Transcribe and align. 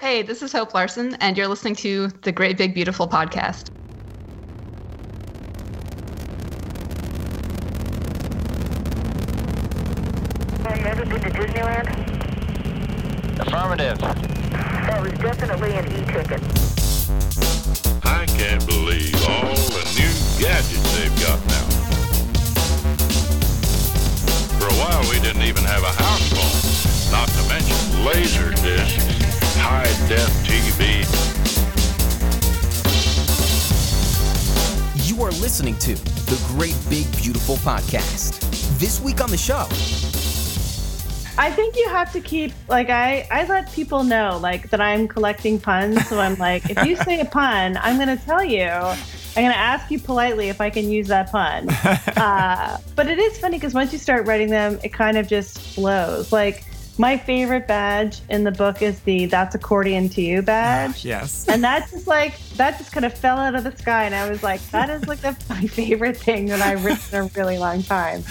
Hey, 0.00 0.22
this 0.22 0.40
is 0.42 0.50
Hope 0.50 0.72
Larson, 0.72 1.14
and 1.16 1.36
you're 1.36 1.46
listening 1.46 1.76
to 1.76 2.08
the 2.22 2.32
Great 2.32 2.56
Big 2.56 2.72
Beautiful 2.72 3.06
podcast. 3.06 3.68
Have 10.64 10.78
you 10.78 10.86
ever 10.86 11.04
been 11.04 11.20
to 11.20 11.28
Disneyland? 11.28 11.90
Affirmative. 13.40 13.98
That 13.98 15.02
was 15.02 15.12
definitely 15.18 15.72
an 15.72 15.86
e-ticket. 15.92 16.40
I 18.02 18.24
can't 18.24 18.66
believe 18.66 19.14
all 19.28 19.54
the 19.54 19.84
new 20.00 20.10
gadgets 20.40 20.96
they've 20.96 21.14
got 21.20 21.44
now. 21.46 21.66
For 24.58 24.64
a 24.64 24.76
while, 24.80 25.02
we 25.10 25.20
didn't 25.20 25.42
even 25.42 25.64
have 25.64 25.82
a 25.82 25.92
house 25.92 26.26
phone, 26.32 27.12
not 27.12 27.28
to 27.28 27.48
mention 27.50 28.04
laser 28.06 28.50
discs, 28.62 29.19
high 29.60 29.84
def 30.08 30.30
TV. 30.48 31.04
You 35.06 35.22
are 35.22 35.30
listening 35.32 35.76
to 35.78 35.94
the 35.94 36.42
Great 36.48 36.76
Big 36.88 37.04
Beautiful 37.18 37.56
Podcast. 37.56 38.40
This 38.78 39.00
week 39.00 39.20
on 39.20 39.30
the 39.30 39.36
show, 39.36 39.66
I 41.38 41.50
think 41.50 41.76
you 41.76 41.88
have 41.90 42.10
to 42.14 42.20
keep 42.20 42.52
like 42.68 42.88
I 42.88 43.28
I 43.30 43.44
let 43.44 43.70
people 43.72 44.02
know 44.02 44.38
like 44.40 44.70
that 44.70 44.80
I'm 44.80 45.06
collecting 45.06 45.60
puns. 45.60 46.08
So 46.08 46.18
I'm 46.18 46.36
like, 46.36 46.70
if 46.70 46.82
you 46.86 46.96
say 46.96 47.20
a 47.20 47.26
pun, 47.26 47.78
I'm 47.82 47.98
gonna 47.98 48.16
tell 48.16 48.42
you. 48.42 48.68
I'm 49.36 49.44
gonna 49.44 49.54
ask 49.54 49.90
you 49.90 50.00
politely 50.00 50.48
if 50.48 50.60
I 50.60 50.70
can 50.70 50.90
use 50.90 51.06
that 51.08 51.30
pun. 51.30 51.68
uh, 52.16 52.78
but 52.96 53.08
it 53.08 53.18
is 53.18 53.38
funny 53.38 53.58
because 53.58 53.74
once 53.74 53.92
you 53.92 53.98
start 53.98 54.26
writing 54.26 54.48
them, 54.48 54.80
it 54.82 54.92
kind 54.92 55.16
of 55.18 55.28
just 55.28 55.60
flows. 55.60 56.32
Like 56.32 56.64
my 57.00 57.16
favorite 57.16 57.66
badge 57.66 58.20
in 58.28 58.44
the 58.44 58.50
book 58.50 58.82
is 58.82 59.00
the 59.00 59.24
"That's 59.24 59.54
accordion 59.54 60.10
to 60.10 60.20
you" 60.20 60.42
badge. 60.42 60.96
Ah, 60.96 61.00
yes. 61.02 61.48
And 61.52 61.64
that 61.64 61.88
just 61.90 62.06
like 62.06 62.38
that 62.56 62.76
just 62.76 62.92
kind 62.92 63.06
of 63.06 63.14
fell 63.14 63.38
out 63.38 63.54
of 63.54 63.64
the 63.64 63.74
sky, 63.74 64.04
and 64.04 64.14
I 64.14 64.28
was 64.28 64.42
like, 64.42 64.60
that 64.70 64.90
is 64.90 65.08
like 65.08 65.20
the, 65.20 65.34
my 65.48 65.62
favorite 65.66 66.18
thing 66.18 66.44
that 66.46 66.60
I've 66.60 66.84
written 66.84 67.02
in 67.10 67.24
a 67.24 67.30
really 67.34 67.56
long 67.56 67.82
time. 67.82 68.22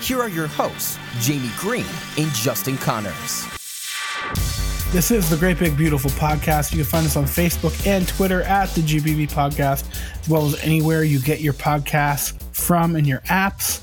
here 0.00 0.20
are 0.20 0.30
your 0.30 0.46
hosts, 0.46 0.98
Jamie 1.20 1.50
Green 1.58 1.84
and 2.16 2.30
Justin 2.32 2.78
Connors. 2.78 3.46
This 4.90 5.10
is 5.10 5.28
the 5.28 5.36
Great 5.36 5.58
Big 5.58 5.76
Beautiful 5.76 6.10
Podcast. 6.12 6.72
You 6.72 6.78
can 6.78 6.86
find 6.86 7.06
us 7.06 7.16
on 7.16 7.24
Facebook 7.24 7.86
and 7.86 8.08
Twitter 8.08 8.40
at 8.42 8.70
the 8.70 8.80
GBB 8.80 9.30
Podcast, 9.30 9.84
as 10.20 10.28
well 10.30 10.46
as 10.46 10.58
anywhere 10.60 11.02
you 11.04 11.18
get 11.20 11.40
your 11.40 11.54
podcasts 11.54 12.41
from 12.62 12.96
in 12.96 13.04
your 13.04 13.20
apps. 13.20 13.82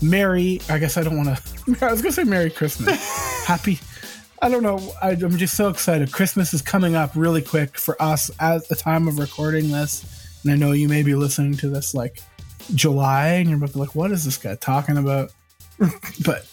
Merry, 0.00 0.60
I 0.68 0.78
guess 0.78 0.96
I 0.96 1.02
don't 1.02 1.16
want 1.16 1.36
to, 1.36 1.42
I 1.86 1.90
was 1.90 2.02
going 2.02 2.12
to 2.12 2.12
say 2.12 2.24
Merry 2.24 2.50
Christmas. 2.50 3.44
Happy, 3.46 3.78
I 4.40 4.48
don't 4.48 4.62
know. 4.62 4.92
I, 5.02 5.10
I'm 5.10 5.36
just 5.36 5.56
so 5.56 5.68
excited. 5.68 6.12
Christmas 6.12 6.54
is 6.54 6.62
coming 6.62 6.96
up 6.96 7.12
really 7.14 7.42
quick 7.42 7.76
for 7.76 8.00
us 8.00 8.30
at 8.40 8.68
the 8.68 8.76
time 8.76 9.08
of 9.08 9.18
recording 9.18 9.70
this. 9.70 10.40
And 10.42 10.52
I 10.52 10.56
know 10.56 10.72
you 10.72 10.88
may 10.88 11.02
be 11.02 11.14
listening 11.14 11.56
to 11.58 11.68
this 11.68 11.94
like 11.94 12.20
July 12.74 13.28
and 13.34 13.48
you're 13.48 13.58
about 13.58 13.76
like, 13.76 13.94
what 13.94 14.10
is 14.10 14.24
this 14.24 14.36
guy 14.36 14.54
talking 14.56 14.96
about? 14.96 15.32
but 16.24 16.46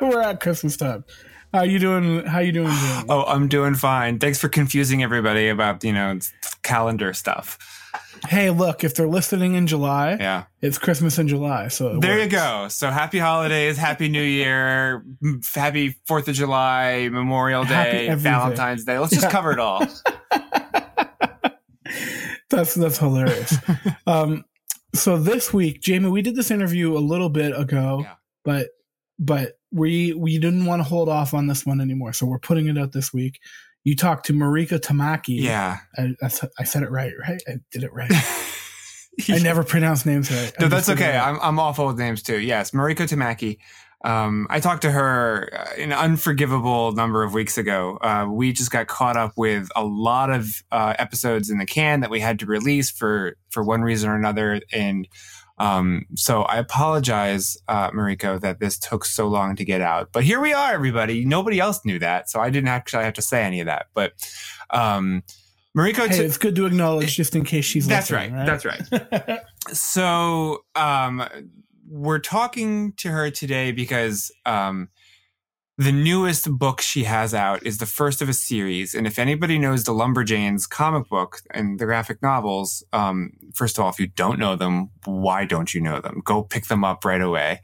we're 0.00 0.20
at 0.20 0.40
Christmas 0.40 0.76
time. 0.76 1.04
How 1.52 1.62
you 1.62 1.78
doing? 1.78 2.24
How 2.24 2.40
you 2.40 2.52
doing? 2.52 2.68
Jamie? 2.68 3.06
Oh, 3.08 3.24
I'm 3.24 3.48
doing 3.48 3.74
fine. 3.74 4.18
Thanks 4.18 4.38
for 4.38 4.48
confusing 4.48 5.02
everybody 5.02 5.48
about, 5.48 5.82
you 5.84 5.92
know, 5.92 6.18
calendar 6.62 7.14
stuff. 7.14 7.75
Hey, 8.28 8.50
look, 8.50 8.82
if 8.84 8.94
they're 8.94 9.06
listening 9.08 9.54
in 9.54 9.66
July, 9.66 10.16
Yeah. 10.18 10.44
it's 10.60 10.78
Christmas 10.78 11.18
in 11.18 11.28
July. 11.28 11.68
So 11.68 11.98
There 12.00 12.18
you 12.18 12.28
go. 12.28 12.66
So 12.68 12.90
happy 12.90 13.18
holidays, 13.18 13.76
happy 13.76 14.08
new 14.08 14.22
year, 14.22 15.04
happy 15.54 15.96
4th 16.08 16.28
of 16.28 16.34
July, 16.34 17.08
Memorial 17.10 17.64
Day. 17.64 18.12
Valentine's 18.14 18.84
Day. 18.84 18.98
Let's 18.98 19.12
just 19.12 19.24
Yeah. 19.24 19.30
cover 19.38 19.52
it 19.52 19.58
all. 19.60 19.86
That's 22.48 22.74
that's 22.74 22.98
hilarious. 22.98 23.56
um, 24.06 24.44
so 24.94 25.18
this 25.18 25.52
week, 25.52 25.80
Jamie, 25.82 26.08
we 26.10 26.22
did 26.22 26.36
this 26.36 26.52
interview 26.52 26.96
a 26.96 27.00
little 27.00 27.28
bit 27.28 27.58
ago, 27.58 28.00
Yeah. 28.02 28.14
but 28.44 28.68
but 29.18 29.58
we 29.72 30.12
we 30.14 30.38
didn't 30.38 30.64
want 30.64 30.78
to 30.80 30.84
hold 30.88 31.08
off 31.08 31.34
on 31.34 31.48
this 31.48 31.66
one 31.66 31.80
anymore, 31.80 32.12
so 32.12 32.24
we're 32.24 32.38
putting 32.38 32.68
it 32.68 32.78
out 32.78 32.92
this 32.92 33.12
week. 33.12 33.40
You 33.86 33.94
talked 33.94 34.26
to 34.26 34.32
Marika 34.32 34.80
Tamaki. 34.80 35.40
Yeah. 35.40 35.76
I, 35.96 36.12
I, 36.20 36.26
said- 36.26 36.50
I 36.58 36.64
said 36.64 36.82
it 36.82 36.90
right, 36.90 37.12
right? 37.28 37.40
I 37.46 37.52
did 37.70 37.84
it 37.84 37.92
right. 37.92 38.10
I 39.30 39.38
never 39.38 39.62
pronounce 39.62 40.04
names 40.04 40.28
right. 40.28 40.52
No, 40.58 40.66
that's 40.66 40.88
okay. 40.88 41.16
I'm, 41.16 41.38
I'm 41.40 41.60
awful 41.60 41.86
with 41.86 41.96
names 41.96 42.20
too. 42.24 42.40
Yes, 42.40 42.72
Mariko 42.72 43.06
Tamaki. 43.08 43.58
Um, 44.04 44.48
I 44.50 44.58
talked 44.58 44.82
to 44.82 44.90
her 44.90 45.48
uh, 45.52 45.80
an 45.80 45.92
unforgivable 45.92 46.90
number 46.92 47.22
of 47.22 47.32
weeks 47.32 47.56
ago. 47.58 47.96
Uh, 48.02 48.26
we 48.28 48.52
just 48.52 48.72
got 48.72 48.88
caught 48.88 49.16
up 49.16 49.34
with 49.36 49.68
a 49.76 49.84
lot 49.84 50.30
of 50.30 50.48
uh, 50.72 50.94
episodes 50.98 51.48
in 51.48 51.58
the 51.58 51.64
can 51.64 52.00
that 52.00 52.10
we 52.10 52.18
had 52.18 52.40
to 52.40 52.46
release 52.46 52.90
for 52.90 53.36
for 53.50 53.62
one 53.62 53.82
reason 53.82 54.10
or 54.10 54.16
another, 54.16 54.60
and 54.72 55.06
um, 55.58 56.04
so 56.14 56.42
I 56.42 56.58
apologize, 56.58 57.56
uh, 57.68 57.90
Mariko, 57.90 58.40
that 58.40 58.60
this 58.60 58.78
took 58.78 59.04
so 59.04 59.26
long 59.26 59.56
to 59.56 59.64
get 59.64 59.80
out. 59.80 60.10
But 60.12 60.24
here 60.24 60.40
we 60.40 60.52
are, 60.52 60.72
everybody. 60.72 61.24
Nobody 61.24 61.58
else 61.60 61.84
knew 61.84 61.98
that, 61.98 62.28
so 62.28 62.40
I 62.40 62.50
didn't 62.50 62.68
actually 62.68 63.04
have 63.04 63.14
to 63.14 63.22
say 63.22 63.42
any 63.42 63.60
of 63.60 63.66
that. 63.66 63.86
But 63.94 64.12
um, 64.70 65.22
Mariko, 65.76 66.08
Hey, 66.08 66.18
t- 66.18 66.24
it's 66.24 66.38
good 66.38 66.56
to 66.56 66.66
acknowledge 66.66 67.16
just 67.16 67.36
in 67.36 67.44
case 67.44 67.64
she's 67.64 67.86
that's 67.86 68.10
listening, 68.10 68.34
right. 68.34 68.46
That's 68.46 68.64
right 68.64 69.40
so 69.72 70.64
um 70.74 71.22
we're 71.88 72.18
talking 72.18 72.92
to 72.94 73.10
her 73.10 73.30
today 73.30 73.72
because 73.72 74.32
um 74.46 74.88
the 75.78 75.92
newest 75.92 76.50
book 76.58 76.80
she 76.80 77.04
has 77.04 77.34
out 77.34 77.64
is 77.64 77.78
the 77.78 77.86
first 77.86 78.22
of 78.22 78.28
a 78.28 78.32
series 78.32 78.94
and 78.94 79.06
if 79.06 79.18
anybody 79.18 79.58
knows 79.58 79.84
the 79.84 79.92
lumberjanes 79.92 80.68
comic 80.68 81.08
book 81.08 81.42
and 81.50 81.78
the 81.78 81.84
graphic 81.84 82.22
novels 82.22 82.82
um 82.92 83.30
first 83.54 83.78
of 83.78 83.84
all 83.84 83.90
if 83.90 84.00
you 84.00 84.06
don't 84.06 84.38
know 84.38 84.56
them 84.56 84.90
why 85.04 85.44
don't 85.44 85.74
you 85.74 85.80
know 85.80 86.00
them? 86.00 86.20
Go 86.24 86.42
pick 86.42 86.66
them 86.66 86.84
up 86.84 87.04
right 87.04 87.20
away. 87.20 87.60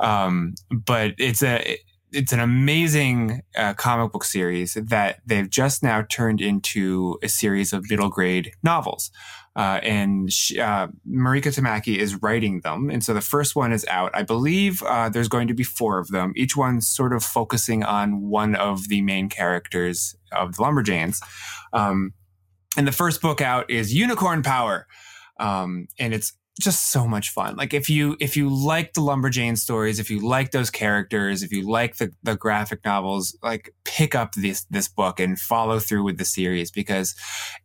Um 0.00 0.54
but 0.70 1.14
it's 1.18 1.42
a 1.42 1.78
it's 2.14 2.32
an 2.32 2.40
amazing 2.40 3.42
uh, 3.56 3.74
comic 3.74 4.12
book 4.12 4.24
series 4.24 4.74
that 4.74 5.20
they've 5.26 5.50
just 5.50 5.82
now 5.82 6.02
turned 6.02 6.40
into 6.40 7.18
a 7.22 7.28
series 7.28 7.72
of 7.72 7.90
middle 7.90 8.08
grade 8.08 8.52
novels 8.62 9.10
uh, 9.56 9.78
and 9.82 10.32
she, 10.32 10.58
uh, 10.58 10.88
Mariko 11.08 11.54
Tamaki 11.54 11.96
is 11.96 12.20
writing 12.22 12.60
them. 12.60 12.90
And 12.90 13.04
so 13.04 13.14
the 13.14 13.20
first 13.20 13.54
one 13.54 13.72
is 13.72 13.86
out. 13.86 14.10
I 14.12 14.24
believe 14.24 14.82
uh, 14.82 15.08
there's 15.08 15.28
going 15.28 15.46
to 15.48 15.54
be 15.54 15.62
four 15.62 15.98
of 15.98 16.08
them, 16.08 16.32
each 16.34 16.56
one 16.56 16.80
sort 16.80 17.12
of 17.12 17.22
focusing 17.22 17.84
on 17.84 18.22
one 18.22 18.56
of 18.56 18.88
the 18.88 19.00
main 19.02 19.28
characters 19.28 20.16
of 20.32 20.56
the 20.56 20.62
Lumberjanes. 20.62 21.20
Um, 21.72 22.14
and 22.76 22.86
the 22.86 22.92
first 22.92 23.22
book 23.22 23.40
out 23.40 23.70
is 23.70 23.94
Unicorn 23.94 24.42
Power. 24.42 24.88
Um, 25.38 25.86
and 26.00 26.12
it's 26.12 26.32
just 26.60 26.92
so 26.92 27.06
much 27.06 27.30
fun. 27.30 27.56
Like 27.56 27.74
if 27.74 27.90
you 27.90 28.16
if 28.20 28.36
you 28.36 28.48
like 28.48 28.92
the 28.92 29.00
Lumberjane 29.00 29.58
stories, 29.58 29.98
if 29.98 30.08
you 30.08 30.20
like 30.20 30.52
those 30.52 30.70
characters, 30.70 31.42
if 31.42 31.52
you 31.52 31.68
like 31.68 31.96
the, 31.96 32.12
the 32.22 32.36
graphic 32.36 32.84
novels, 32.84 33.36
like 33.42 33.74
pick 33.84 34.14
up 34.14 34.34
this 34.34 34.64
this 34.70 34.86
book 34.86 35.18
and 35.18 35.38
follow 35.38 35.80
through 35.80 36.04
with 36.04 36.18
the 36.18 36.24
series 36.24 36.70
because 36.70 37.16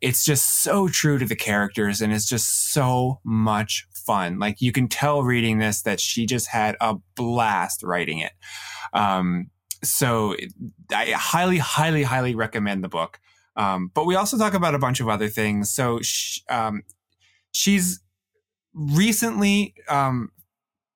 it's 0.02 0.26
just 0.26 0.64
so 0.64 0.88
true 0.88 1.20
to 1.20 1.26
the 1.26 1.36
characters 1.36 2.02
and 2.02 2.12
it's 2.12 2.28
just 2.28 2.74
so 2.74 3.20
much 3.24 3.88
fun. 3.94 4.40
Like 4.40 4.60
you 4.60 4.72
can 4.72 4.88
tell 4.88 5.22
reading 5.22 5.60
this 5.60 5.84
that 5.84 6.00
she 6.00 6.26
just 6.26 6.48
had 6.48 6.76
a 6.82 6.96
blast 7.16 7.84
writing 7.84 8.20
it. 8.20 8.34
Um, 8.94 9.52
so 9.84 10.36
I 10.92 11.12
highly, 11.12 11.60
highly, 11.60 12.04
highly 12.04 12.34
recommend 12.34 12.84
the 12.84 12.90
book. 12.90 13.20
Um, 13.56 13.92
but 13.94 14.06
we 14.06 14.16
also 14.16 14.38
talk 14.38 14.54
about 14.54 14.74
a 14.74 14.80
bunch 14.80 15.00
of 15.00 15.10
other 15.10 15.28
things. 15.28 15.70
So 15.70 16.00
sh- 16.02 16.40
um, 16.50 16.84
she's 17.52 18.02
recently 18.74 19.74
um, 19.88 20.32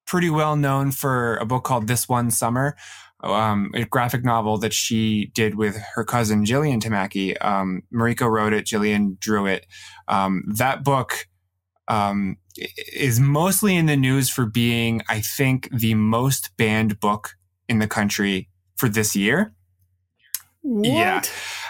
pretty 0.05 0.29
well 0.29 0.55
known 0.55 0.91
for 0.91 1.37
a 1.37 1.45
book 1.45 1.63
called 1.63 1.87
This 1.87 2.07
One 2.07 2.31
Summer, 2.31 2.75
um, 3.21 3.71
a 3.73 3.85
graphic 3.85 4.23
novel 4.23 4.57
that 4.59 4.73
she 4.73 5.31
did 5.33 5.55
with 5.55 5.77
her 5.95 6.03
cousin 6.03 6.45
Jillian 6.45 6.81
Tamaki. 6.81 7.35
Um, 7.43 7.83
Mariko 7.93 8.29
wrote 8.29 8.53
it, 8.53 8.65
Jillian 8.65 9.19
drew 9.19 9.45
it. 9.45 9.65
Um, 10.07 10.43
that 10.57 10.83
book 10.83 11.27
um, 11.87 12.37
is 12.93 13.19
mostly 13.19 13.75
in 13.75 13.85
the 13.85 13.97
news 13.97 14.29
for 14.29 14.45
being, 14.45 15.01
I 15.07 15.21
think, 15.21 15.69
the 15.71 15.95
most 15.95 16.55
banned 16.57 16.99
book 16.99 17.31
in 17.67 17.79
the 17.79 17.87
country 17.87 18.49
for 18.75 18.89
this 18.89 19.15
year. 19.15 19.53
Yeah. 20.63 21.21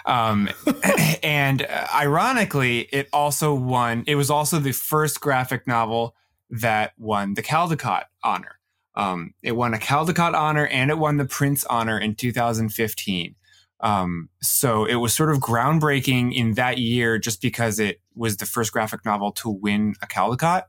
Um, 0.05 0.49
and 1.23 1.63
uh, 1.63 1.87
ironically, 1.93 2.81
it 2.91 3.09
also 3.13 3.53
won, 3.53 4.03
it 4.07 4.15
was 4.15 4.29
also 4.29 4.59
the 4.59 4.71
first 4.71 5.19
graphic 5.21 5.67
novel 5.67 6.15
that 6.49 6.93
won 6.97 7.33
the 7.33 7.43
Caldecott 7.43 8.03
honor. 8.23 8.59
Um, 8.95 9.33
it 9.41 9.53
won 9.53 9.73
a 9.73 9.77
Caldecott 9.79 10.35
honor 10.35 10.67
and 10.67 10.91
it 10.91 10.99
won 10.99 11.17
the 11.17 11.25
Printz 11.25 11.65
honor 11.69 11.97
in 11.97 12.13
2015. 12.15 13.35
Um, 13.79 14.29
so 14.41 14.85
it 14.85 14.95
was 14.95 15.13
sort 15.13 15.29
of 15.31 15.39
groundbreaking 15.39 16.33
in 16.33 16.53
that 16.53 16.77
year 16.77 17.17
just 17.17 17.41
because 17.41 17.79
it 17.79 17.99
was 18.15 18.37
the 18.37 18.45
first 18.45 18.71
graphic 18.71 19.03
novel 19.03 19.31
to 19.33 19.49
win 19.49 19.95
a 20.01 20.07
Caldecott. 20.07 20.63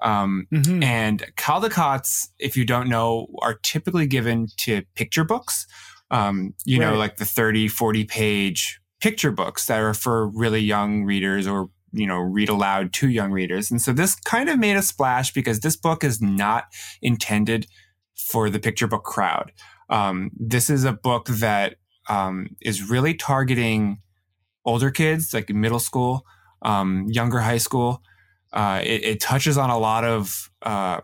Um, 0.00 0.46
Mhm. 0.52 0.82
and 0.84 1.24
Caldecotts, 1.36 2.28
if 2.38 2.56
you 2.56 2.64
don't 2.64 2.88
know, 2.88 3.28
are 3.40 3.54
typically 3.54 4.06
given 4.06 4.48
to 4.58 4.82
picture 4.94 5.24
books. 5.24 5.66
Um, 6.10 6.54
you 6.64 6.78
know, 6.78 6.96
like 6.96 7.16
the 7.16 7.24
30, 7.24 7.68
40 7.68 8.04
page 8.04 8.80
picture 9.00 9.30
books 9.30 9.66
that 9.66 9.80
are 9.80 9.94
for 9.94 10.28
really 10.28 10.60
young 10.60 11.04
readers 11.04 11.46
or, 11.46 11.70
you 11.92 12.06
know, 12.06 12.18
read 12.18 12.48
aloud 12.48 12.92
to 12.94 13.08
young 13.08 13.30
readers. 13.30 13.70
And 13.70 13.80
so 13.80 13.92
this 13.92 14.14
kind 14.16 14.48
of 14.48 14.58
made 14.58 14.76
a 14.76 14.82
splash 14.82 15.32
because 15.32 15.60
this 15.60 15.76
book 15.76 16.02
is 16.02 16.20
not 16.20 16.64
intended 17.02 17.66
for 18.16 18.50
the 18.50 18.58
picture 18.58 18.86
book 18.86 19.04
crowd. 19.04 19.52
Um, 19.90 20.30
this 20.38 20.68
is 20.68 20.84
a 20.84 20.92
book 20.92 21.26
that 21.26 21.76
um, 22.08 22.56
is 22.60 22.88
really 22.88 23.14
targeting 23.14 24.00
older 24.64 24.90
kids, 24.90 25.32
like 25.32 25.48
middle 25.50 25.78
school, 25.78 26.24
um, 26.62 27.06
younger 27.08 27.40
high 27.40 27.58
school. 27.58 28.02
Uh, 28.52 28.80
it, 28.82 29.04
it 29.04 29.20
touches 29.20 29.56
on 29.58 29.70
a 29.70 29.78
lot 29.78 30.04
of 30.04 30.50
uh, 30.62 31.00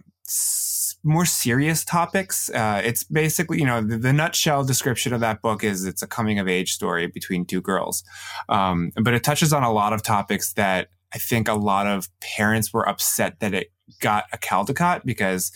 more 1.05 1.27
serious 1.27 1.85
topics. 1.85 2.51
Uh, 2.51 2.81
it's 2.85 3.05
basically, 3.05 3.59
you 3.59 3.67
know, 3.67 3.83
the, 3.83 3.99
the 3.99 4.13
nutshell 4.13 4.65
description 4.65 5.13
of 5.13 5.21
that 5.21 5.43
book 5.43 5.63
is 5.63 5.85
it's 5.85 6.03
a 6.03 6.07
coming 6.07 6.39
of 6.39 6.49
age 6.49 6.73
story 6.73 7.07
between 7.07 7.45
two 7.45 7.61
girls. 7.61 8.03
Um, 8.49 8.91
but 9.03 9.15
it 9.15 9.23
touches 9.23 9.53
on 9.53 9.63
a 9.63 9.73
lot 9.73 9.93
of 9.93 10.03
topics 10.03 10.55
that 10.55 10.89
I 11.15 11.19
think 11.19 11.47
a 11.47 11.55
lot 11.55 11.87
of 11.87 12.09
parents 12.21 12.73
were 12.73 12.89
upset 12.89 13.41
that 13.41 13.55
it 13.55 13.71
got 14.01 14.25
a 14.33 14.39
Caldecott 14.39 15.05
because 15.05 15.53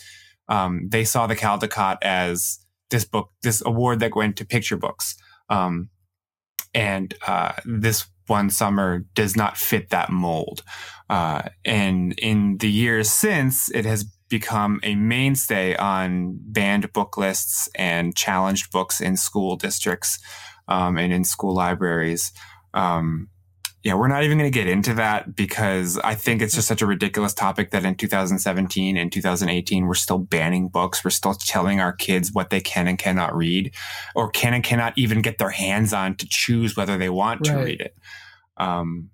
um, 0.47 0.87
they 0.89 1.03
saw 1.03 1.27
the 1.27 1.35
Caldecott 1.35 1.97
as 2.01 2.59
this 2.89 3.05
book, 3.05 3.31
this 3.43 3.61
award 3.65 3.99
that 3.99 4.15
went 4.15 4.37
to 4.37 4.45
picture 4.45 4.77
books. 4.77 5.15
Um, 5.49 5.89
and 6.73 7.13
uh, 7.27 7.53
this 7.65 8.07
one 8.27 8.49
summer 8.49 9.05
does 9.15 9.35
not 9.35 9.57
fit 9.57 9.89
that 9.89 10.11
mold. 10.11 10.63
Uh, 11.09 11.41
and 11.65 12.13
in 12.19 12.57
the 12.59 12.69
years 12.69 13.09
since, 13.09 13.69
it 13.71 13.85
has 13.85 14.05
become 14.29 14.79
a 14.83 14.95
mainstay 14.95 15.75
on 15.75 16.37
banned 16.41 16.91
book 16.93 17.17
lists 17.17 17.67
and 17.75 18.15
challenged 18.15 18.71
books 18.71 19.01
in 19.01 19.17
school 19.17 19.55
districts 19.55 20.19
um, 20.67 20.97
and 20.97 21.11
in 21.11 21.23
school 21.23 21.53
libraries. 21.53 22.31
Um, 22.73 23.29
yeah, 23.81 23.93
we're 23.93 24.09
not 24.09 24.23
even 24.23 24.37
going 24.37 24.51
to 24.51 24.59
get 24.59 24.67
into 24.67 24.93
that 24.95 25.35
because 25.35 25.97
I 25.99 26.13
think 26.13 26.41
it's 26.41 26.53
just 26.53 26.67
such 26.67 26.81
a 26.81 26.85
ridiculous 26.85 27.33
topic 27.33 27.71
that 27.71 27.85
in 27.85 27.95
2017 27.95 28.97
and 28.97 29.11
2018, 29.11 29.87
we're 29.87 29.93
still 29.93 30.17
banning 30.17 30.67
books. 30.67 31.03
We're 31.03 31.11
still 31.11 31.33
telling 31.33 31.79
our 31.79 31.93
kids 31.93 32.33
what 32.33 32.49
they 32.49 32.59
can 32.59 32.89
and 32.89 32.99
cannot 32.99 33.35
read 33.35 33.73
or 34.15 34.29
can 34.29 34.53
and 34.53 34.63
cannot 34.63 34.97
even 34.97 35.21
get 35.21 35.37
their 35.37 35.49
hands 35.49 35.93
on 35.93 36.15
to 36.15 36.27
choose 36.27 36.75
whether 36.75 36.97
they 36.97 37.09
want 37.09 37.45
to 37.45 37.55
read 37.55 37.79
it. 37.79 37.95
Um, 38.57 39.11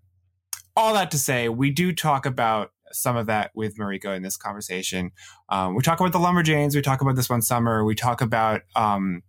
all 0.75 0.95
that 0.95 1.11
to 1.11 1.19
say, 1.19 1.47
we 1.47 1.69
do 1.69 1.93
talk 1.93 2.25
about 2.25 2.71
some 2.95 3.17
of 3.17 3.27
that 3.27 3.51
with 3.53 3.77
Mariko 3.77 4.15
in 4.15 4.23
this 4.23 4.37
conversation. 4.37 5.11
Um, 5.49 5.75
we 5.75 5.83
talk 5.83 5.99
about 5.99 6.13
the 6.13 6.19
Lumberjanes. 6.19 6.75
We 6.75 6.81
talk 6.81 7.01
about 7.01 7.15
this 7.15 7.29
one 7.29 7.41
summer. 7.41 7.83
We 7.83 7.95
talk 7.95 8.21
about 8.21 8.61
um, 8.75 9.21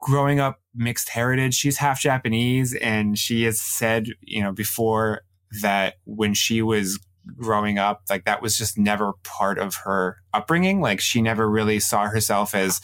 growing 0.00 0.40
up 0.40 0.60
mixed 0.74 1.08
heritage. 1.08 1.54
She's 1.54 1.78
half 1.78 2.00
Japanese, 2.00 2.74
and 2.74 3.18
she 3.18 3.44
has 3.44 3.60
said, 3.60 4.06
you 4.20 4.42
know, 4.42 4.52
before 4.52 5.22
that 5.62 5.94
when 6.04 6.34
she 6.34 6.62
was 6.62 6.98
growing 7.38 7.78
up, 7.78 8.02
like 8.10 8.24
that 8.26 8.42
was 8.42 8.56
just 8.58 8.76
never 8.76 9.14
part 9.22 9.58
of 9.58 9.76
her 9.76 10.16
upbringing. 10.34 10.80
Like 10.80 11.00
she 11.00 11.22
never 11.22 11.48
really 11.48 11.80
saw 11.80 12.06
herself 12.06 12.54
as 12.54 12.80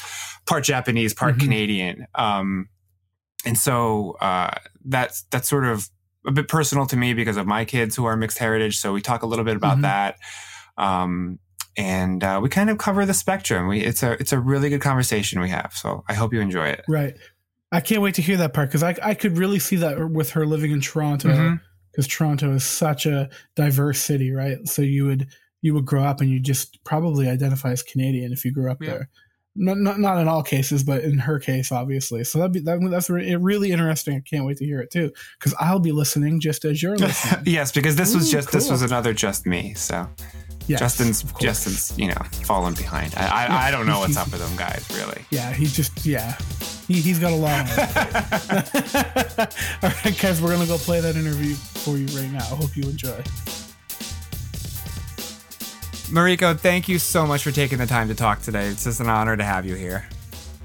part 0.46 0.64
Japanese, 0.64 1.12
part 1.12 1.36
Mhm. 1.36 1.40
Canadian. 1.40 2.06
Um, 2.14 2.68
and 3.44 3.58
so 3.58 4.16
uh, 4.20 4.50
that's 4.84 5.24
that's 5.30 5.48
sort 5.48 5.64
of 5.66 5.88
a 6.26 6.32
bit 6.32 6.48
personal 6.48 6.86
to 6.86 6.96
me 6.96 7.14
because 7.14 7.36
of 7.36 7.46
my 7.46 7.64
kids 7.64 7.96
who 7.96 8.04
are 8.04 8.16
mixed 8.16 8.38
heritage. 8.38 8.78
So 8.78 8.92
we 8.92 9.00
talk 9.00 9.22
a 9.22 9.26
little 9.26 9.44
bit 9.44 9.56
about 9.56 9.78
Mhm. 9.78 9.82
that. 9.82 10.16
Um, 10.76 11.38
and 11.76 12.22
uh, 12.22 12.40
we 12.42 12.48
kind 12.48 12.68
of 12.68 12.78
cover 12.78 13.06
the 13.06 13.14
spectrum. 13.14 13.68
We 13.68 13.80
it's 13.80 14.02
a 14.02 14.12
it's 14.12 14.32
a 14.32 14.38
really 14.38 14.68
good 14.68 14.80
conversation 14.80 15.40
we 15.40 15.48
have. 15.50 15.72
So 15.74 16.04
I 16.08 16.14
hope 16.14 16.32
you 16.32 16.40
enjoy 16.40 16.66
it. 16.68 16.84
Right. 16.88 17.14
I 17.72 17.80
can't 17.80 18.02
wait 18.02 18.16
to 18.16 18.22
hear 18.22 18.36
that 18.38 18.52
part 18.52 18.68
because 18.68 18.82
I, 18.82 18.96
I 19.02 19.14
could 19.14 19.38
really 19.38 19.60
see 19.60 19.76
that 19.76 20.10
with 20.10 20.30
her 20.30 20.44
living 20.44 20.72
in 20.72 20.80
Toronto 20.80 21.58
because 21.92 22.06
Toronto 22.08 22.52
is 22.54 22.64
such 22.64 23.06
a 23.06 23.30
diverse 23.54 24.00
city, 24.00 24.32
right? 24.32 24.58
So 24.68 24.82
you 24.82 25.04
would 25.06 25.28
you 25.62 25.74
would 25.74 25.84
grow 25.86 26.02
up 26.04 26.20
and 26.20 26.28
you 26.30 26.40
just 26.40 26.82
probably 26.84 27.28
identify 27.28 27.70
as 27.70 27.82
Canadian 27.82 28.32
if 28.32 28.44
you 28.44 28.50
grew 28.52 28.70
up 28.70 28.78
Yeah. 28.82 28.90
there. 28.90 29.08
Not, 29.56 29.78
not 29.78 29.98
not 29.98 30.18
in 30.18 30.28
all 30.28 30.44
cases, 30.44 30.84
but 30.84 31.02
in 31.02 31.18
her 31.18 31.40
case, 31.40 31.72
obviously. 31.72 32.22
So 32.22 32.38
that'd 32.38 32.52
be 32.52 32.60
that, 32.60 32.78
that's 32.88 33.10
re- 33.10 33.34
really 33.34 33.72
interesting. 33.72 34.16
I 34.16 34.20
can't 34.20 34.44
wait 34.44 34.58
to 34.58 34.64
hear 34.64 34.80
it 34.80 34.92
too 34.92 35.10
because 35.38 35.54
I'll 35.58 35.80
be 35.80 35.90
listening 35.90 36.38
just 36.38 36.64
as 36.64 36.82
you're 36.82 36.96
listening. 36.96 37.42
yes, 37.46 37.72
because 37.72 37.96
this 37.96 38.14
was 38.14 38.28
Ooh, 38.28 38.36
just 38.36 38.52
this 38.52 38.70
was 38.70 38.82
another 38.82 39.12
just 39.12 39.46
me. 39.46 39.74
So 39.74 40.08
Yes, 40.70 40.78
Justin's. 40.78 41.24
Justin's 41.40 41.98
you 41.98 42.06
know 42.06 42.22
falling 42.44 42.74
behind. 42.74 43.12
I 43.16 43.46
I, 43.46 43.68
I 43.68 43.70
don't 43.72 43.86
know 43.86 43.98
what's 43.98 44.16
up 44.16 44.30
with 44.30 44.40
them 44.40 44.54
guys 44.56 44.86
really. 44.96 45.24
Yeah, 45.30 45.52
he's 45.52 45.74
just 45.74 46.06
yeah. 46.06 46.36
He, 46.86 47.00
he's 47.00 47.18
got 47.18 47.32
a 47.32 47.36
it. 47.36 47.42
All 49.82 49.90
right, 50.04 50.16
guys, 50.20 50.40
we're 50.40 50.52
gonna 50.52 50.66
go 50.66 50.76
play 50.76 51.00
that 51.00 51.16
interview 51.16 51.54
for 51.54 51.96
you 51.96 52.06
right 52.18 52.30
now. 52.30 52.40
I 52.40 52.56
hope 52.56 52.76
you 52.76 52.84
enjoy. 52.84 53.22
Mariko, 56.10 56.58
thank 56.58 56.88
you 56.88 56.98
so 56.98 57.26
much 57.26 57.42
for 57.42 57.50
taking 57.50 57.78
the 57.78 57.86
time 57.86 58.08
to 58.08 58.14
talk 58.14 58.42
today. 58.42 58.66
It's 58.66 58.84
just 58.84 59.00
an 59.00 59.08
honor 59.08 59.36
to 59.36 59.44
have 59.44 59.64
you 59.64 59.74
here. 59.74 60.06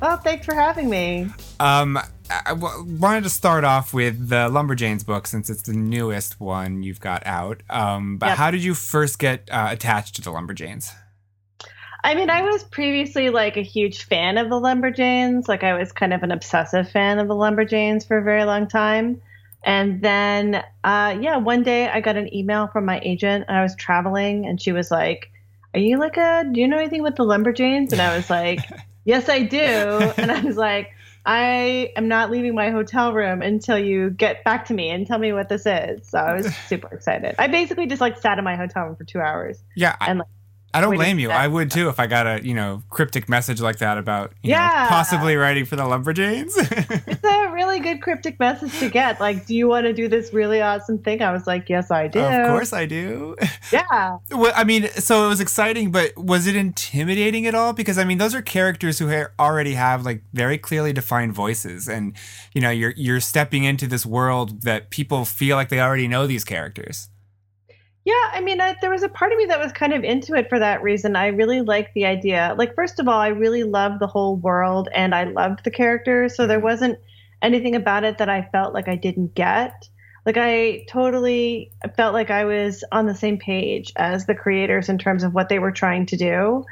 Oh, 0.01 0.17
thanks 0.17 0.45
for 0.45 0.53
having 0.55 0.89
me. 0.89 1.27
Um, 1.59 1.97
I 2.29 2.49
w- 2.49 2.97
wanted 2.99 3.23
to 3.23 3.29
start 3.29 3.63
off 3.63 3.93
with 3.93 4.29
the 4.29 4.49
Lumberjanes 4.49 5.05
book 5.05 5.27
since 5.27 5.49
it's 5.49 5.61
the 5.61 5.73
newest 5.73 6.39
one 6.39 6.83
you've 6.83 6.99
got 6.99 7.25
out. 7.25 7.61
Um, 7.69 8.17
but 8.17 8.27
Yep. 8.27 8.37
how 8.37 8.51
did 8.51 8.63
you 8.63 8.73
first 8.73 9.19
get 9.19 9.47
uh, 9.51 9.67
attached 9.71 10.15
to 10.15 10.21
the 10.21 10.31
Lumberjanes? 10.31 10.91
I 12.03 12.13
mean, 12.13 12.29
I 12.29 12.41
was 12.41 12.63
previously 12.63 13.29
like 13.29 13.57
a 13.57 13.63
huge 13.63 14.03
fan 14.03 14.37
of 14.37 14.49
the 14.49 14.59
Lumberjanes. 14.59 15.47
Like, 15.47 15.63
I 15.63 15.73
was 15.73 15.91
kind 15.91 16.13
of 16.13 16.23
an 16.23 16.31
obsessive 16.31 16.89
fan 16.89 17.17
of 17.19 17.27
the 17.27 17.33
Lumberjanes 17.35 18.07
for 18.07 18.17
a 18.17 18.23
very 18.23 18.43
long 18.43 18.67
time. 18.67 19.21
And 19.63 20.01
then, 20.03 20.63
uh, 20.83 21.17
yeah, 21.19 21.37
one 21.37 21.63
day 21.63 21.87
I 21.89 22.01
got 22.01 22.15
an 22.17 22.31
email 22.35 22.67
from 22.67 22.85
my 22.85 22.99
agent. 23.03 23.45
And 23.47 23.57
I 23.57 23.63
was 23.63 23.75
traveling, 23.75 24.45
and 24.45 24.61
she 24.61 24.71
was 24.71 24.91
like, 24.91 25.31
"Are 25.75 25.79
you 25.79 25.99
like 25.99 26.15
a? 26.15 26.45
Do 26.49 26.61
you 26.61 26.69
know 26.69 26.77
anything 26.77 27.01
about 27.01 27.17
the 27.17 27.25
Lumberjanes?" 27.25 27.91
And 27.91 27.99
I 28.01 28.15
was 28.15 28.29
like, 28.29 28.59
"Yes, 29.03 29.27
I 29.27 29.43
do." 29.43 29.57
And 29.57 30.31
I 30.31 30.39
was 30.39 30.55
like, 30.55 30.91
"I 31.25 31.91
am 31.97 32.07
not 32.07 32.31
leaving 32.31 32.55
my 32.55 32.69
hotel 32.69 33.13
room 33.13 33.41
until 33.41 33.77
you 33.77 34.09
get 34.09 34.45
back 34.45 34.65
to 34.67 34.73
me 34.73 34.89
and 34.89 35.05
tell 35.05 35.19
me 35.19 35.33
what 35.33 35.49
this 35.49 35.65
is." 35.65 36.07
So 36.07 36.17
I 36.17 36.33
was 36.35 36.55
super 36.69 36.87
excited. 36.95 37.35
I 37.37 37.47
basically 37.47 37.87
just 37.87 37.99
like 37.99 38.17
sat 38.17 38.37
in 38.37 38.45
my 38.45 38.55
hotel 38.55 38.85
room 38.85 38.95
for 38.95 39.03
two 39.03 39.19
hours. 39.19 39.61
Yeah, 39.75 39.97
I, 39.99 40.11
And, 40.11 40.19
like, 40.19 40.27
I 40.77 40.81
don't 40.81 40.95
blame 40.95 41.19
you. 41.19 41.29
I 41.31 41.47
would 41.47 41.71
too 41.71 41.89
if 41.89 41.99
I 41.99 42.07
got 42.07 42.27
a 42.27 42.45
you 42.45 42.53
know 42.53 42.83
cryptic 42.89 43.27
message 43.29 43.61
like 43.61 43.77
that 43.79 43.97
about 43.97 44.33
you 44.43 44.51
know, 44.51 44.57
Yeah. 44.57 44.87
possibly 44.89 45.35
writing 45.35 45.65
for 45.65 45.75
the 45.75 45.83
Lumberjanes. 45.83 46.53
It's 47.07 47.23
a 47.23 47.51
really 47.51 47.79
good 47.79 48.01
cryptic 48.01 48.39
message 48.39 48.77
to 48.79 48.89
get. 48.89 49.19
Like, 49.19 49.45
do 49.45 49.55
you 49.55 49.67
want 49.67 49.85
to 49.85 49.93
do 49.93 50.07
this 50.07 50.33
really 50.33 50.61
awesome 50.61 50.97
thing? 50.99 51.21
I 51.21 51.31
was 51.31 51.47
like, 51.47 51.69
yes, 51.69 51.91
I 51.91 52.07
do. 52.07 52.19
of 52.19 52.47
course 52.49 52.73
I 52.73 52.85
do. 52.85 53.35
Yeah. 53.71 54.19
Well, 54.29 54.53
I 54.55 54.63
mean, 54.63 54.87
so 54.89 55.25
it 55.25 55.29
was 55.29 55.39
exciting, 55.41 55.89
but 55.91 56.15
was 56.15 56.45
it 56.45 56.55
intimidating 56.55 57.47
at 57.47 57.55
all? 57.55 57.73
Because 57.73 57.97
I 57.97 58.03
mean, 58.03 58.19
those 58.19 58.35
are 58.35 58.41
characters 58.43 58.99
who 58.99 59.09
ha- 59.09 59.29
already 59.39 59.73
have 59.73 60.05
like 60.05 60.21
very 60.33 60.57
clearly 60.59 60.93
defined 60.93 61.33
voices, 61.33 61.87
and 61.89 62.15
you 62.53 62.61
know, 62.61 62.69
you're 62.69 62.93
you're 62.95 63.19
stepping 63.19 63.63
into 63.63 63.87
this 63.87 64.05
world 64.05 64.61
that 64.61 64.91
people 64.91 65.25
feel 65.25 65.55
like 65.55 65.69
they 65.69 65.79
already 65.81 66.07
know 66.07 66.27
these 66.27 66.43
characters. 66.43 67.09
Yeah. 68.05 68.29
I 68.33 68.41
mean, 68.41 68.61
I, 68.61 68.75
there 68.81 68.91
was 68.91 69.03
a 69.03 69.09
part 69.09 69.31
of 69.31 69.37
me 69.39 69.45
that 69.45 69.59
was 69.59 69.71
kind 69.71 69.91
of 69.91 70.03
into 70.03 70.35
it 70.35 70.47
for 70.47 70.59
that 70.59 70.83
reason. 70.83 71.15
I 71.15 71.27
really 71.27 71.61
liked 71.61 71.95
the 71.95 72.05
idea. 72.05 72.53
Like, 72.57 72.75
first 72.75 72.99
of 72.99 73.07
all, 73.07 73.19
I 73.19 73.29
really 73.29 73.63
loved 73.63 73.99
the 73.99 74.07
whole 74.07 74.37
world 74.37 74.89
and 74.93 75.13
I 75.15 75.23
loved 75.23 75.63
the 75.63 75.71
characters. 75.71 76.35
So 76.35 76.45
there 76.45 76.57
mm-hmm. 76.57 76.65
wasn't 76.65 76.99
anything 77.41 77.75
about 77.75 78.03
it 78.03 78.19
that 78.19 78.29
I 78.29 78.47
felt 78.51 78.73
like 78.73 78.87
I 78.87 78.95
didn't 78.95 79.33
get. 79.33 79.89
Like, 80.25 80.37
I 80.37 80.85
totally 80.87 81.71
felt 81.95 82.13
like 82.13 82.31
I 82.31 82.45
was 82.45 82.83
on 82.91 83.05
the 83.05 83.13
same 83.15 83.37
page 83.37 83.91
as 83.95 84.25
the 84.25 84.33
creators 84.35 84.89
in 84.89 84.97
terms 84.97 85.23
of 85.23 85.33
what 85.33 85.49
they 85.49 85.59
were 85.59 85.71
trying 85.71 86.05
to 86.07 86.17
do. 86.17 86.63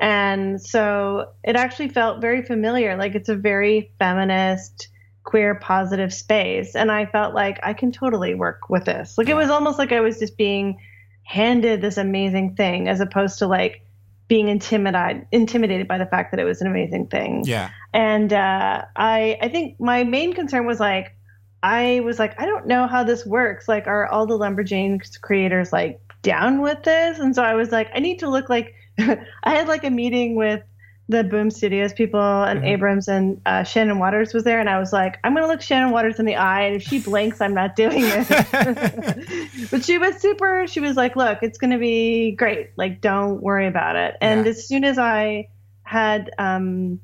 And 0.00 0.60
so 0.60 1.30
it 1.42 1.56
actually 1.56 1.88
felt 1.88 2.20
very 2.20 2.42
familiar. 2.42 2.96
Like, 2.96 3.14
it's 3.14 3.30
a 3.30 3.34
very 3.34 3.90
feminist, 3.98 4.88
queer, 5.28 5.54
positive 5.54 6.12
space. 6.14 6.74
And 6.74 6.90
I 6.90 7.04
felt 7.04 7.34
like 7.34 7.60
I 7.62 7.74
can 7.74 7.92
totally 7.92 8.34
work 8.34 8.70
with 8.70 8.86
this. 8.86 9.18
Like, 9.18 9.28
it 9.28 9.34
was 9.34 9.50
almost 9.50 9.78
like 9.78 9.92
I 9.92 10.00
was 10.00 10.18
just 10.18 10.38
being 10.38 10.78
handed 11.22 11.82
this 11.82 11.98
amazing 11.98 12.54
thing 12.54 12.88
as 12.88 13.00
opposed 13.00 13.38
to 13.40 13.46
like 13.46 13.82
being 14.26 14.48
intimidated 14.48 15.26
intimidated 15.30 15.86
by 15.86 15.98
the 15.98 16.06
fact 16.06 16.30
that 16.30 16.40
it 16.40 16.44
was 16.44 16.62
an 16.62 16.66
amazing 16.66 17.06
thing 17.06 17.42
Yeah, 17.44 17.70
and 17.92 18.32
uh, 18.32 18.84
I 18.96 19.38
I 19.42 19.48
think 19.50 19.78
my 19.78 20.04
main 20.04 20.32
concern 20.32 20.64
was 20.64 20.80
like 20.80 21.14
I 21.62 22.00
was 22.00 22.18
like 22.18 22.40
I 22.40 22.46
don't 22.46 22.66
know 22.66 22.86
how 22.86 23.04
this 23.04 23.26
works. 23.26 23.68
Like, 23.68 23.86
are 23.86 24.06
all 24.06 24.24
the 24.24 24.38
Lumberjanes 24.38 25.20
creators 25.20 25.70
like 25.72 26.00
down 26.22 26.62
with 26.62 26.82
this? 26.84 27.18
And 27.18 27.34
so 27.34 27.42
I 27.42 27.54
was 27.54 27.70
like, 27.70 27.90
I 27.94 27.98
need 27.98 28.20
to 28.20 28.30
look 28.30 28.48
like 28.48 28.74
I 28.98 29.18
had 29.44 29.68
like 29.68 29.84
a 29.84 29.90
meeting 29.90 30.36
with 30.36 30.62
the 31.10 31.24
Boom 31.24 31.50
Studios 31.50 31.92
people 31.94 32.20
and 32.20 32.60
Mhm. 32.60 32.66
Abrams 32.66 33.08
and 33.08 33.40
uh, 33.46 33.62
Shannon 33.62 33.98
Watters 33.98 34.34
was 34.34 34.44
there, 34.44 34.60
and 34.60 34.68
I 34.68 34.78
was 34.78 34.92
like, 34.92 35.18
I'm 35.24 35.34
gonna 35.34 35.46
look 35.46 35.62
Shannon 35.62 35.90
Watters 35.90 36.18
in 36.18 36.26
the 36.26 36.36
eye, 36.36 36.62
and 36.62 36.76
if 36.76 36.82
she 36.82 37.00
blinks, 37.00 37.40
I'm 37.40 37.54
not 37.54 37.76
doing 37.76 38.02
it. 38.04 38.28
but 39.70 39.84
she 39.84 39.98
was 39.98 40.16
super. 40.16 40.66
She 40.66 40.80
was 40.80 40.96
like, 40.96 41.16
Look, 41.16 41.38
it's 41.42 41.58
gonna 41.58 41.78
be 41.78 42.32
great. 42.32 42.70
Like, 42.76 43.00
don't 43.00 43.42
worry 43.42 43.66
about 43.66 43.96
it. 43.96 44.16
And 44.20 44.44
Yeah. 44.44 44.50
as 44.50 44.66
soon 44.68 44.84
as 44.84 44.98
I 44.98 45.48
had, 45.82 46.30
um, 46.38 47.00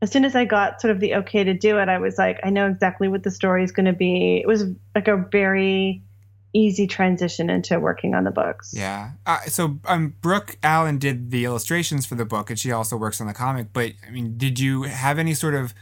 as 0.00 0.12
soon 0.12 0.24
as 0.24 0.36
I 0.36 0.44
got 0.44 0.80
sort 0.80 0.92
of 0.92 1.00
the 1.00 1.16
okay 1.16 1.42
to 1.42 1.54
do 1.54 1.78
it, 1.78 1.88
I 1.88 1.98
was 1.98 2.16
like, 2.18 2.38
I 2.44 2.50
know 2.50 2.68
exactly 2.68 3.08
what 3.08 3.24
the 3.24 3.32
story 3.32 3.64
is 3.64 3.72
gonna 3.72 3.92
be. 3.92 4.36
It 4.36 4.46
was 4.46 4.64
like 4.94 5.08
a 5.08 5.16
very 5.32 6.02
easy 6.58 6.86
transition 6.86 7.48
into 7.50 7.78
working 7.78 8.14
on 8.14 8.24
the 8.24 8.30
books. 8.30 8.72
Yeah. 8.74 9.12
Uh, 9.26 9.40
so 9.42 9.78
um, 9.86 10.14
Brooke 10.20 10.58
Allen 10.62 10.98
did 10.98 11.30
the 11.30 11.44
illustrations 11.44 12.04
for 12.06 12.14
the 12.16 12.24
book, 12.24 12.50
and 12.50 12.58
she 12.58 12.72
also 12.72 12.96
works 12.96 13.20
on 13.20 13.26
the 13.26 13.34
comic. 13.34 13.68
But 13.72 13.92
I 14.06 14.10
mean, 14.10 14.36
did 14.36 14.58
you 14.58 14.82
have 14.82 15.18
any 15.18 15.34
sort 15.34 15.54
of 15.54 15.72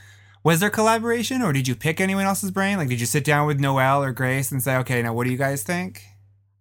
was 0.45 0.61
there 0.61 0.71
collaboration, 0.71 1.43
or 1.43 1.53
did 1.53 1.67
you 1.67 1.75
pick 1.75 2.01
anyone 2.01 2.25
else's 2.25 2.53
brain? 2.53 2.79
Like, 2.79 2.89
did 2.89 3.01
you 3.01 3.07
sit 3.07 3.25
down 3.25 3.47
with 3.49 3.59
Noelle 3.59 4.05
or 4.05 4.13
Grace 4.13 4.53
and 4.53 4.63
say, 4.63 4.77
okay, 4.77 5.03
now 5.03 5.13
what 5.13 5.25
do 5.25 5.31
you 5.31 5.37
guys 5.37 5.65
think? 5.65 6.05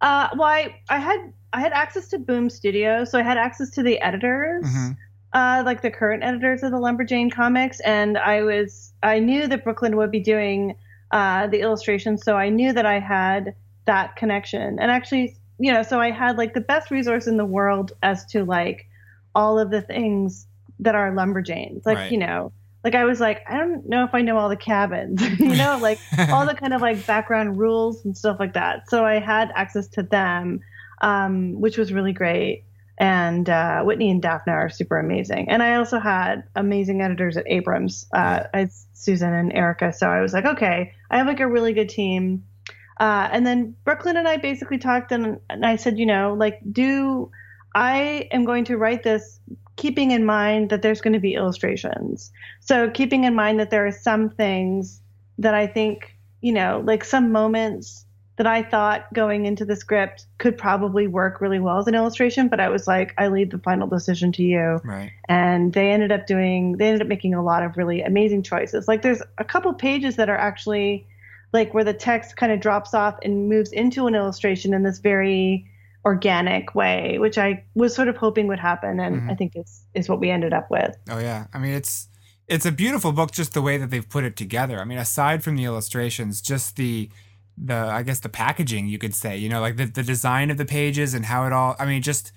Uh, 0.01 0.29
well, 0.35 0.47
I, 0.47 0.75
I 0.89 0.97
had 0.99 1.33
I 1.53 1.59
had 1.59 1.71
access 1.71 2.07
to 2.09 2.17
Boom 2.17 2.49
Studios, 2.49 3.11
so 3.11 3.19
I 3.19 3.23
had 3.23 3.37
access 3.37 3.69
to 3.71 3.83
the 3.83 3.99
editors, 4.01 4.65
Mhm. 4.65 4.97
uh, 5.33 5.63
like 5.65 5.81
the 5.81 5.91
current 5.91 6.23
editors 6.23 6.63
of 6.63 6.71
the 6.71 6.77
Lumberjane 6.77 7.31
comics, 7.31 7.79
and 7.81 8.17
I 8.17 8.41
was 8.41 8.93
I 9.03 9.19
knew 9.19 9.47
that 9.47 9.63
Brooklyn 9.63 9.95
would 9.97 10.11
be 10.11 10.19
doing 10.19 10.75
uh, 11.11 11.45
the 11.47 11.59
illustrations, 11.61 12.23
so 12.23 12.35
I 12.35 12.49
knew 12.49 12.73
that 12.73 12.85
I 12.87 12.99
had 12.99 13.53
that 13.85 14.15
connection, 14.15 14.79
and 14.79 14.91
actually, 14.91 15.35
you 15.59 15.71
know, 15.71 15.83
so 15.83 15.99
I 15.99 16.11
had 16.11 16.37
like 16.37 16.53
the 16.53 16.61
best 16.61 16.91
resource 16.91 17.27
in 17.27 17.37
the 17.37 17.45
world 17.45 17.93
as 18.03 18.25
to 18.27 18.43
like 18.43 18.87
all 19.33 19.59
of 19.59 19.69
the 19.71 19.81
things 19.81 20.47
that 20.79 20.95
are 20.95 21.11
Lumberjanes, 21.11 21.85
like 21.85 21.97
Right. 21.97 22.11
you 22.11 22.17
know. 22.17 22.51
Like 22.83 22.93
I 22.93 23.05
was 23.05 23.19
like, 23.19 23.41
I 23.49 23.57
don't 23.57 23.89
know 23.89 24.03
if 24.03 24.13
I 24.13 24.21
know 24.21 24.37
all 24.37 24.47
the 24.47 24.55
cabins, 24.55 25.19
you 25.39 25.55
know, 25.55 25.79
like 25.81 25.99
all 26.29 26.45
the 26.45 26.53
kind 26.53 26.73
of 26.73 26.81
like 26.81 27.05
background 27.07 27.57
rules 27.57 28.05
and 28.05 28.15
stuff 28.15 28.37
like 28.39 28.53
that. 28.53 28.89
So 28.89 29.03
I 29.03 29.19
had 29.19 29.51
access 29.55 29.87
to 29.89 30.03
them, 30.03 30.59
um, 31.01 31.59
which 31.59 31.77
was 31.77 31.91
really 31.91 32.13
great. 32.13 32.63
And 32.97 33.49
uh, 33.49 33.81
Whitney 33.83 34.09
and 34.11 34.21
Daphne 34.21 34.53
are 34.53 34.69
super 34.69 34.97
amazing. 34.99 35.49
And 35.49 35.61
I 35.63 35.75
also 35.75 35.99
had 35.99 36.43
amazing 36.55 37.01
editors 37.01 37.35
at 37.37 37.43
Abrams, 37.47 38.05
uh, 38.13 38.43
Susan 38.93 39.33
and 39.33 39.51
Erica. 39.51 39.91
So 39.91 40.07
I 40.07 40.21
was 40.21 40.31
like, 40.31 40.45
okay, 40.45 40.93
I 41.09 41.17
have 41.17 41.27
like 41.27 41.41
a 41.41 41.47
really 41.47 41.73
good 41.73 41.89
team. 41.89 42.45
Uh, 42.97 43.27
and 43.31 43.45
then 43.45 43.75
Brooklyn 43.83 44.17
and 44.17 44.27
I 44.27 44.37
basically 44.37 44.77
talked, 44.77 45.11
and, 45.11 45.39
and 45.49 45.65
I 45.65 45.75
said, 45.75 45.99
you 45.99 46.05
know, 46.05 46.33
like, 46.33 46.59
do 46.71 47.29
I 47.75 48.29
am 48.31 48.45
going 48.45 48.63
to 48.65 48.77
write 48.77 49.03
this 49.03 49.39
keeping 49.75 50.11
in 50.11 50.25
mind 50.25 50.69
that 50.69 50.81
there's 50.81 51.01
going 51.01 51.13
to 51.13 51.19
be 51.19 51.33
illustrations. 51.33 52.31
So 52.61 52.89
keeping 52.89 53.25
in 53.25 53.35
mind 53.35 53.59
that 53.59 53.69
there 53.69 53.85
are 53.85 53.91
some 53.91 54.29
things 54.29 55.01
that 55.37 55.53
I 55.53 55.67
think, 55.67 56.15
you 56.41 56.53
know, 56.53 56.81
like 56.85 57.03
some 57.03 57.33
moments 57.33 58.05
that 58.37 58.47
I 58.47 58.63
thought 58.63 59.13
going 59.13 59.45
into 59.45 59.65
the 59.65 59.75
script 59.75 60.25
could 60.37 60.57
probably 60.57 61.07
work 61.07 61.39
really 61.39 61.59
well 61.59 61.77
as 61.77 61.87
an 61.87 61.95
illustration, 61.95 62.47
but 62.47 62.59
I 62.59 62.69
was 62.69 62.87
like, 62.87 63.13
I 63.17 63.27
leave 63.27 63.49
the 63.49 63.59
final 63.59 63.87
decision 63.87 64.31
to 64.33 64.43
you. 64.43 64.79
Right. 64.83 65.11
And 65.27 65.73
they 65.73 65.91
ended 65.91 66.11
up 66.11 66.27
doing, 66.27 66.77
they 66.77 66.87
ended 66.87 67.01
up 67.01 67.07
making 67.07 67.33
a 67.33 67.43
lot 67.43 67.63
of 67.63 67.77
really 67.77 68.01
amazing 68.01 68.43
choices. 68.43 68.87
Like 68.87 69.01
there's 69.01 69.21
a 69.37 69.43
couple 69.43 69.73
pages 69.73 70.17
that 70.17 70.29
are 70.29 70.37
actually 70.37 71.07
like 71.53 71.73
where 71.73 71.83
the 71.83 71.93
text 71.93 72.37
kind 72.37 72.51
of 72.51 72.59
drops 72.59 72.93
off 72.93 73.17
and 73.23 73.49
moves 73.49 73.71
into 73.71 74.07
an 74.07 74.15
illustration 74.15 74.73
in 74.73 74.83
this 74.83 74.99
very 74.99 75.65
organic 76.05 76.75
way, 76.75 77.17
which 77.17 77.37
I 77.37 77.63
was 77.73 77.95
sort 77.95 78.07
of 78.07 78.17
hoping 78.17 78.47
would 78.47 78.59
happen, 78.59 78.99
and 78.99 79.21
Mhm. 79.21 79.31
I 79.31 79.35
think 79.35 79.55
is 79.55 79.81
is 79.93 80.07
what 80.09 80.19
we 80.19 80.29
ended 80.29 80.53
up 80.53 80.69
with. 80.69 80.95
Oh 81.09 81.19
yeah. 81.19 81.47
I 81.53 81.57
mean, 81.59 81.73
it's 81.73 82.07
it's 82.47 82.65
a 82.65 82.71
beautiful 82.71 83.11
book 83.11 83.31
just 83.31 83.53
the 83.53 83.61
way 83.61 83.77
that 83.77 83.89
they've 83.89 84.07
put 84.07 84.23
it 84.23 84.35
together. 84.35 84.79
I 84.79 84.83
mean, 84.85 84.99
aside 84.99 85.43
from 85.43 85.55
the 85.55 85.65
illustrations, 85.65 86.41
just 86.41 86.75
the 86.75 87.09
the 87.57 87.75
I 87.75 88.03
guess 88.03 88.19
the 88.19 88.29
packaging 88.29 88.87
you 88.87 88.97
could 88.97 89.15
say, 89.15 89.37
you 89.37 89.49
know, 89.49 89.61
like 89.61 89.77
the 89.77 89.85
the 89.85 90.03
design 90.03 90.51
of 90.51 90.57
the 90.57 90.65
pages 90.65 91.13
and 91.13 91.25
how 91.25 91.45
it 91.47 91.53
all 91.53 91.75
I 91.79 91.85
mean, 91.85 92.01
just 92.01 92.31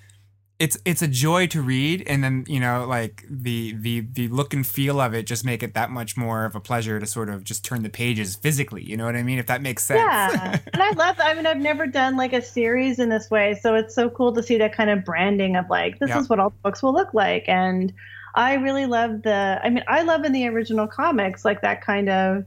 it's 0.59 0.77
it's 0.85 1.03
a 1.03 1.07
joy 1.07 1.47
to 1.47 1.63
read 1.63 2.03
and 2.09 2.25
then, 2.25 2.45
you 2.49 2.59
know, 2.59 2.85
like 2.85 3.25
the 3.31 3.75
the 3.75 4.01
the 4.01 4.27
look 4.29 4.53
and 4.53 4.67
feel 4.67 5.01
of 5.01 5.15
it 5.15 5.25
just 5.25 5.45
make 5.45 5.63
it 5.63 5.75
that 5.75 5.89
much 5.91 6.17
more 6.17 6.45
of 6.45 6.57
a 6.57 6.61
pleasure 6.61 6.99
to 6.99 7.07
sort 7.07 7.29
of 7.29 7.45
just 7.45 7.65
turn 7.65 7.85
the 7.85 7.89
pages 7.89 8.35
physically, 8.35 8.83
you 8.83 8.97
know 8.97 9.05
what 9.05 9.15
I 9.15 9.23
mean? 9.23 9.39
If 9.39 9.47
that 9.47 9.63
makes 9.63 9.85
sense. 9.85 10.01
Yeah, 10.01 10.59
and 10.73 10.83
I 10.83 10.91
love. 10.91 11.17
I 11.21 11.35
mean, 11.35 11.47
I've 11.47 11.59
never 11.59 11.87
done 11.87 12.17
like 12.17 12.33
a 12.33 12.43
series 12.43 12.99
in 12.99 13.09
this 13.09 13.31
way, 13.31 13.55
so 13.55 13.77
it's 13.77 13.95
so 13.95 14.11
cool 14.11 14.33
to 14.35 14.43
see 14.43 14.59
that 14.59 14.75
kind 14.75 14.91
of 14.91 15.05
branding 15.05 15.55
of 15.55 15.67
like 15.71 16.01
this 16.01 16.15
is 16.15 16.29
what 16.29 16.41
all 16.41 16.51
the 16.51 16.57
books 16.65 16.83
will 16.83 16.93
look 16.93 17.15
like, 17.15 17.45
and 17.47 17.93
I 18.35 18.55
really 18.55 18.87
love 18.87 19.23
the. 19.23 19.61
I 19.63 19.71
mean, 19.71 19.85
I 19.87 20.03
love 20.03 20.25
in 20.25 20.33
the 20.33 20.49
original 20.49 20.89
comics 20.89 21.45
like 21.45 21.63
that 21.63 21.83
kind 21.83 22.09
of 22.09 22.45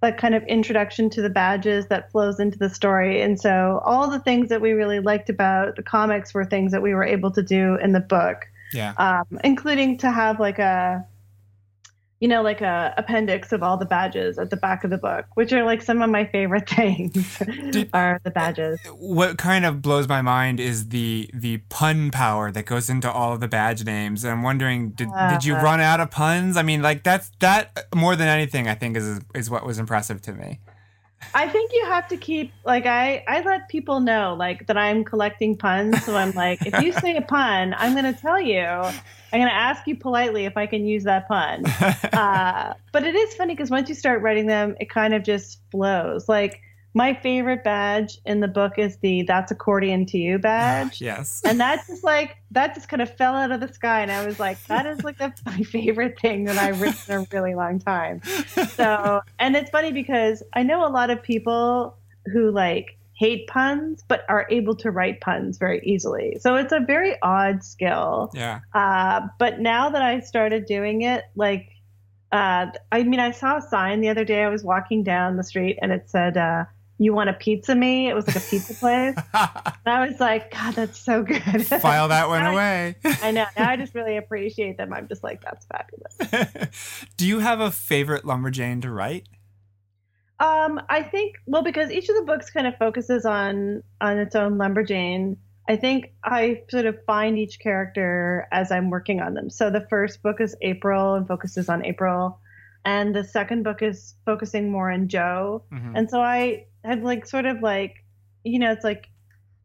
that 0.00 0.18
kind 0.18 0.34
of 0.34 0.42
introduction 0.44 1.10
to 1.10 1.22
the 1.22 1.30
badges 1.30 1.86
that 1.86 2.10
flows 2.10 2.40
into 2.40 2.58
the 2.58 2.70
story, 2.70 3.20
and 3.20 3.38
so 3.38 3.80
all 3.84 4.10
the 4.10 4.20
things 4.20 4.48
that 4.48 4.60
we 4.60 4.72
really 4.72 5.00
liked 5.00 5.28
about 5.28 5.76
the 5.76 5.82
comics 5.82 6.32
were 6.32 6.44
things 6.44 6.72
that 6.72 6.82
we 6.82 6.94
were 6.94 7.04
able 7.04 7.30
to 7.30 7.42
do 7.42 7.76
in 7.82 7.92
the 7.92 8.00
book 8.00 8.46
yeah. 8.72 8.92
um, 8.98 9.38
including 9.44 9.98
to 9.98 10.10
have 10.10 10.40
like 10.40 10.58
a 10.58 11.04
you 12.20 12.28
know 12.28 12.42
like 12.42 12.60
a 12.60 12.92
appendix 12.98 13.50
of 13.50 13.62
all 13.62 13.76
the 13.78 13.86
badges 13.86 14.38
at 14.38 14.50
the 14.50 14.56
back 14.56 14.84
of 14.84 14.90
the 14.90 14.98
book 14.98 15.24
which 15.34 15.52
are 15.54 15.64
like 15.64 15.80
some 15.82 16.02
of 16.02 16.10
my 16.10 16.24
favorite 16.26 16.68
things 16.78 17.38
Did- 17.70 17.88
are 17.94 18.20
the 18.24 18.30
badges. 18.30 18.78
What 18.98 19.38
kind 19.38 19.64
of 19.64 19.80
blows 19.82 20.06
my 20.06 20.20
mind 20.22 20.60
is 20.60 20.90
the 20.90 21.30
the 21.32 21.58
pun 21.70 22.10
power 22.10 22.52
that 22.52 22.66
goes 22.66 22.90
into 22.90 23.10
all 23.10 23.32
of 23.32 23.40
the 23.40 23.48
badge 23.48 23.84
names. 23.84 24.22
And 24.24 24.32
i'm 24.32 24.42
wondering 24.42 24.90
did, 24.90 25.08
did 25.30 25.44
you 25.44 25.56
Uh. 25.56 25.62
run 25.62 25.80
out 25.80 26.00
of 26.00 26.10
puns? 26.10 26.56
I 26.56 26.62
mean 26.62 26.82
like 26.82 27.02
that's 27.04 27.30
that 27.40 27.86
more 27.94 28.14
than 28.16 28.28
anything 28.28 28.68
i 28.68 28.74
think 28.74 28.96
is 28.96 29.20
is 29.34 29.48
what 29.50 29.64
was 29.66 29.78
impressive 29.78 30.20
to 30.22 30.32
me. 30.32 30.60
I 31.34 31.48
think 31.48 31.72
you 31.74 31.84
have 31.86 32.08
to 32.08 32.16
keep 32.16 32.52
like 32.64 32.86
i 32.86 33.22
i 33.28 33.40
let 33.42 33.68
people 33.68 34.00
know 34.00 34.34
like 34.38 34.66
that 34.68 34.76
i'm 34.78 35.04
collecting 35.04 35.56
puns 35.56 36.02
so 36.04 36.16
i'm 36.16 36.32
like 36.32 36.64
if 36.66 36.82
you 36.82 36.92
say 37.04 37.14
a 37.16 37.20
pun 37.22 37.74
i'm 37.76 37.92
going 37.92 38.10
to 38.14 38.18
tell 38.18 38.40
you 38.40 38.66
i'm 39.32 39.40
going 39.40 39.50
to 39.50 39.54
ask 39.54 39.86
you 39.86 39.96
politely 39.96 40.44
if 40.44 40.56
i 40.56 40.66
can 40.66 40.84
use 40.84 41.04
that 41.04 41.26
pun 41.28 41.64
uh, 42.12 42.74
but 42.92 43.04
it 43.04 43.14
is 43.14 43.34
funny 43.34 43.54
because 43.54 43.70
once 43.70 43.88
you 43.88 43.94
start 43.94 44.22
writing 44.22 44.46
them, 44.46 44.76
it 44.80 44.90
kind 44.90 45.14
of 45.14 45.22
just 45.22 45.60
flows. 45.70 46.28
Like 46.28 46.60
my 46.92 47.14
favorite 47.14 47.62
badge 47.62 48.18
in 48.26 48.40
the 48.40 48.48
book 48.48 48.72
is 48.76 48.96
the 48.98 49.22
"That's 49.22 49.52
accordion 49.52 50.06
to 50.06 50.18
you" 50.18 50.38
badge, 50.38 51.00
yes 51.00 51.42
and 51.44 51.60
that 51.60 51.86
just 51.86 52.02
like 52.02 52.36
that 52.50 52.74
just 52.74 52.88
kind 52.88 53.00
of 53.00 53.14
fell 53.16 53.34
out 53.34 53.52
of 53.52 53.60
the 53.60 53.72
sky, 53.72 54.00
and 54.00 54.10
I 54.10 54.26
was 54.26 54.40
like, 54.40 54.64
that 54.66 54.86
is 54.86 55.04
like 55.04 55.18
the, 55.18 55.32
my 55.46 55.62
favorite 55.62 56.18
thing 56.20 56.44
that 56.44 56.56
I've 56.56 56.80
written 56.80 56.98
in 57.08 57.20
a 57.22 57.26
really 57.32 57.54
long 57.54 57.78
time. 57.78 58.22
So, 58.70 59.20
and 59.38 59.56
it's 59.56 59.70
funny 59.70 59.92
because 59.92 60.42
I 60.54 60.62
know 60.62 60.86
a 60.86 60.90
lot 60.90 61.10
of 61.10 61.22
people 61.22 61.96
who 62.32 62.50
like 62.50 62.98
hate 63.20 63.46
puns 63.48 64.02
but 64.08 64.24
are 64.30 64.46
able 64.48 64.74
to 64.74 64.90
write 64.90 65.20
puns 65.20 65.58
very 65.58 65.78
easily. 65.84 66.38
So 66.40 66.56
it's 66.56 66.72
a 66.72 66.80
very 66.80 67.20
odd 67.20 67.62
skill. 67.62 68.30
yeah 68.32 68.60
Uh, 68.72 69.28
but 69.38 69.60
now 69.60 69.90
that 69.90 70.00
I 70.00 70.20
started 70.20 70.64
doing 70.64 71.02
it, 71.02 71.24
like, 71.36 71.68
uh, 72.32 72.66
I 72.90 73.02
mean, 73.02 73.20
I 73.20 73.32
saw 73.32 73.58
a 73.58 73.62
sign 73.62 74.00
the 74.00 74.08
other 74.08 74.24
day. 74.24 74.42
I 74.42 74.48
was 74.48 74.64
walking 74.64 75.02
down 75.02 75.36
the 75.36 75.44
street 75.44 75.78
and 75.82 75.92
it 75.92 76.08
said, 76.08 76.38
uh, 76.38 76.64
"You 76.96 77.12
want 77.12 77.28
a 77.28 77.34
pizza 77.34 77.74
me?" 77.74 78.08
It 78.08 78.14
was 78.14 78.26
like 78.26 78.36
a 78.36 78.40
pizza 78.40 78.72
place, 78.74 79.16
and 79.34 79.86
I 79.98 80.06
was 80.08 80.18
like, 80.18 80.50
"God, 80.50 80.74
that's 80.76 80.98
so 80.98 81.22
good." 81.22 81.66
file 81.66 82.08
that 82.08 82.28
one 82.28 82.42
I- 82.46 82.52
away 82.52 82.96
I 83.22 83.32
know. 83.32 83.44
Now 83.58 83.68
I 83.68 83.76
just 83.76 83.94
really 83.94 84.16
appreciate 84.16 84.78
them. 84.78 84.94
I'm 84.94 85.08
just 85.08 85.22
like, 85.22 85.42
that's 85.42 85.66
fabulous. 85.66 86.70
do 87.18 87.26
you 87.26 87.40
have 87.40 87.60
a 87.60 87.70
favorite 87.70 88.24
lumberjane 88.24 88.80
to 88.82 88.90
write 88.90 89.26
Um, 90.40 90.80
I 90.88 91.02
think 91.02 91.36
well 91.46 91.62
because 91.62 91.90
each 91.90 92.08
of 92.08 92.16
the 92.16 92.22
books 92.22 92.50
kind 92.50 92.66
of 92.66 92.74
focuses 92.78 93.24
on 93.26 93.82
on 94.00 94.18
its 94.18 94.34
own 94.34 94.56
lumberjane. 94.56 95.36
I 95.68 95.76
think 95.76 96.12
I 96.24 96.62
sort 96.70 96.86
of 96.86 96.96
find 97.04 97.38
each 97.38 97.60
character 97.60 98.48
as 98.50 98.72
I'm 98.72 98.90
working 98.90 99.20
on 99.20 99.34
them. 99.34 99.50
So 99.50 99.70
the 99.70 99.86
first 99.88 100.22
book 100.22 100.40
is 100.40 100.56
April 100.62 101.14
and 101.14 101.28
focuses 101.28 101.68
on 101.68 101.84
April, 101.84 102.40
and 102.84 103.14
the 103.14 103.22
second 103.22 103.62
book 103.62 103.82
is 103.82 104.14
focusing 104.24 104.72
more 104.72 104.90
on 104.90 105.06
Joe. 105.08 105.62
Mhm. 105.70 105.92
And 105.94 106.10
so 106.10 106.20
I 106.20 106.64
have 106.84 107.02
like 107.02 107.26
sort 107.26 107.44
of 107.44 107.60
like, 107.62 107.94
you 108.42 108.58
know, 108.58 108.72
it's 108.72 108.82
like 108.82 109.06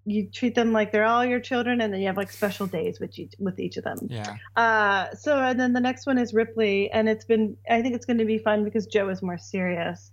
you 0.05 0.29
treat 0.29 0.53
them 0.53 0.71
like 0.73 0.91
they're 0.91 1.05
all 1.05 1.25
your 1.25 1.39
children, 1.39 1.81
and 1.81 1.91
then 1.91 1.99
you 2.01 2.07
have 2.07 2.17
like 2.17 2.31
special 2.31 2.67
days 2.67 2.99
with 2.99 3.17
each 3.17 3.33
with 3.39 3.59
each 3.59 3.77
of 3.77 3.83
them. 3.85 3.97
yeah 4.09 4.35
Uh, 4.55 5.15
so 5.15 5.39
and 5.39 5.59
then 5.59 5.73
the 5.73 5.79
next 5.79 6.05
one 6.05 6.17
is 6.19 6.33
Ripley, 6.33 6.91
and 6.91 7.07
it's 7.09 7.25
been 7.25 7.57
I 7.69 7.81
think 7.81 7.95
it's 7.95 8.05
going 8.05 8.19
to 8.19 8.25
be 8.25 8.37
fun 8.37 8.63
because 8.65 8.85
Joe 8.85 9.09
is 9.09 9.23
more 9.23 9.37
serious 9.39 10.11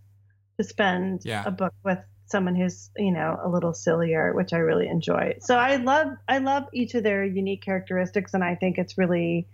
to 0.58 0.64
spend 0.64 1.22
Yeah. 1.24 1.42
a 1.46 1.50
book 1.50 1.74
with 1.84 1.98
someone 2.26 2.54
who's 2.54 2.90
you 2.96 3.12
know 3.12 3.38
a 3.44 3.48
little 3.48 3.74
sillier, 3.74 4.32
which 4.34 4.52
I 4.52 4.58
really 4.58 4.88
enjoy. 4.88 5.34
So 5.40 5.56
I 5.56 5.76
love 5.76 6.08
I 6.28 6.38
love 6.38 6.64
each 6.72 6.94
of 6.94 7.02
their 7.02 7.24
unique 7.24 7.62
characteristics, 7.62 8.34
and 8.34 8.44
I 8.44 8.54
think 8.54 8.78
it's 8.78 8.96
really 8.98 9.48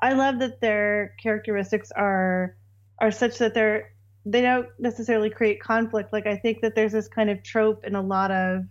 I 0.00 0.12
love 0.14 0.38
that 0.40 0.60
their 0.60 1.14
characteristics 1.22 1.90
are 1.92 2.56
are 3.00 3.10
such 3.10 3.38
that 3.38 3.54
they're 3.54 3.92
they 4.26 4.42
don't 4.42 4.68
necessarily 4.78 5.30
create 5.30 5.60
conflict. 5.62 6.12
Like 6.12 6.26
I 6.26 6.36
think 6.36 6.60
that 6.62 6.74
there's 6.74 6.92
this 6.92 7.08
kind 7.08 7.30
of 7.30 7.42
trope 7.42 7.84
in 7.84 7.94
a 7.94 8.02
lot 8.02 8.30
of 8.30 8.64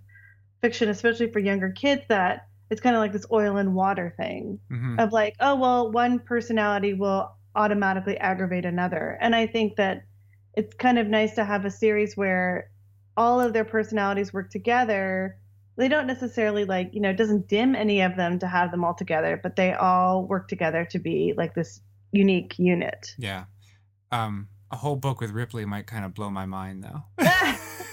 fiction, 0.61 0.89
especially 0.89 1.31
for 1.31 1.39
younger 1.39 1.71
kids, 1.71 2.03
that 2.09 2.47
it's 2.69 2.81
kind 2.81 2.95
of 2.95 2.99
like 2.99 3.13
this 3.13 3.25
oil 3.31 3.57
and 3.57 3.73
water 3.73 4.13
thing 4.17 4.59
Mhm. 4.71 4.99
of 4.99 5.13
like, 5.13 5.35
oh 5.39 5.55
well, 5.55 5.91
one 5.91 6.19
personality 6.19 6.93
will 6.93 7.31
automatically 7.55 8.17
aggravate 8.17 8.65
another. 8.65 9.17
And 9.21 9.35
I 9.35 9.47
think 9.47 9.77
that 9.77 10.03
it's 10.57 10.73
kind 10.73 10.97
of 10.97 11.05
nice 11.05 11.35
to 11.35 11.45
have 11.45 11.65
a 11.65 11.71
series 11.71 12.17
where 12.17 12.71
all 13.15 13.39
of 13.39 13.53
their 13.53 13.63
personalities 13.63 14.33
work 14.33 14.49
together. 14.49 15.37
They 15.77 15.87
don't 15.87 16.07
necessarily 16.07 16.65
like, 16.65 16.95
you 16.95 16.99
know, 16.99 17.11
it 17.11 17.17
doesn't 17.17 17.47
dim 17.47 17.75
any 17.75 18.01
of 18.01 18.15
them 18.15 18.39
to 18.39 18.47
have 18.47 18.71
them 18.71 18.83
all 18.83 18.95
together, 18.95 19.39
but 19.41 19.55
they 19.55 19.73
all 19.73 20.25
work 20.25 20.47
together 20.47 20.83
to 20.89 20.97
be 20.97 21.35
like 21.37 21.53
this 21.53 21.79
unique 22.11 22.57
unit. 22.57 23.13
Yeah. 23.19 23.45
Um, 24.11 24.47
a 24.71 24.77
whole 24.77 24.95
book 24.95 25.21
with 25.21 25.29
Ripley 25.29 25.63
might 25.63 25.85
kind 25.85 26.03
of 26.03 26.15
blow 26.15 26.31
my 26.31 26.47
mind, 26.47 26.83
though. 26.83 27.03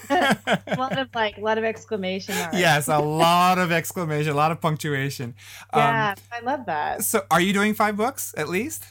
a 0.09 0.75
lot 0.77 0.97
of 0.97 1.09
like, 1.13 1.37
a 1.37 1.41
lot 1.41 1.59
of 1.59 1.63
exclamation 1.63 2.33
marks. 2.35 2.57
yes, 2.57 2.87
a 2.87 2.97
lot 2.97 3.59
of 3.59 3.71
exclamation, 3.71 4.31
a 4.31 4.35
lot 4.35 4.51
of 4.51 4.59
punctuation. 4.59 5.35
Yeah, 5.71 6.15
I 6.31 6.39
love 6.39 6.65
that. 6.65 6.95
Um, 6.95 7.01
so, 7.03 7.21
are 7.29 7.39
you 7.39 7.53
doing 7.53 7.75
five 7.75 7.95
books 7.95 8.33
at 8.35 8.49
least? 8.49 8.85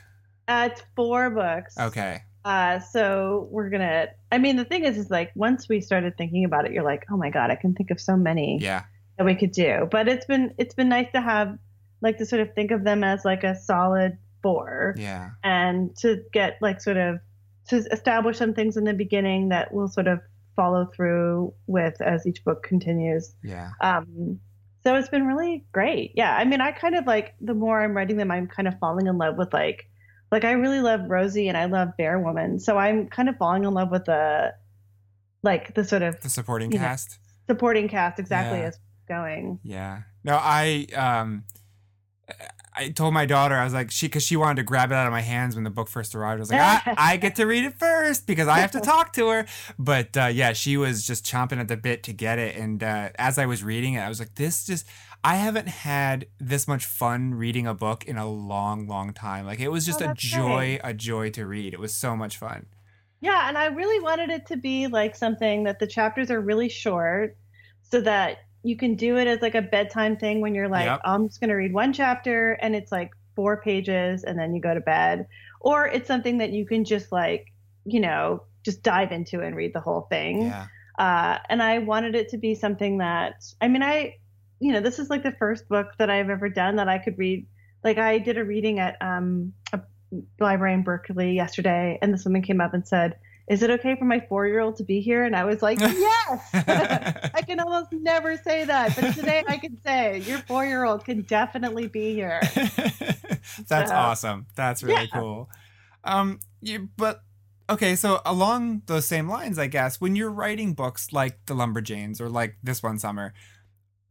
Uh, 0.46 0.68
it's 0.70 0.82
four 0.94 1.28
books. 1.30 1.76
Okay. 1.76 2.22
Uh, 2.44 2.78
so 2.78 3.48
we're 3.50 3.70
gonna. 3.70 4.08
I 4.30 4.38
mean, 4.38 4.56
the 4.56 4.64
thing 4.64 4.84
is, 4.84 4.98
is 4.98 5.10
like 5.10 5.30
once 5.34 5.68
we 5.68 5.80
started 5.80 6.16
thinking 6.18 6.44
about 6.44 6.66
it, 6.66 6.72
you're 6.72 6.84
like, 6.84 7.04
oh 7.10 7.16
my 7.16 7.30
god, 7.30 7.50
I 7.50 7.54
can 7.56 7.74
think 7.74 7.90
of 7.90 8.00
so 8.00 8.16
many 8.16 8.58
Yeah. 8.60 8.82
that 9.16 9.24
we 9.24 9.34
could 9.34 9.52
do. 9.52 9.88
But 9.90 10.08
it's 10.08 10.26
been 10.26 10.54
it's 10.58 10.74
been 10.74 10.88
nice 10.88 11.10
to 11.12 11.20
have 11.20 11.56
like 12.02 12.18
to 12.18 12.26
sort 12.26 12.42
of 12.42 12.54
think 12.54 12.70
of 12.70 12.84
them 12.84 13.02
as 13.02 13.24
like 13.24 13.44
a 13.44 13.56
solid 13.58 14.18
four, 14.42 14.94
Yeah. 14.98 15.30
and 15.42 15.96
to 15.98 16.22
get 16.32 16.58
like 16.60 16.80
sort 16.82 16.98
of 16.98 17.18
to 17.68 17.76
establish 17.76 18.36
some 18.36 18.52
things 18.52 18.76
in 18.76 18.84
the 18.84 18.92
beginning 18.92 19.48
that 19.48 19.72
we'll 19.72 19.88
sort 19.88 20.06
of 20.06 20.20
follow 20.54 20.84
through 20.94 21.54
with 21.66 21.98
as 22.02 22.26
each 22.26 22.44
book 22.44 22.62
continues. 22.62 23.34
Yeah. 23.42 23.70
Um, 23.80 24.38
so 24.82 24.94
it's 24.96 25.08
been 25.08 25.26
really 25.26 25.64
great. 25.72 26.12
Yeah, 26.14 26.36
I 26.36 26.44
mean, 26.44 26.60
I 26.60 26.72
kind 26.72 26.94
of 26.94 27.06
like 27.06 27.34
the 27.40 27.54
more 27.54 27.82
I'm 27.82 27.96
writing 27.96 28.18
them, 28.18 28.30
I'm 28.30 28.46
kind 28.48 28.68
of 28.68 28.78
falling 28.78 29.06
in 29.06 29.16
love 29.16 29.36
with 29.38 29.52
like, 29.54 29.88
like 30.32 30.44
I 30.44 30.52
really 30.52 30.80
love 30.80 31.08
Rosie 31.08 31.48
and 31.48 31.56
I 31.56 31.66
love 31.66 31.96
Bear 31.96 32.18
Woman. 32.18 32.58
So 32.58 32.76
I'm 32.78 33.08
kind 33.08 33.28
of 33.28 33.36
falling 33.36 33.64
in 33.64 33.72
love 33.72 33.90
with 33.90 34.04
the, 34.06 34.54
like 35.42 35.74
the 35.74 35.84
sort 35.84 36.02
of 36.02 36.20
The 36.20 36.28
supporting 36.28 36.72
You 36.72 36.78
know. 36.78 36.84
cast. 36.84 37.18
supporting 37.48 37.88
cast 37.88 38.18
exactly 38.18 38.58
Yeah. 38.60 38.66
as 38.66 38.78
going. 39.08 39.60
Yeah. 39.62 40.02
No, 40.24 40.38
I 40.40 40.86
um 40.96 41.44
I 42.76 42.88
told 42.88 43.14
my 43.14 43.24
daughter 43.26 43.54
I 43.54 43.62
was 43.62 43.72
like 43.74 43.90
she 43.92 44.06
because 44.06 44.24
she 44.24 44.36
wanted 44.36 44.56
to 44.56 44.62
grab 44.64 44.90
it 44.90 44.94
out 44.94 45.06
of 45.06 45.12
my 45.12 45.20
hands 45.20 45.54
when 45.54 45.62
the 45.62 45.70
book 45.70 45.88
first 45.88 46.14
arrived. 46.14 46.38
I 46.38 46.40
was 46.40 46.50
like 46.50 46.60
I, 46.60 46.94
I 47.12 47.16
get 47.18 47.36
to 47.36 47.44
read 47.46 47.64
it 47.64 47.78
first 47.78 48.26
because 48.26 48.48
I 48.48 48.58
have 48.58 48.72
to 48.72 48.80
talk 48.80 49.12
to 49.12 49.28
her. 49.28 49.46
But 49.78 50.16
uh, 50.16 50.26
yeah, 50.26 50.54
she 50.54 50.76
was 50.76 51.06
just 51.06 51.24
chomping 51.24 51.58
at 51.58 51.68
the 51.68 51.76
bit 51.76 52.02
to 52.04 52.12
get 52.12 52.38
it. 52.38 52.56
And 52.56 52.82
uh, 52.82 53.10
as 53.16 53.38
I 53.38 53.46
was 53.46 53.62
reading 53.62 53.94
it, 53.94 54.00
I 54.00 54.08
was 54.08 54.18
like, 54.18 54.34
this 54.34 54.66
just 54.66 54.86
I 55.24 55.36
haven't 55.36 55.68
had 55.68 56.26
this 56.38 56.68
much 56.68 56.84
fun 56.84 57.34
reading 57.34 57.66
a 57.66 57.72
book 57.72 58.04
in 58.04 58.18
a 58.18 58.28
long, 58.28 58.86
long 58.86 59.14
time. 59.14 59.46
Like 59.46 59.58
it 59.58 59.68
was 59.70 59.86
just 59.86 60.02
Oh, 60.02 60.10
a 60.10 60.14
joy, 60.14 60.72
nice. 60.72 60.80
a 60.84 60.92
joy 60.94 61.30
to 61.30 61.46
read. 61.46 61.72
It 61.72 61.80
was 61.80 61.94
so 61.94 62.14
much 62.14 62.36
fun. 62.36 62.66
Yeah, 63.22 63.48
and 63.48 63.56
I 63.56 63.66
really 63.66 64.00
wanted 64.00 64.28
it 64.28 64.44
to 64.48 64.56
be 64.58 64.86
like 64.86 65.16
something 65.16 65.64
that 65.64 65.78
the 65.78 65.86
chapters 65.86 66.30
are 66.30 66.40
really 66.40 66.68
short 66.68 67.38
so 67.82 68.02
that 68.02 68.38
you 68.62 68.76
can 68.76 68.96
do 68.96 69.16
it 69.16 69.26
as 69.26 69.40
like 69.40 69.54
a 69.54 69.62
bedtime 69.62 70.16
thing 70.18 70.42
when 70.42 70.54
you're 70.54 70.68
like, 70.68 70.84
Yep. 70.86 71.00
I'm 71.04 71.26
just 71.28 71.40
going 71.40 71.48
to 71.48 71.54
read 71.56 71.72
one 71.72 71.92
chapter 71.94 72.52
and 72.60 72.74
it's 72.76 72.92
like 72.92 73.10
four 73.34 73.62
pages 73.62 74.24
and 74.24 74.38
then 74.38 74.54
you 74.54 74.60
go 74.60 74.74
to 74.74 74.80
bed. 74.80 75.26
Or 75.60 75.86
it's 75.86 76.06
something 76.06 76.36
that 76.38 76.50
you 76.50 76.66
can 76.66 76.84
just 76.84 77.12
like, 77.12 77.46
you 77.86 78.00
know, 78.00 78.42
just 78.62 78.82
dive 78.82 79.10
into 79.10 79.40
and 79.40 79.56
read 79.56 79.72
the 79.74 79.80
whole 79.80 80.02
thing. 80.10 80.42
Yeah. 80.42 80.66
Uh, 80.98 81.38
and 81.48 81.62
I 81.62 81.78
wanted 81.78 82.14
it 82.14 82.28
to 82.30 82.38
be 82.38 82.54
something 82.54 82.98
that, 82.98 83.42
I 83.60 83.68
mean, 83.68 83.82
I, 83.82 84.16
you 84.64 84.72
know, 84.72 84.80
this 84.80 84.98
is 84.98 85.10
like 85.10 85.22
the 85.22 85.32
first 85.38 85.68
book 85.68 85.88
that 85.98 86.08
I've 86.08 86.30
ever 86.30 86.48
done 86.48 86.76
that 86.76 86.88
I 86.88 86.96
could 86.98 87.18
read. 87.18 87.46
Like 87.82 87.98
I 87.98 88.16
did 88.18 88.38
a 88.38 88.44
reading 88.44 88.78
at 88.78 88.96
um, 89.02 89.52
a 89.74 89.80
library 90.40 90.72
in 90.72 90.82
Berkeley 90.82 91.34
yesterday, 91.34 91.98
and 92.00 92.14
this 92.14 92.24
woman 92.24 92.40
came 92.40 92.62
up 92.62 92.72
and 92.72 92.88
said, 92.88 93.18
"Is 93.46 93.62
it 93.62 93.68
okay 93.68 93.94
for 93.98 94.06
my 94.06 94.20
four-year-old 94.26 94.76
to 94.76 94.82
be 94.84 95.02
here?" 95.02 95.24
And 95.24 95.36
I 95.36 95.44
was 95.44 95.60
like, 95.60 95.78
"Yes." 95.80 96.48
I 97.34 97.42
can 97.46 97.60
almost 97.60 97.92
never 97.92 98.38
say 98.38 98.64
that, 98.64 98.96
but 98.96 99.14
today 99.14 99.44
I 99.46 99.58
can 99.58 99.78
say 99.82 100.20
your 100.20 100.38
four-year-old 100.38 101.04
can 101.04 101.20
definitely 101.22 101.88
be 101.88 102.14
here. 102.14 102.40
That's 103.68 103.90
So- 103.90 103.94
awesome. 103.94 104.46
That's 104.54 104.82
really 104.82 105.02
Yeah. 105.12 105.20
cool. 105.20 105.50
Um, 106.04 106.40
you, 106.62 106.88
but 106.96 107.22
okay, 107.68 107.96
so 107.96 108.20
along 108.24 108.82
those 108.86 109.06
same 109.06 109.28
lines, 109.28 109.58
I 109.58 109.66
guess, 109.66 110.00
when 110.00 110.16
you're 110.16 110.30
writing 110.30 110.72
books 110.72 111.12
like 111.12 111.38
The 111.46 111.54
Lumberjanes 111.54 112.18
or 112.20 112.28
like 112.30 112.56
this 112.62 112.82
one 112.82 112.98
summer, 112.98 113.32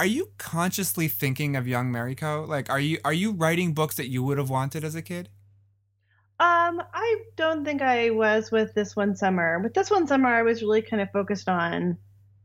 are 0.03 0.05
you 0.05 0.31
consciously 0.37 1.07
thinking 1.07 1.55
of 1.55 1.65
young 1.65 1.89
Mariko? 1.89 2.45
Like, 2.45 2.69
are 2.69 2.77
you 2.77 2.97
are 3.05 3.13
you 3.13 3.31
writing 3.31 3.73
books 3.73 3.95
that 3.95 4.09
you 4.09 4.21
would 4.21 4.37
have 4.37 4.49
wanted 4.49 4.83
as 4.83 4.95
a 4.95 5.01
kid? 5.01 5.29
Um, 6.41 6.83
I 6.93 7.19
don't 7.37 7.63
think 7.63 7.81
I 7.81 8.09
was 8.09 8.51
with 8.51 8.73
this 8.73 8.97
one 8.97 9.15
summer. 9.15 9.61
With 9.63 9.73
this 9.73 9.89
one 9.89 10.05
summer, 10.05 10.27
I 10.27 10.41
was 10.41 10.61
really 10.61 10.81
kind 10.81 11.01
of 11.01 11.09
focused 11.11 11.47
on 11.47 11.97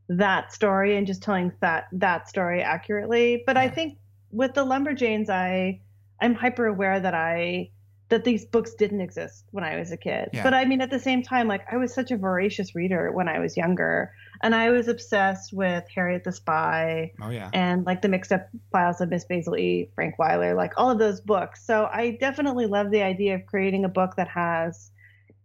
that 0.09 0.53
story 0.53 0.97
and 0.97 1.05
just 1.05 1.21
telling 1.21 1.51
that 1.61 1.89
that 1.91 2.29
story 2.29 2.63
accurately. 2.63 3.43
But 3.45 3.57
I 3.57 3.69
think 3.69 3.99
with 4.31 4.55
the 4.55 4.65
Lumberjanes, 4.65 5.29
I 5.29 5.81
I'm 6.21 6.37
hyper 6.37 6.67
aware 6.67 7.01
that 7.01 7.15
I 7.15 7.71
that 8.09 8.23
these 8.23 8.45
books 8.45 8.75
didn't 8.75 9.01
exist 9.01 9.47
when 9.51 9.65
I 9.65 9.77
was 9.81 9.91
a 9.91 9.97
kid. 9.97 10.29
Yeah. 10.33 10.45
But 10.45 10.55
I 10.55 10.65
mean, 10.65 10.81
at 10.81 10.91
the 10.91 11.01
same 11.01 11.25
time, 11.25 11.49
like 11.49 11.63
I 11.73 11.77
was 11.77 11.93
such 11.93 12.13
a 12.13 12.17
voracious 12.17 12.77
reader 12.77 13.11
when 13.11 13.29
I 13.29 13.41
was 13.41 13.57
younger, 13.57 14.13
and 14.43 14.55
I 14.55 14.71
was 14.71 14.89
obsessed 14.89 15.53
with 15.53 15.85
Harriet 15.95 16.25
the 16.25 16.33
Spy 16.33 17.13
Oh 17.21 17.31
yeah. 17.31 17.51
and 17.53 17.85
like 17.87 18.03
the 18.03 18.09
mixed 18.09 18.33
up 18.33 18.49
files 18.73 19.01
of 19.01 19.09
Miss 19.11 19.25
Basil 19.25 19.57
E. 19.57 19.91
Frankweiler, 19.97 20.57
like 20.57 20.73
all 20.77 20.91
of 20.91 20.99
those 20.99 21.21
books. 21.21 21.65
So 21.65 21.89
I 21.93 22.17
definitely 22.21 22.67
love 22.67 22.91
the 22.91 23.03
idea 23.03 23.35
of 23.35 23.47
creating 23.47 23.85
a 23.85 23.89
book 23.89 24.17
that 24.17 24.29
has 24.29 24.91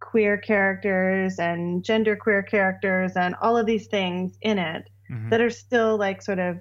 queer 0.00 0.36
characters 0.36 1.38
and 1.38 1.82
gender 1.84 2.14
queer 2.16 2.42
characters 2.42 3.12
and 3.16 3.34
all 3.40 3.56
of 3.56 3.66
these 3.66 3.86
things 3.86 4.36
in 4.42 4.58
it 4.58 4.88
Mhm. 5.10 5.30
that 5.30 5.40
are 5.40 5.50
still 5.50 5.96
like 5.96 6.20
sort 6.22 6.38
of 6.38 6.60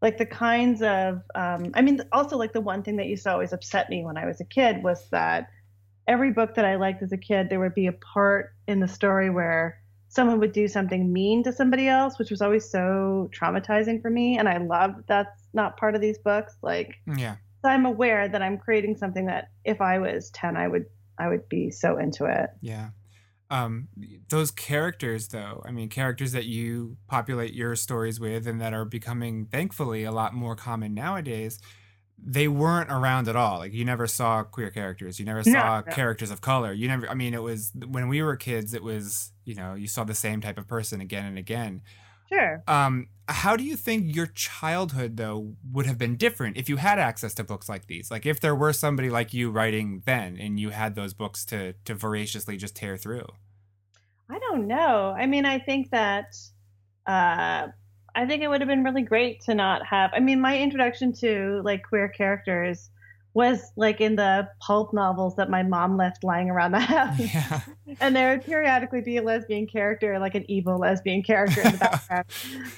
like 0.00 0.18
the 0.18 0.26
kinds 0.26 0.82
of 0.82 1.22
um, 1.36 1.70
i 1.74 1.82
mean 1.82 2.00
also 2.12 2.36
like 2.36 2.52
the 2.52 2.60
one 2.60 2.82
thing 2.82 2.96
that 2.96 3.06
used 3.06 3.22
to 3.22 3.30
always 3.32 3.52
upset 3.52 3.88
me 3.88 4.04
when 4.04 4.16
i 4.16 4.26
was 4.26 4.40
a 4.40 4.44
kid 4.44 4.82
was 4.82 5.08
that 5.10 5.48
every 6.08 6.32
book 6.32 6.54
that 6.56 6.64
i 6.64 6.74
liked 6.74 7.02
as 7.02 7.12
a 7.12 7.16
kid 7.16 7.48
there 7.50 7.60
would 7.60 7.74
be 7.74 7.86
a 7.86 7.92
part 7.92 8.52
in 8.66 8.80
the 8.80 8.88
story 8.88 9.30
where 9.30 9.78
someone 10.12 10.38
would 10.38 10.52
do 10.52 10.68
something 10.68 11.10
mean 11.10 11.42
to 11.42 11.50
somebody 11.52 11.88
else 11.88 12.18
which 12.18 12.30
was 12.30 12.42
always 12.42 12.68
so 12.70 13.30
traumatizing 13.32 14.00
for 14.02 14.10
me 14.10 14.36
and 14.38 14.46
i 14.46 14.58
love 14.58 14.90
that's 15.08 15.48
not 15.54 15.76
part 15.78 15.94
of 15.94 16.02
these 16.02 16.18
books 16.18 16.54
like 16.62 16.96
Yeah. 17.06 17.36
so 17.64 17.70
i'm 17.70 17.86
aware 17.86 18.28
that 18.28 18.42
i'm 18.42 18.58
creating 18.58 18.96
something 18.96 19.24
that 19.26 19.48
if 19.64 19.80
i 19.80 19.98
was 19.98 20.30
10 20.30 20.56
i 20.56 20.68
would 20.68 20.84
i 21.18 21.28
would 21.28 21.48
be 21.48 21.70
so 21.70 21.96
into 21.98 22.26
it 22.26 22.50
Yeah. 22.60 22.90
Um, 23.50 23.88
those 24.30 24.50
characters, 24.50 25.28
though, 25.28 25.62
I 25.66 25.72
mean, 25.72 25.90
characters 25.90 26.32
that 26.32 26.46
you 26.46 26.96
populate 27.06 27.52
your 27.52 27.76
stories 27.76 28.18
with 28.18 28.46
and 28.46 28.58
that 28.62 28.72
are 28.72 28.86
becoming, 28.86 29.44
thankfully, 29.44 30.04
a 30.04 30.10
lot 30.10 30.32
more 30.32 30.56
common 30.56 30.94
nowadays, 30.94 31.58
they 32.24 32.46
weren't 32.46 32.90
around 32.90 33.26
at 33.28 33.36
all. 33.36 33.58
Like, 33.58 33.72
you 33.72 33.84
never 33.84 34.06
saw 34.06 34.44
queer 34.44 34.70
characters. 34.70 35.18
You 35.18 35.24
never 35.24 35.42
No, 35.44 35.52
saw 35.52 35.82
no. 35.84 35.92
characters 35.92 36.30
of 36.30 36.40
color. 36.40 36.72
You 36.72 36.88
never, 36.88 37.08
I 37.08 37.14
mean, 37.14 37.34
it 37.34 37.42
was 37.42 37.72
when 37.86 38.08
we 38.08 38.22
were 38.22 38.36
kids, 38.36 38.74
it 38.74 38.82
was, 38.82 39.32
you 39.44 39.54
know, 39.54 39.74
you 39.74 39.88
saw 39.88 40.04
the 40.04 40.14
same 40.14 40.40
type 40.40 40.58
of 40.58 40.68
person 40.68 41.00
again 41.00 41.26
and 41.26 41.36
again. 41.38 41.82
sure 42.32 42.62
Um, 42.68 43.08
how 43.28 43.56
do 43.56 43.64
you 43.64 43.76
think 43.76 44.14
your 44.14 44.26
childhood 44.26 45.16
though 45.16 45.54
would 45.72 45.86
have 45.86 45.96
been 45.98 46.16
different 46.16 46.56
if 46.56 46.68
you 46.68 46.76
had 46.76 46.98
access 46.98 47.34
to 47.34 47.44
books 47.44 47.68
like 47.68 47.86
these? 47.86 48.10
Like 48.10 48.24
if 48.26 48.40
there 48.40 48.54
were 48.54 48.72
somebody 48.72 49.10
like 49.10 49.32
you 49.34 49.50
writing 49.50 50.02
then 50.04 50.36
and 50.38 50.60
you 50.60 50.70
had 50.70 50.94
those 50.94 51.14
books 51.14 51.44
to 51.46 51.72
to 51.84 51.94
voraciously 51.94 52.56
just 52.56 52.76
tear 52.76 52.96
through. 52.96 53.26
I 54.30 54.38
don't 54.38 54.66
know. 54.66 55.14
I 55.16 55.26
mean, 55.26 55.44
I 55.44 55.58
think 55.58 55.90
that 55.90 56.36
uh, 57.06 57.68
I 58.14 58.26
think 58.26 58.42
it 58.42 58.48
would 58.48 58.60
have 58.60 58.68
been 58.68 58.84
really 58.84 59.02
great 59.02 59.40
to 59.42 59.54
not 59.54 59.86
have. 59.86 60.10
I 60.14 60.20
mean, 60.20 60.40
my 60.40 60.58
introduction 60.58 61.12
to 61.14 61.60
like 61.64 61.82
queer 61.82 62.08
characters 62.08 62.90
was 63.34 63.72
like 63.76 64.02
in 64.02 64.14
the 64.16 64.46
pulp 64.60 64.92
novels 64.92 65.36
that 65.36 65.48
my 65.48 65.62
mom 65.62 65.96
left 65.96 66.22
lying 66.22 66.50
around 66.50 66.72
the 66.72 66.80
house, 66.94 67.18
Yeah. 67.18 67.60
and 67.98 68.14
there 68.14 68.30
would 68.36 68.44
periodically 68.44 69.00
be 69.00 69.16
a 69.16 69.22
lesbian 69.22 69.66
character, 69.66 70.18
like 70.18 70.34
an 70.34 70.44
evil 70.50 70.76
lesbian 70.76 71.22
character 71.22 71.62
in 71.62 71.72
the 71.72 71.78
background. 71.78 72.26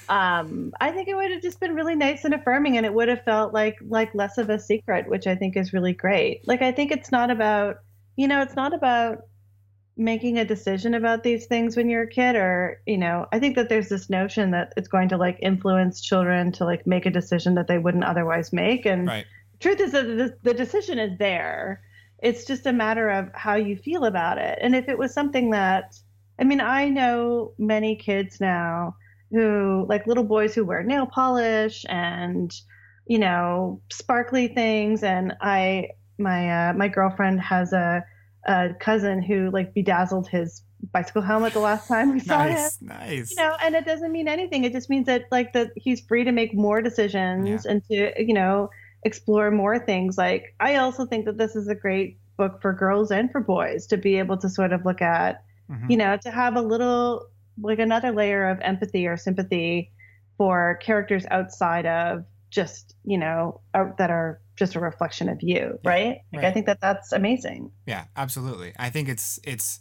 um, 0.07 0.73
I 0.79 0.91
think 0.91 1.09
it 1.09 1.15
would 1.15 1.29
have 1.31 1.41
just 1.41 1.59
been 1.59 1.75
really 1.75 1.95
nice 1.95 2.23
and 2.23 2.33
affirming, 2.33 2.77
and 2.77 2.85
it 2.85 2.93
would 2.93 3.09
have 3.09 3.23
felt 3.25 3.53
like 3.53 3.75
like 3.89 4.15
less 4.15 4.37
of 4.37 4.49
a 4.49 4.57
secret, 4.57 5.09
which 5.09 5.27
I 5.27 5.35
think 5.35 5.57
is 5.57 5.73
really 5.73 5.93
great. 5.93 6.47
Like 6.47 6.61
I 6.61 6.71
think 6.71 6.91
it's 6.91 7.11
not 7.11 7.29
about, 7.31 7.79
you 8.15 8.27
know, 8.29 8.41
it's 8.41 8.55
not 8.55 8.73
about 8.73 9.23
making 9.97 10.37
a 10.37 10.45
decision 10.45 10.93
about 10.93 11.23
these 11.23 11.45
things 11.45 11.77
when 11.77 11.89
you're 11.89 12.03
a 12.03 12.09
kid 12.09 12.35
or 12.35 12.81
you 12.85 12.97
know 12.97 13.25
i 13.31 13.39
think 13.39 13.55
that 13.55 13.69
there's 13.69 13.87
this 13.89 14.09
notion 14.09 14.51
that 14.51 14.73
it's 14.75 14.89
going 14.89 15.07
to 15.07 15.17
like 15.17 15.37
influence 15.41 16.01
children 16.01 16.51
to 16.51 16.65
like 16.65 16.85
make 16.85 17.05
a 17.05 17.11
decision 17.11 17.55
that 17.55 17.67
they 17.67 17.77
wouldn't 17.77 18.03
otherwise 18.03 18.51
make 18.51 18.85
and 18.85 19.07
Right. 19.07 19.25
truth 19.59 19.79
is 19.79 19.93
that 19.93 20.05
the, 20.05 20.37
the 20.43 20.53
decision 20.53 20.99
is 20.99 21.17
there 21.17 21.81
it's 22.19 22.45
just 22.45 22.65
a 22.65 22.73
matter 22.73 23.09
of 23.09 23.29
how 23.33 23.55
you 23.55 23.77
feel 23.77 24.05
about 24.05 24.37
it 24.37 24.59
and 24.61 24.75
if 24.75 24.89
it 24.89 24.97
was 24.97 25.13
something 25.13 25.51
that 25.51 25.97
i 26.39 26.43
mean 26.43 26.59
i 26.59 26.89
know 26.89 27.53
many 27.57 27.95
kids 27.95 28.41
now 28.41 28.95
who 29.31 29.85
like 29.87 30.07
little 30.07 30.23
boys 30.23 30.53
who 30.53 30.65
wear 30.65 30.83
nail 30.83 31.05
polish 31.05 31.85
and 31.87 32.53
you 33.05 33.19
know, 33.19 33.81
sparkly 33.91 34.47
things. 34.47 35.03
And 35.03 35.33
I, 35.41 35.89
my, 36.17 36.69
uh, 36.69 36.73
my 36.73 36.87
girlfriend 36.87 37.39
has 37.41 37.73
a, 37.73 38.03
a 38.45 38.69
cousin 38.79 39.21
who 39.21 39.49
like 39.51 39.73
bedazzled 39.73 40.27
his 40.27 40.63
bicycle 40.91 41.21
helmet 41.21 41.53
the 41.53 41.59
last 41.59 41.87
time 41.87 42.11
we 42.13 42.19
saw 42.19 42.43
him. 42.43 42.53
Nice, 42.53 42.77
nice. 42.81 43.31
You 43.31 43.37
know, 43.37 43.55
and 43.63 43.75
it 43.75 43.85
doesn't 43.85 44.11
mean 44.11 44.27
anything. 44.27 44.63
It 44.63 44.73
just 44.73 44.89
means 44.89 45.07
that 45.07 45.23
like 45.31 45.53
that 45.53 45.71
he's 45.75 46.01
free 46.01 46.23
to 46.23 46.31
make 46.31 46.53
more 46.53 46.81
decisions 46.81 47.65
and 47.65 47.83
to, 47.85 48.11
you 48.23 48.33
know, 48.33 48.69
explore 49.03 49.51
more 49.51 49.79
things. 49.79 50.17
Like 50.17 50.55
I 50.59 50.75
also 50.75 51.05
think 51.05 51.25
that 51.25 51.37
this 51.37 51.55
is 51.55 51.67
a 51.67 51.75
great 51.75 52.19
book 52.37 52.61
for 52.61 52.73
girls 52.73 53.11
and 53.11 53.31
for 53.31 53.39
boys 53.39 53.87
to 53.87 53.97
be 53.97 54.17
able 54.17 54.37
to 54.37 54.49
sort 54.49 54.73
of 54.73 54.85
look 54.85 55.01
at, 55.01 55.43
Mhm. 55.69 55.89
you 55.89 55.97
know, 55.97 56.17
to 56.17 56.31
have 56.31 56.55
a 56.55 56.61
little 56.61 57.27
like 57.61 57.79
another 57.79 58.11
layer 58.11 58.49
of 58.49 58.59
empathy 58.61 59.07
or 59.07 59.15
sympathy 59.15 59.91
for 60.37 60.77
characters 60.81 61.25
outside 61.31 61.85
of 61.85 62.25
just, 62.49 62.95
you 63.05 63.17
know, 63.17 63.61
uh, 63.73 63.85
that 63.97 64.09
are 64.09 64.41
just 64.55 64.75
a 64.75 64.79
reflection 64.79 65.29
of 65.29 65.41
you, 65.41 65.79
right? 65.83 66.19
Like 66.33 66.45
I 66.45 66.51
think 66.51 66.65
that 66.65 66.81
that's 66.81 67.11
amazing. 67.11 67.71
Yeah, 67.85 68.05
absolutely. 68.15 68.73
I 68.77 68.89
think 68.89 69.09
it's 69.09 69.39
it's 69.43 69.79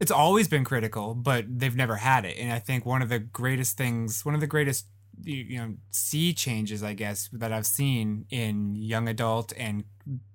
it's 0.00 0.10
always 0.10 0.48
been 0.48 0.64
critical, 0.64 1.14
but 1.14 1.44
they've 1.48 1.76
never 1.76 1.96
had 1.96 2.24
it. 2.24 2.36
And 2.38 2.52
I 2.52 2.58
think 2.58 2.84
one 2.84 3.02
of 3.02 3.08
the 3.08 3.18
greatest 3.18 3.76
things, 3.76 4.24
one 4.24 4.34
of 4.34 4.40
the 4.40 4.46
greatest 4.46 4.86
you 5.22 5.36
you 5.36 5.58
know 5.58 5.74
sea 5.90 6.34
changes, 6.34 6.82
I 6.82 6.94
guess, 6.94 7.28
that 7.32 7.52
I've 7.52 7.66
seen 7.66 8.26
in 8.30 8.74
young 8.76 9.08
adult 9.08 9.52
and 9.56 9.84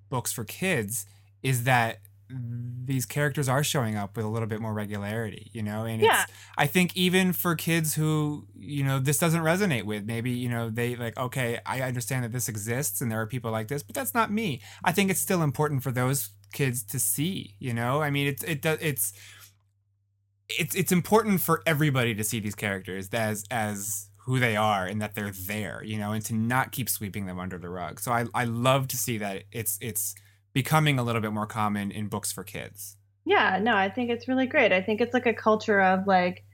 books 0.08 0.32
for 0.32 0.44
kids 0.44 1.06
is 1.42 1.64
that 1.64 1.98
these 2.84 3.06
characters 3.06 3.48
are 3.48 3.62
showing 3.62 3.96
up 3.96 4.16
with 4.16 4.24
a 4.24 4.28
little 4.28 4.48
bit 4.48 4.60
more 4.60 4.72
regularity, 4.72 5.50
you 5.52 5.62
know, 5.62 5.84
and 5.84 6.00
Yeah. 6.02 6.22
it's 6.24 6.32
I 6.56 6.66
think 6.66 6.96
even 6.96 7.32
for 7.32 7.54
kids 7.54 7.94
who, 7.94 8.46
you 8.56 8.84
know, 8.84 8.98
this 8.98 9.18
doesn't 9.18 9.42
resonate 9.42 9.84
with, 9.84 10.04
maybe, 10.04 10.30
you 10.30 10.48
know, 10.48 10.70
they 10.70 10.96
like, 10.96 11.16
okay, 11.16 11.60
I 11.66 11.82
understand 11.82 12.24
that 12.24 12.32
this 12.32 12.48
exists 12.48 13.00
and 13.00 13.10
there 13.10 13.20
are 13.20 13.26
people 13.26 13.50
like 13.50 13.68
this, 13.68 13.82
but 13.82 13.94
that's 13.94 14.14
not 14.14 14.32
me. 14.32 14.62
I 14.84 14.92
think 14.92 15.10
it's 15.10 15.20
still 15.20 15.42
important 15.42 15.82
for 15.82 15.92
those 15.92 16.30
kids 16.52 16.82
to 16.84 16.98
see, 16.98 17.54
you 17.58 17.72
know? 17.72 18.02
I 18.02 18.10
mean, 18.10 18.26
it's 18.26 18.42
it 18.42 18.62
does 18.62 18.78
it's 18.80 19.12
it's 20.48 20.74
it's 20.74 20.92
important 20.92 21.40
for 21.40 21.62
everybody 21.66 22.14
to 22.14 22.24
see 22.24 22.40
these 22.40 22.54
characters 22.54 23.08
as 23.12 23.44
as 23.50 24.08
who 24.24 24.38
they 24.38 24.56
are 24.56 24.86
and 24.86 25.00
that 25.02 25.14
they're 25.14 25.32
there, 25.32 25.82
you 25.84 25.98
know, 25.98 26.12
and 26.12 26.24
to 26.24 26.34
not 26.34 26.72
keep 26.72 26.88
sweeping 26.88 27.26
them 27.26 27.38
under 27.40 27.58
the 27.58 27.68
rug. 27.68 28.00
So 28.00 28.12
I 28.12 28.26
I 28.34 28.44
love 28.44 28.88
to 28.88 28.96
see 28.96 29.18
that 29.18 29.44
it's 29.52 29.78
it's 29.80 30.14
becoming 30.52 30.98
a 30.98 31.02
little 31.02 31.20
bit 31.20 31.32
more 31.32 31.46
common 31.46 31.90
in 31.90 32.08
books 32.08 32.32
for 32.32 32.44
kids. 32.44 32.96
Yeah, 33.24 33.58
no, 33.62 33.76
I 33.76 33.88
think 33.88 34.10
it's 34.10 34.28
really 34.28 34.46
great. 34.46 34.72
I 34.72 34.82
think 34.82 35.00
it's 35.00 35.14
like 35.14 35.26
a 35.26 35.32
culture 35.34 35.80
of 35.80 36.06
like, 36.06 36.44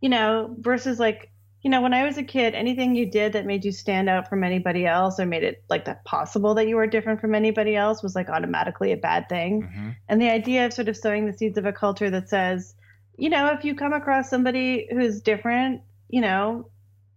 you 0.00 0.08
know, 0.08 0.54
versus 0.58 0.98
like, 0.98 1.30
you 1.62 1.70
know, 1.70 1.80
when 1.82 1.94
I 1.94 2.04
was 2.04 2.18
a 2.18 2.22
kid, 2.22 2.54
anything 2.54 2.94
you 2.94 3.10
did 3.10 3.32
that 3.32 3.46
made 3.46 3.64
you 3.64 3.72
stand 3.72 4.08
out 4.08 4.28
from 4.28 4.44
anybody 4.44 4.86
else 4.86 5.18
or 5.18 5.26
made 5.26 5.42
it 5.42 5.64
like 5.68 5.86
that 5.86 6.04
possible 6.04 6.54
that 6.54 6.68
you 6.68 6.76
were 6.76 6.86
different 6.86 7.20
from 7.20 7.34
anybody 7.34 7.74
else 7.74 8.02
was 8.02 8.14
like 8.14 8.28
automatically 8.28 8.92
a 8.92 8.96
bad 8.96 9.28
thing. 9.28 9.62
Mhm. 9.62 9.96
And 10.08 10.20
the 10.20 10.30
idea 10.30 10.66
of 10.66 10.72
sort 10.72 10.88
of 10.88 10.96
sowing 10.96 11.26
the 11.26 11.32
seeds 11.32 11.58
of 11.58 11.66
a 11.66 11.72
culture 11.72 12.10
that 12.10 12.28
says, 12.28 12.74
you 13.16 13.28
know, 13.28 13.48
if 13.48 13.64
you 13.64 13.74
come 13.74 13.92
across 13.92 14.30
somebody 14.30 14.86
who's 14.92 15.20
different, 15.20 15.80
you 16.08 16.20
know, 16.20 16.68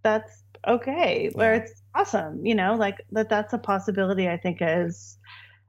that's 0.02 0.42
okay, 0.68 1.30
where 1.34 1.54
Yeah. 1.54 1.62
it's 1.62 1.82
awesome, 1.94 2.44
you 2.44 2.56
know, 2.56 2.74
like 2.76 3.06
that 3.12 3.30
that's 3.30 3.54
a 3.54 3.60
possibility 3.60 4.28
I 4.28 4.38
think 4.38 4.58
is, 4.62 5.18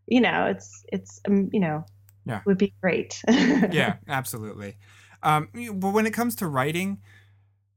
you 0.06 0.20
know, 0.20 0.46
it's 0.46 0.84
it's 0.92 1.20
um, 1.28 1.48
you 1.52 1.60
know, 1.60 1.84
Yeah. 2.26 2.40
would 2.46 2.58
be 2.58 2.74
great. 2.80 3.22
yeah, 3.28 3.96
absolutely. 4.08 4.76
Um, 5.22 5.48
but 5.74 5.90
when 5.92 6.06
it 6.06 6.12
comes 6.12 6.34
to 6.36 6.46
writing, 6.48 6.98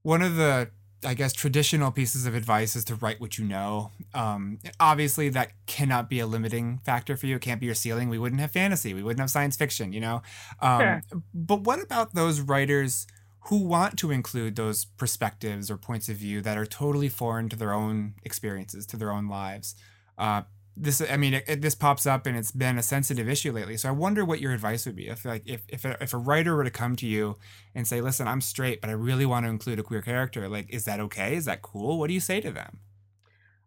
one 0.01 0.21
of 0.21 0.35
the 0.35 0.69
I 1.05 1.13
guess 1.13 1.33
traditional 1.33 1.91
pieces 1.91 2.25
of 2.25 2.33
advice 2.33 2.75
is 2.75 2.83
to 2.85 2.95
write 2.95 3.21
what 3.21 3.37
you 3.37 3.45
know. 3.45 3.91
Um, 4.15 4.57
obviously, 4.79 5.29
that 5.29 5.51
cannot 5.67 6.09
be 6.09 6.19
a 6.19 6.25
limiting 6.25 6.79
factor 6.79 7.15
for 7.15 7.27
you. 7.27 7.35
It 7.35 7.41
can't 7.43 7.59
be 7.59 7.67
your 7.67 7.75
ceiling. 7.75 8.09
We 8.09 8.17
wouldn't 8.17 8.41
have 8.41 8.51
fantasy. 8.51 8.93
We 8.95 9.03
wouldn't 9.03 9.19
have 9.19 9.29
science 9.29 9.55
fiction. 9.55 9.93
You 9.93 10.01
know. 10.01 10.21
Um, 10.61 10.79
Sure. 10.81 11.01
But 11.33 11.61
what 11.61 11.81
about 11.81 12.15
those 12.15 12.41
writers 12.41 13.05
who 13.49 13.57
want 13.57 13.99
to 13.99 14.09
include 14.09 14.55
those 14.55 14.85
perspectives 14.85 15.69
or 15.69 15.77
points 15.77 16.09
of 16.09 16.15
view 16.17 16.41
that 16.41 16.57
are 16.57 16.65
totally 16.65 17.09
foreign 17.09 17.49
to 17.49 17.55
their 17.55 17.73
own 17.73 18.15
experiences, 18.23 18.87
to 18.87 18.97
their 18.97 19.11
own 19.11 19.27
lives? 19.27 19.75
Uh, 20.17 20.43
this 20.77 21.01
i 21.09 21.15
mean 21.17 21.33
it, 21.35 21.43
it- 21.47 21.61
this 21.61 21.75
pops 21.75 22.05
up 22.05 22.25
and 22.25 22.35
it's 22.37 22.51
been 22.51 22.77
a 22.77 22.83
sensitive 22.83 23.29
issue 23.29 23.51
lately. 23.51 23.77
So 23.77 23.89
i 23.89 23.91
wonder 23.91 24.25
what 24.25 24.39
your 24.41 24.51
advice 24.53 24.85
would 24.85 24.95
be. 24.95 25.07
If 25.07 25.23
like 25.25 25.43
if 25.45 25.61
if 25.69 25.85
a, 25.85 25.97
if 26.03 26.13
a 26.13 26.17
writer 26.17 26.55
were 26.55 26.63
to 26.65 26.71
come 26.71 26.95
to 26.97 27.07
you 27.07 27.37
and 27.73 27.87
say 27.87 28.01
listen 28.01 28.27
i'm 28.27 28.41
straight 28.41 28.81
but 28.81 28.89
i 28.89 28.93
really 28.93 29.25
want 29.25 29.45
to 29.45 29.49
include 29.49 29.79
a 29.79 29.83
queer 29.83 30.01
character 30.01 30.47
like 30.49 30.69
is 30.73 30.85
that 30.85 30.99
okay? 30.99 31.35
Is 31.35 31.45
that 31.45 31.61
cool? 31.61 31.97
What 31.99 32.07
do 32.07 32.13
you 32.13 32.19
say 32.19 32.41
to 32.41 32.51
them? 32.51 32.79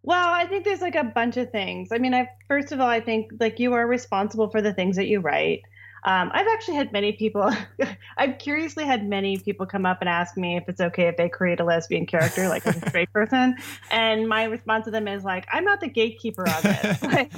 Well, 0.03 0.33
I 0.33 0.47
think 0.47 0.64
there's 0.64 0.81
like 0.81 0.94
a 0.94 1.05
bunch 1.05 1.37
of 1.37 1.51
things. 1.51 1.90
I 1.92 1.99
mean, 1.99 2.14
I 2.14 2.29
first 2.47 2.73
of 2.73 2.81
all, 2.81 2.87
I 2.88 3.01
think 3.01 3.31
like 3.40 3.59
you 3.59 3.75
are 3.75 3.87
responsible 3.87 4.49
for 4.51 4.62
the 4.62 4.73
things 4.73 4.97
that 4.97 5.07
you 5.07 5.21
write. 5.21 5.62
Um, 6.04 6.30
I've 6.32 6.46
actually 6.52 6.76
had 6.76 6.92
many 6.92 7.12
people. 7.12 7.50
I've 8.18 8.38
curiously 8.38 8.84
had 8.84 9.08
many 9.08 9.38
people 9.38 9.66
come 9.66 9.84
up 9.87 9.98
and 10.00 10.08
ask 10.08 10.37
me 10.37 10.56
if 10.56 10.68
it's 10.68 10.80
okay 10.80 11.08
if 11.08 11.16
they 11.16 11.28
create 11.28 11.61
a 11.61 11.64
lesbian 11.64 12.06
character, 12.06 12.48
like 12.48 12.64
a 12.66 12.72
straight 12.88 13.12
person. 13.12 13.56
And 13.90 14.28
my 14.28 14.44
response 14.44 14.84
to 14.87 14.90
them 14.90 15.08
is 15.08 15.24
like, 15.24 15.46
I'm 15.52 15.64
not 15.64 15.80
the 15.80 15.88
gatekeeper 15.88 16.48
on 16.48 16.62
this. 16.62 17.02
like, 17.02 17.32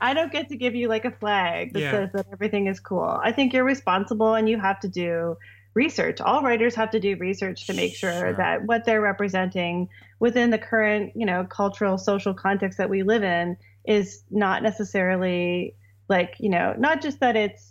I 0.00 0.14
don't 0.14 0.32
get 0.32 0.48
to 0.48 0.56
give 0.56 0.74
you 0.74 0.88
like 0.88 1.04
a 1.04 1.10
flag 1.12 1.72
that 1.74 1.80
Yeah. 1.80 1.90
says 1.92 2.10
that 2.14 2.26
everything 2.32 2.66
is 2.66 2.80
cool. 2.80 3.20
I 3.22 3.32
think 3.32 3.52
you're 3.52 3.64
responsible, 3.64 4.34
and 4.34 4.48
you 4.48 4.58
have 4.58 4.80
to 4.80 4.88
do 4.88 5.36
research. 5.74 6.20
All 6.20 6.42
writers 6.42 6.74
have 6.74 6.90
to 6.90 7.00
do 7.00 7.16
research 7.16 7.66
to 7.68 7.74
make 7.74 7.94
sure, 7.94 8.10
Sure. 8.10 8.32
that 8.34 8.66
what 8.66 8.84
they're 8.84 9.00
representing 9.00 9.88
within 10.18 10.50
the 10.50 10.58
current, 10.58 11.12
you 11.14 11.24
know, 11.24 11.44
cultural 11.44 11.96
social 11.96 12.34
context 12.34 12.76
that 12.78 12.90
we 12.90 13.04
live 13.04 13.22
in 13.22 13.56
is 13.84 14.24
not 14.30 14.62
necessarily 14.64 15.74
like, 16.08 16.34
you 16.40 16.48
know, 16.50 16.74
not 16.76 17.00
just 17.00 17.20
that 17.20 17.36
it's 17.36 17.69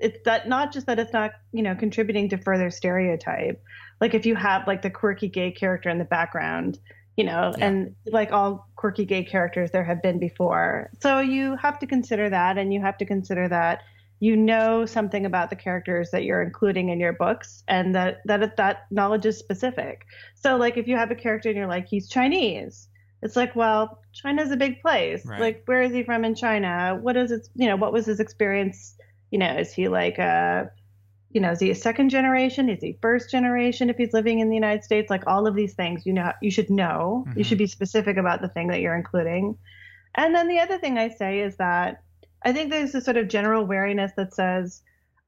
it's 0.00 0.18
that 0.24 0.48
not 0.48 0.72
just 0.72 0.86
that 0.86 0.98
it's 0.98 1.12
not, 1.12 1.32
you 1.52 1.62
know, 1.62 1.74
contributing 1.74 2.28
to 2.30 2.38
further 2.38 2.70
stereotype. 2.70 3.62
Like 4.00 4.14
if 4.14 4.24
you 4.26 4.34
have 4.34 4.66
like 4.66 4.82
the 4.82 4.90
quirky 4.90 5.28
gay 5.28 5.50
character 5.52 5.88
in 5.90 5.98
the 5.98 6.04
background, 6.04 6.78
you 7.16 7.24
know, 7.24 7.52
Yeah. 7.56 7.66
and 7.66 7.94
like 8.06 8.32
all 8.32 8.68
quirky 8.76 9.04
gay 9.04 9.24
characters 9.24 9.70
there 9.70 9.84
have 9.84 10.02
been 10.02 10.18
before. 10.18 10.90
So 11.00 11.20
you 11.20 11.56
have 11.56 11.78
to 11.80 11.86
consider 11.86 12.30
that 12.30 12.56
and 12.56 12.72
you 12.72 12.80
have 12.80 12.96
to 12.98 13.04
consider 13.04 13.48
that 13.48 13.82
you 14.22 14.36
know 14.36 14.84
something 14.84 15.24
about 15.24 15.48
the 15.50 15.56
characters 15.56 16.10
that 16.10 16.24
you're 16.24 16.42
including 16.42 16.90
in 16.90 17.00
your 17.00 17.14
books 17.14 17.64
and 17.68 17.94
that 17.94 18.20
that 18.26 18.56
that 18.56 18.86
knowledge 18.90 19.26
is 19.26 19.38
specific. 19.38 20.04
So 20.34 20.56
like 20.56 20.76
if 20.76 20.86
you 20.88 20.96
have 20.96 21.10
a 21.10 21.14
character 21.14 21.48
and 21.48 21.56
you're 21.58 21.66
like 21.66 21.88
he's 21.88 22.08
Chinese, 22.08 22.88
it's 23.22 23.36
like 23.36 23.54
well 23.56 24.02
China's 24.12 24.50
a 24.50 24.56
big 24.56 24.80
place. 24.82 25.24
Right. 25.26 25.40
Like 25.40 25.62
where 25.66 25.82
is 25.82 25.92
he 25.92 26.02
from 26.04 26.24
in 26.24 26.34
China? 26.34 26.98
What 27.00 27.16
is 27.16 27.30
it? 27.32 27.48
You 27.54 27.68
know 27.68 27.76
what 27.76 27.92
was 27.92 28.06
his 28.06 28.20
experience? 28.20 28.94
You 29.30 29.38
know 29.38 29.56
is 29.58 29.72
he 29.72 29.88
like 29.88 30.18
a 30.18 30.70
you 31.30 31.40
know 31.40 31.52
is 31.52 31.60
he 31.60 31.70
a 31.70 31.74
second 31.74 32.10
generation? 32.10 32.68
Is 32.68 32.82
he 32.82 32.98
first 33.00 33.30
generation? 33.30 33.90
If 33.90 33.96
he's 33.96 34.12
living 34.12 34.40
in 34.40 34.48
the 34.48 34.56
United 34.56 34.84
States, 34.84 35.10
like 35.10 35.26
all 35.26 35.46
of 35.46 35.54
these 35.54 35.74
things, 35.74 36.04
you 36.04 36.12
know 36.12 36.32
you 36.42 36.50
should 36.50 36.70
know. 36.70 37.24
You 37.36 37.44
Mhm. 37.44 37.46
should 37.46 37.58
be 37.58 37.66
specific 37.66 38.16
about 38.16 38.42
the 38.42 38.48
thing 38.48 38.68
that 38.68 38.80
you're 38.80 38.96
including. 38.96 39.56
And 40.14 40.34
then 40.34 40.48
the 40.48 40.58
other 40.58 40.78
thing 40.78 40.98
I 40.98 41.08
say 41.08 41.40
is 41.40 41.56
that 41.56 42.02
I 42.42 42.52
think 42.52 42.70
there's 42.70 42.94
a 42.94 43.00
sort 43.00 43.16
of 43.16 43.28
general 43.28 43.66
wariness 43.66 44.12
that 44.16 44.34
says, 44.34 44.82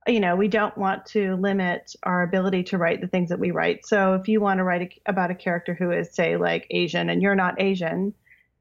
you 0.09 0.19
know, 0.19 0.35
we 0.35 0.49
don't 0.49 0.77
want 0.77 1.07
to 1.07 1.37
limit 1.37 1.95
our 2.03 2.23
ability 2.23 2.65
to 2.65 2.79
write 2.79 3.01
the 3.01 3.07
things 3.07 3.29
that 3.29 3.39
we 3.39 3.53
write. 3.53 3.87
So 3.87 4.15
if 4.15 4.27
you 4.27 4.41
want 4.41 4.59
to 4.59 4.65
write 4.65 4.83
a, 4.83 5.11
about 5.11 5.31
a 5.31 5.35
character 5.37 5.75
who 5.75 5.93
is, 5.93 6.13
say, 6.13 6.37
like 6.37 6.67
Asian 6.71 7.11
and 7.11 7.23
you're 7.23 7.37
not 7.37 7.61
Asian, 7.61 8.13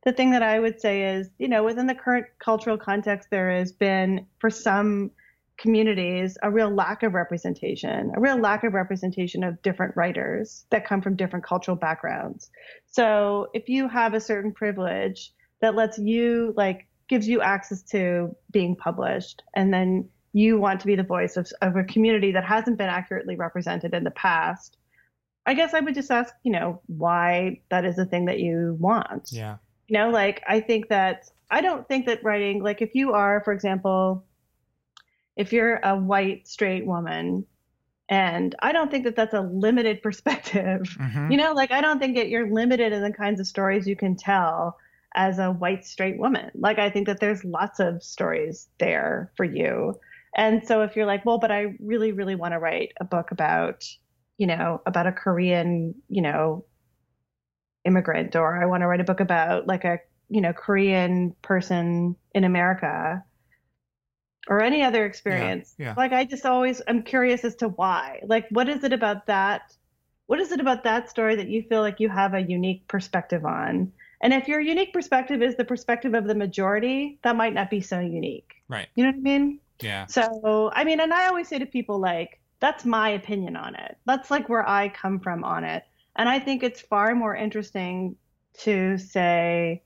the 0.04 0.12
thing 0.12 0.32
that 0.32 0.44
I 0.44 0.60
would 0.60 0.80
say 0.80 1.16
is, 1.16 1.30
you 1.40 1.48
know, 1.48 1.64
within 1.64 1.88
the 1.88 1.96
current 1.96 2.28
cultural 2.38 2.78
context, 2.78 3.30
there 3.32 3.50
has 3.52 3.72
been, 3.72 4.28
for 4.40 4.50
some 4.52 5.10
communities, 5.62 6.38
a 6.42 6.50
real 6.50 6.70
lack 6.70 7.04
of 7.04 7.14
representation, 7.14 8.12
a 8.16 8.20
real 8.20 8.38
lack 8.38 8.64
of 8.64 8.74
representation 8.74 9.44
of 9.44 9.62
different 9.62 9.96
writers 9.96 10.66
that 10.72 10.86
come 10.86 11.02
from 11.02 11.16
different 11.16 11.46
cultural 11.46 11.78
backgrounds. 11.78 12.50
So 12.88 13.50
if 13.54 13.70
you 13.70 13.88
have 13.88 14.14
a 14.14 14.20
certain 14.20 14.52
privilege 14.52 15.32
that 15.62 15.76
lets 15.76 15.98
you, 16.00 16.54
like, 16.58 16.88
gives 17.08 17.28
you 17.28 17.42
access 17.42 17.84
to 17.84 18.36
being 18.52 18.76
published, 18.76 19.44
and 19.56 19.74
then 19.74 20.10
you 20.34 20.60
want 20.60 20.80
to 20.80 20.88
be 20.88 20.96
the 20.96 21.04
voice 21.04 21.38
of, 21.38 21.52
of 21.62 21.76
a 21.76 21.84
community 21.84 22.32
that 22.32 22.46
hasn't 22.46 22.78
been 22.78 22.90
accurately 22.90 23.36
represented 23.36 23.94
in 23.94 24.04
the 24.04 24.12
past, 24.12 24.78
I 25.46 25.54
guess 25.54 25.74
I 25.74 25.80
would 25.80 25.94
just 25.94 26.10
ask, 26.12 26.34
you 26.44 26.52
know, 26.52 26.82
why 26.88 27.62
that 27.70 27.86
is 27.86 27.98
a 28.00 28.06
thing 28.06 28.26
that 28.26 28.40
you 28.40 28.78
want. 28.80 29.30
yeah 29.32 29.58
You 29.88 29.98
know, 29.98 30.10
like 30.10 30.42
I 30.48 30.60
think 30.60 30.88
that 30.90 31.30
I 31.50 31.62
don't 31.62 31.88
think 31.88 32.06
that 32.06 32.24
writing, 32.24 32.64
like 32.64 32.82
if 32.82 32.96
you 32.96 33.14
are, 33.14 33.42
for 33.44 33.52
example, 33.52 34.24
if 35.42 35.52
you're 35.52 35.80
a 35.84 35.98
white 35.98 36.48
straight 36.48 36.86
woman, 36.86 37.46
and 38.08 38.56
I 38.60 38.72
don't 38.72 38.92
think 38.92 39.06
that 39.06 39.16
that's 39.16 39.34
a 39.34 39.42
limited 39.42 40.02
perspective. 40.04 40.82
Mhm. 41.00 41.32
You 41.32 41.38
know, 41.38 41.54
like 41.54 41.72
I 41.72 41.82
don't 41.82 42.00
think 42.00 42.16
that 42.16 42.30
you're 42.30 42.52
limited 42.52 42.94
in 42.94 43.02
the 43.02 43.12
kinds 43.12 43.40
of 43.40 43.48
stories 43.48 43.88
you 43.88 43.96
can 43.96 44.16
tell 44.16 44.78
as 45.16 45.40
a 45.40 45.52
white 45.52 45.84
straight 45.84 46.20
woman. 46.20 46.52
Like 46.54 46.78
I 46.80 46.90
think 46.90 47.08
that 47.08 47.20
there's 47.20 47.44
lots 47.44 47.80
of 47.80 48.04
stories 48.04 48.70
there 48.80 49.32
for 49.36 49.44
you. 49.44 50.00
And 50.38 50.66
so 50.66 50.84
if 50.84 50.96
you're 50.96 51.08
like, 51.08 51.26
well, 51.26 51.40
but 51.40 51.52
I 51.52 51.76
really, 51.80 52.12
really 52.14 52.36
want 52.36 52.54
to 52.54 52.60
write 52.60 52.94
a 53.02 53.04
book 53.04 53.32
about, 53.32 53.84
you 54.38 54.48
know, 54.48 54.82
about 54.86 55.08
a 55.08 55.12
Korean, 55.12 55.96
you 56.08 56.22
know, 56.22 56.64
immigrant, 57.84 58.36
or 58.36 58.62
I 58.62 58.68
want 58.68 58.82
to 58.82 58.88
write 58.88 59.02
a 59.02 59.06
book 59.06 59.20
about 59.20 59.68
like 59.68 59.86
a 59.86 60.00
you 60.30 60.40
know 60.40 60.54
Korean 60.54 61.36
person 61.42 62.16
in 62.34 62.44
America 62.44 63.24
or 64.48 64.62
any 64.62 64.84
other 64.84 65.06
experience. 65.06 65.76
yeah. 65.78 65.94
Like 65.96 66.14
I 66.14 66.26
just 66.26 66.46
always 66.46 66.82
I'm 66.88 67.04
curious 67.04 67.44
as 67.46 67.56
to 67.58 67.70
why. 67.70 68.22
Like 68.24 68.48
what 68.50 68.70
is 68.70 68.84
it 68.84 68.94
about 68.94 69.28
that? 69.28 69.76
What 70.28 70.40
is 70.40 70.52
it 70.52 70.60
about 70.60 70.84
that 70.84 71.10
story 71.10 71.36
that 71.36 71.50
you 71.50 71.64
feel 71.64 71.82
like 71.82 72.00
you 72.00 72.10
have 72.10 72.34
a 72.34 72.42
unique 72.42 72.88
perspective 72.88 73.46
on? 73.46 73.92
And 74.22 74.34
if 74.34 74.48
your 74.48 74.60
unique 74.62 74.94
perspective 74.94 75.42
is 75.42 75.56
the 75.56 75.66
perspective 75.66 76.14
of 76.14 76.26
the 76.26 76.36
majority, 76.36 77.20
that 77.24 77.36
might 77.36 77.54
not 77.54 77.70
be 77.70 77.82
so 77.82 78.00
unique. 78.00 78.54
Right. 78.70 78.88
You 78.96 79.04
know 79.04 79.10
what 79.10 79.18
I 79.18 79.22
mean? 79.22 79.60
Yeah. 79.82 80.06
So, 80.06 80.72
I 80.74 80.84
mean, 80.84 81.00
and 81.00 81.12
I 81.12 81.28
always 81.28 81.48
say 81.48 81.58
to 81.58 81.66
people, 81.66 82.00
like, 82.00 82.40
that's 82.60 82.86
my 82.86 83.10
opinion 83.10 83.56
on 83.56 83.74
it. 83.76 83.98
That's 84.06 84.30
like 84.30 84.48
where 84.48 84.68
I 84.68 84.90
come 84.90 85.20
from 85.20 85.44
on 85.44 85.64
it. 85.64 85.84
And 86.16 86.30
I 86.30 86.38
think 86.40 86.62
it's 86.62 86.82
far 86.82 87.16
more 87.16 87.36
interesting 87.36 88.16
to 88.60 88.98
say, 89.00 89.82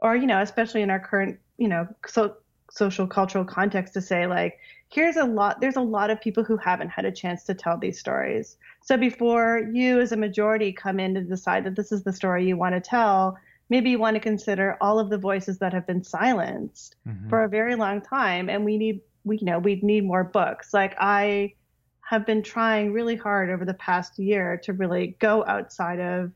or, 0.00 0.14
you 0.14 0.26
know, 0.26 0.42
especially 0.42 0.82
in 0.82 0.90
our 0.90 1.00
current, 1.00 1.38
you 1.56 1.68
know, 1.68 1.88
so, 2.06 2.36
social 2.70 3.06
cultural 3.06 3.44
context, 3.44 3.94
to 3.94 4.00
say, 4.00 4.26
like, 4.26 4.58
here's 4.88 5.16
a 5.16 5.24
lot, 5.24 5.60
there's 5.60 5.76
a 5.76 5.80
lot 5.80 6.10
of 6.10 6.20
people 6.20 6.44
who 6.44 6.56
haven't 6.56 6.90
had 6.90 7.04
a 7.04 7.12
chance 7.12 7.44
to 7.44 7.54
tell 7.54 7.78
these 7.78 7.98
stories. 7.98 8.56
So 8.82 8.96
before 8.96 9.68
you 9.72 10.00
as 10.00 10.12
a 10.12 10.16
majority 10.16 10.72
come 10.72 10.98
in 11.00 11.14
to 11.14 11.22
decide 11.22 11.64
that 11.64 11.76
this 11.76 11.92
is 11.92 12.02
the 12.02 12.12
story 12.12 12.46
you 12.46 12.56
want 12.56 12.74
to 12.74 12.80
tell, 12.80 13.38
maybe 13.68 13.90
you 13.90 13.98
want 13.98 14.16
to 14.16 14.20
consider 14.20 14.76
all 14.80 14.98
of 14.98 15.10
the 15.10 15.18
voices 15.18 15.58
that 15.58 15.72
have 15.72 15.86
been 15.86 16.02
silenced 16.02 16.96
Mhm. 17.06 17.28
for 17.30 17.44
a 17.44 17.48
very 17.48 17.76
long 17.76 18.00
time 18.00 18.50
and 18.50 18.64
we 18.64 18.76
need 18.76 19.00
we 19.24 19.38
you 19.38 19.46
know 19.46 19.58
we 19.58 19.76
need 19.82 20.04
more 20.04 20.24
books 20.24 20.72
like 20.74 20.94
i 20.98 21.54
have 22.00 22.26
been 22.26 22.42
trying 22.42 22.92
really 22.92 23.16
hard 23.16 23.50
over 23.50 23.64
the 23.64 23.74
past 23.74 24.18
year 24.18 24.56
to 24.64 24.72
really 24.72 25.16
go 25.20 25.44
outside 25.46 26.00
of 26.00 26.32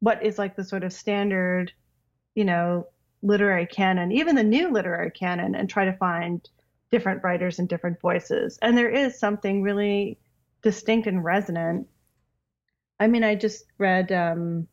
what 0.00 0.22
is 0.22 0.38
like 0.38 0.56
the 0.56 0.64
sort 0.64 0.84
of 0.84 0.92
standard 0.92 1.72
you 2.34 2.44
know 2.44 2.86
literary 3.22 3.66
canon 3.66 4.12
even 4.12 4.34
the 4.34 4.42
new 4.42 4.70
literary 4.70 5.10
canon 5.10 5.54
and 5.54 5.68
try 5.68 5.84
to 5.84 5.92
find 5.94 6.48
different 6.90 7.22
writers 7.24 7.58
and 7.58 7.68
different 7.68 8.00
voices 8.00 8.58
and 8.62 8.76
there 8.76 8.90
is 8.90 9.18
something 9.18 9.62
really 9.62 10.18
distinct 10.62 11.06
and 11.06 11.24
resonant 11.24 11.86
i 13.00 13.06
mean 13.06 13.24
i 13.24 13.34
just 13.34 13.64
read 13.78 14.12
um 14.12 14.66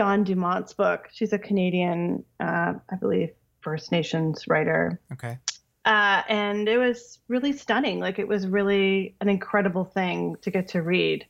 Dawn 0.00 0.24
Dumont's 0.24 0.72
book. 0.72 1.08
She's 1.12 1.32
a 1.32 1.38
Canadian, 1.38 2.24
uh, 2.38 2.74
I 2.90 2.96
believe, 2.98 3.30
First 3.60 3.92
Nations 3.92 4.44
writer. 4.48 5.00
Okay. 5.12 5.38
Uh, 5.84 6.22
and 6.28 6.68
it 6.68 6.78
was 6.78 7.18
really 7.28 7.52
stunning. 7.52 8.00
Like, 8.00 8.18
it 8.18 8.28
was 8.28 8.46
really 8.46 9.14
an 9.20 9.28
incredible 9.28 9.84
thing 9.84 10.36
to 10.42 10.50
get 10.50 10.68
to 10.68 10.82
read. 10.82 11.26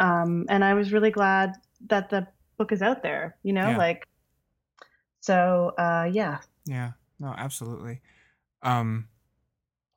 Um, 0.00 0.46
and 0.48 0.64
I 0.64 0.74
was 0.74 0.92
really 0.92 1.10
glad 1.10 1.54
that 1.88 2.10
the 2.10 2.26
book 2.58 2.72
is 2.72 2.82
out 2.82 3.02
there, 3.02 3.36
you 3.42 3.52
know? 3.52 3.70
Yeah. 3.70 3.78
Like, 3.78 4.06
so, 5.22 5.72
uh, 5.78 6.08
yeah. 6.12 6.38
Yeah. 6.66 6.92
No, 7.18 7.28
absolutely. 7.36 8.00
Um, 8.62 9.08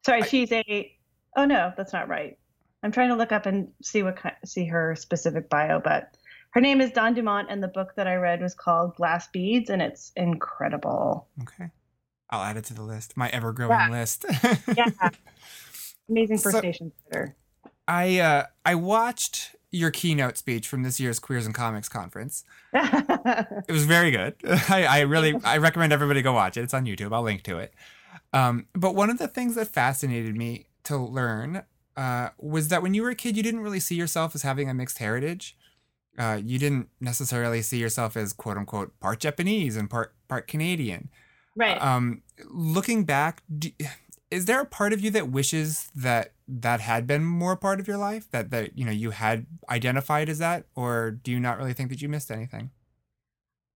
Sorry, 0.05 0.21
I- 0.21 0.25
she's 0.25 0.51
a. 0.51 0.91
Oh, 1.35 1.45
no, 1.45 1.73
that's 1.75 1.91
not 1.91 2.07
right. 2.07 2.37
I'm 2.83 2.91
trying 2.91 3.09
to 3.09 3.15
look 3.15 3.31
up 3.31 3.45
and 3.47 3.67
see 3.81 4.03
what 4.03 4.17
see 4.45 4.65
her 4.65 4.95
specific 4.95 5.49
bio, 5.49 5.79
but 5.83 6.15
her 6.51 6.61
name 6.61 6.79
is 6.79 6.91
Dawn 6.91 7.13
Dumont, 7.15 7.47
and 7.49 7.61
the 7.61 7.67
book 7.67 7.93
that 7.95 8.07
I 8.07 8.15
read 8.15 8.41
was 8.41 8.53
called 8.53 8.95
Glass 8.95 9.27
Beads, 9.29 9.69
and 9.71 9.81
it's 9.81 10.11
incredible. 10.15 11.27
okay. 11.41 11.71
I'll 12.29 12.43
add 12.43 12.57
it 12.57 12.65
to 12.65 12.73
the 12.73 12.81
list. 12.83 13.17
My 13.17 13.29
ever 13.29 13.51
growing 13.53 13.71
Yeah. 13.71 13.89
list. 13.89 14.25
Yeah. 14.75 14.85
Amazing 16.09 16.37
First 16.37 16.55
So- 16.57 16.61
Nations 16.61 16.93
writer. 17.11 17.35
I 17.87 18.19
uh 18.19 18.45
I 18.65 18.75
watched 18.75 19.54
your 19.75 19.91
keynote 19.91 20.37
speech 20.37 20.67
from 20.67 20.83
this 20.83 20.99
year's 20.99 21.19
Queers 21.19 21.45
and 21.45 21.53
Comics 21.53 21.89
conference. 21.89 22.43
It 23.67 23.71
was 23.71 23.85
very 23.85 24.11
good. 24.11 24.35
I, 24.69 24.85
I 24.85 24.99
really 25.01 25.33
I 25.43 25.57
recommend 25.57 25.91
everybody 25.91 26.21
go 26.21 26.33
watch 26.33 26.57
it. 26.57 26.61
It's 26.61 26.73
on 26.73 26.85
YouTube. 26.85 27.11
I'll 27.13 27.23
link 27.23 27.41
to 27.43 27.57
it. 27.57 27.73
Um, 28.33 28.67
but 28.73 28.93
one 28.93 29.09
of 29.09 29.17
the 29.17 29.27
things 29.27 29.55
that 29.55 29.69
fascinated 29.69 30.35
me 30.35 30.67
to 30.83 30.97
learn 30.97 31.63
uh, 31.97 32.29
was 32.37 32.67
that 32.67 32.83
when 32.83 32.93
you 32.93 33.01
were 33.01 33.09
a 33.09 33.15
kid, 33.15 33.35
you 33.35 33.41
didn't 33.41 33.61
really 33.61 33.79
see 33.79 33.95
yourself 33.95 34.35
as 34.35 34.43
having 34.43 34.69
a 34.69 34.73
mixed 34.73 34.99
heritage. 34.99 35.57
Uh, 36.17 36.39
you 36.43 36.59
didn't 36.59 36.89
necessarily 37.01 37.61
see 37.61 37.77
yourself 37.77 38.15
as 38.15 38.31
quote 38.31 38.57
unquote 38.57 38.97
part 38.99 39.19
Japanese 39.19 39.75
and 39.75 39.89
part 39.89 40.13
part 40.27 40.47
Canadian. 40.47 41.09
right. 41.55 41.81
Um, 41.81 42.21
looking 42.47 43.03
back, 43.05 43.41
do, 43.57 43.71
is 44.29 44.45
there 44.45 44.61
a 44.61 44.65
part 44.65 44.93
of 44.93 45.01
you 45.01 45.09
that 45.11 45.29
wishes 45.29 45.89
that 45.95 46.33
that 46.47 46.79
had 46.79 47.07
been 47.07 47.23
more 47.23 47.55
part 47.55 47.79
of 47.79 47.87
your 47.87 47.97
life? 47.97 48.29
That 48.31 48.51
that 48.51 48.77
you 48.77 48.85
know 48.85 48.91
you 48.91 49.11
had 49.11 49.45
identified 49.69 50.29
as 50.29 50.39
that, 50.39 50.65
or 50.75 51.11
do 51.11 51.31
you 51.31 51.39
not 51.39 51.57
really 51.57 51.73
think 51.73 51.89
that 51.89 52.01
you 52.01 52.09
missed 52.09 52.31
anything? 52.31 52.71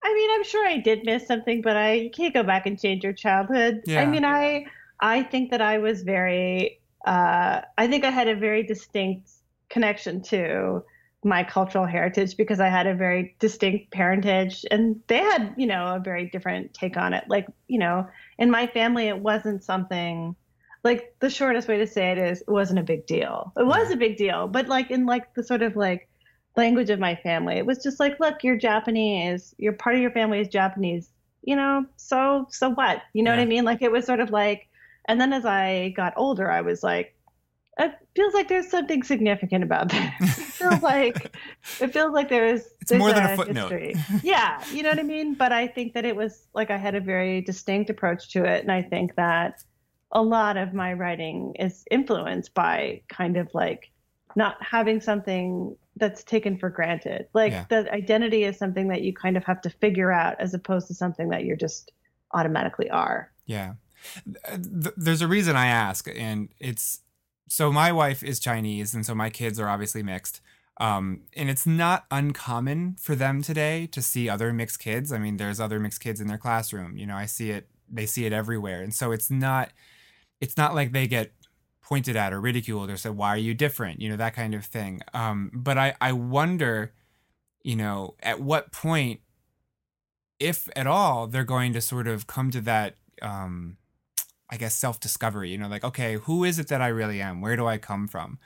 I 0.03 0.13
mean, 0.13 0.29
I'm 0.31 0.43
sure 0.43 0.65
I 0.65 0.77
did 0.77 1.03
miss 1.05 1.27
something, 1.27 1.61
but 1.61 1.75
I 1.75 1.93
you 1.93 2.09
can't 2.11 2.33
go 2.33 2.43
back 2.43 2.65
and 2.65 2.79
change 2.79 3.03
your 3.03 3.13
childhood. 3.13 3.81
Yeah. 3.85 4.01
I 4.01 4.05
mean, 4.05 4.25
I 4.25 4.65
I 4.99 5.23
think 5.23 5.51
that 5.51 5.61
I 5.61 5.77
was 5.77 6.03
very 6.03 6.79
uh, 7.05 7.61
I 7.77 7.87
think 7.87 8.03
I 8.05 8.09
had 8.11 8.27
a 8.27 8.35
very 8.35 8.63
distinct 8.63 9.31
connection 9.69 10.21
to 10.23 10.83
my 11.23 11.43
cultural 11.43 11.85
heritage 11.85 12.37
because 12.37 12.59
I 12.59 12.69
had 12.69 12.87
a 12.87 12.95
very 12.95 13.35
distinct 13.39 13.91
parentage 13.91 14.65
and 14.71 15.01
they 15.07 15.17
had, 15.17 15.53
you 15.57 15.67
know, 15.67 15.95
a 15.95 15.99
very 15.99 16.29
different 16.29 16.73
take 16.73 16.95
on 16.95 17.13
it. 17.13 17.25
Like, 17.27 17.47
you 17.67 17.77
know, 17.77 18.07
in 18.37 18.49
my 18.49 18.67
family 18.67 19.07
it 19.07 19.19
wasn't 19.19 19.63
something 19.63 20.35
like 20.83 21.15
the 21.19 21.29
shortest 21.29 21.67
way 21.67 21.77
to 21.77 21.87
say 21.87 22.11
it 22.11 22.17
is 22.17 22.41
it 22.41 22.49
wasn't 22.49 22.79
a 22.79 22.83
big 22.83 23.05
deal. 23.05 23.51
It 23.57 23.65
was 23.65 23.91
a 23.91 23.97
big 23.97 24.17
deal, 24.17 24.47
but 24.47 24.67
like 24.67 24.91
in 24.91 25.05
like 25.05 25.33
the 25.33 25.43
sort 25.43 25.61
of 25.61 25.75
like 25.75 26.07
language 26.55 26.89
of 26.89 26.99
my 26.99 27.15
family. 27.15 27.55
It 27.55 27.65
was 27.65 27.83
just 27.83 27.99
like, 27.99 28.19
look, 28.19 28.43
you're 28.43 28.57
Japanese. 28.57 29.53
You're 29.57 29.73
part 29.73 29.95
of 29.95 30.01
your 30.01 30.11
family 30.11 30.39
is 30.39 30.47
Japanese. 30.47 31.09
You 31.41 31.55
know, 31.55 31.85
so 31.95 32.47
so 32.49 32.69
what? 32.69 33.01
You 33.13 33.23
know 33.23 33.31
what 33.31 33.39
I 33.39 33.45
mean? 33.45 33.63
Like 33.65 33.81
it 33.81 33.91
was 33.91 34.05
sort 34.05 34.19
of 34.19 34.29
like, 34.29 34.67
and 35.07 35.19
then 35.19 35.31
as 35.33 35.45
I 35.45 35.89
got 35.95 36.13
older, 36.17 36.51
I 36.51 36.61
was 36.61 36.83
like, 36.83 37.15
it 37.77 37.93
feels 38.13 38.33
like 38.33 38.49
there's 38.49 38.69
something 38.69 39.03
significant 39.03 39.63
about 39.63 39.87
that. 39.89 40.15
it 40.19 40.27
feels 40.27 40.81
like 40.81 41.37
it 41.79 41.93
feels 41.93 42.13
like 42.13 42.27
there's 42.27 42.63
It's 42.81 42.91
more 42.91 43.13
than 43.13 43.23
a 43.23 43.35
footnote. 43.37 43.71
history. 43.71 43.95
yeah, 44.21 44.61
you 44.73 44.83
know 44.83 44.89
what 44.89 44.99
I 44.99 45.03
mean. 45.03 45.33
But 45.33 45.53
I 45.53 45.67
think 45.67 45.93
that 45.93 46.03
it 46.05 46.15
was 46.15 46.45
like 46.53 46.71
I 46.71 46.77
had 46.77 46.93
a 46.95 46.99
very 47.01 47.39
distinct 47.41 47.89
approach 47.89 48.29
to 48.33 48.43
it, 48.43 48.61
and 48.61 48.71
I 48.71 48.81
think 48.81 49.15
that 49.15 49.63
a 50.11 50.21
lot 50.21 50.57
of 50.57 50.73
my 50.73 50.93
writing 50.93 51.55
is 51.59 51.83
influenced 51.91 52.53
by 52.53 53.01
kind 53.09 53.37
of 53.37 53.53
like 53.53 53.91
not 54.35 54.57
having 54.63 55.01
something 55.01 55.75
that's 55.97 56.23
taken 56.23 56.57
for 56.57 56.69
granted. 56.69 57.27
Like 57.33 57.51
Yeah. 57.51 57.65
the 57.69 57.91
identity 57.93 58.43
is 58.43 58.57
something 58.57 58.87
that 58.87 59.01
you 59.01 59.13
kind 59.13 59.37
of 59.37 59.43
have 59.43 59.61
to 59.61 59.69
figure 59.69 60.11
out 60.11 60.39
as 60.39 60.53
opposed 60.53 60.87
to 60.87 60.93
something 60.93 61.29
that 61.29 61.43
you're 61.45 61.57
just 61.57 61.91
automatically 62.33 62.89
are. 62.89 63.31
Yeah. 63.45 63.73
Th- 64.47 64.95
There's 64.95 65.21
a 65.21 65.27
reason 65.27 65.55
I 65.55 65.67
ask, 65.67 66.07
and 66.15 66.49
it's 66.59 67.01
so 67.47 67.71
my 67.71 67.91
wife 67.91 68.23
is 68.23 68.39
Chinese, 68.39 68.93
and 68.93 69.05
so 69.05 69.13
my 69.15 69.29
kids 69.29 69.59
are 69.59 69.67
obviously 69.67 70.03
mixed. 70.03 70.39
Um, 70.79 71.23
and 71.35 71.49
it's 71.49 71.67
not 71.67 72.05
uncommon 72.09 72.95
for 72.99 73.13
them 73.15 73.41
today 73.41 73.87
to 73.87 74.01
see 74.01 74.29
other 74.29 74.53
mixed 74.53 74.79
kids. 74.79 75.11
I 75.11 75.17
mean, 75.17 75.35
there's 75.37 75.59
other 75.59 75.79
mixed 75.79 75.99
kids 75.99 76.21
in 76.21 76.27
their 76.27 76.37
classroom. 76.37 76.95
You 76.95 77.05
know, 77.07 77.17
I 77.17 77.25
see 77.25 77.49
it, 77.51 77.67
they 77.91 78.05
see 78.05 78.25
it 78.25 78.31
everywhere. 78.31 78.81
And 78.81 78.93
so 78.93 79.11
it's 79.11 79.29
not, 79.29 79.71
it's 80.41 80.57
not 80.57 80.75
like 80.75 80.91
they 80.91 81.07
get 81.07 81.31
pointed 81.81 82.15
at 82.15 82.33
or 82.33 82.39
ridiculed 82.39 82.89
or 82.89 82.97
said, 82.97 83.17
why 83.17 83.29
are 83.29 83.37
you 83.37 83.53
different? 83.53 83.99
You 83.99 84.09
know, 84.09 84.17
that 84.17 84.35
kind 84.35 84.53
of 84.53 84.63
thing. 84.65 85.01
Um, 85.13 85.49
but 85.53 85.77
I, 85.77 85.95
I 85.99 86.11
wonder, 86.13 86.93
you 87.63 87.75
know, 87.75 88.15
at 88.21 88.39
what 88.39 88.71
point, 88.71 89.21
if 90.39 90.69
at 90.75 90.87
all, 90.87 91.27
they're 91.27 91.43
going 91.43 91.73
to 91.73 91.81
sort 91.81 92.07
of 92.07 92.27
come 92.27 92.51
to 92.51 92.61
that, 92.61 92.95
um, 93.21 93.77
I 94.49 94.57
guess, 94.57 94.75
self 94.75 94.99
discovery, 94.99 95.49
you 95.51 95.57
know, 95.57 95.67
like, 95.67 95.83
okay, 95.83 96.15
who 96.15 96.43
is 96.43 96.59
it 96.59 96.67
that 96.67 96.81
I 96.81 96.87
really 96.87 97.21
am? 97.21 97.41
Where 97.41 97.55
do 97.55 97.67
I 97.67 97.77
come 97.77 98.07
from? 98.07 98.39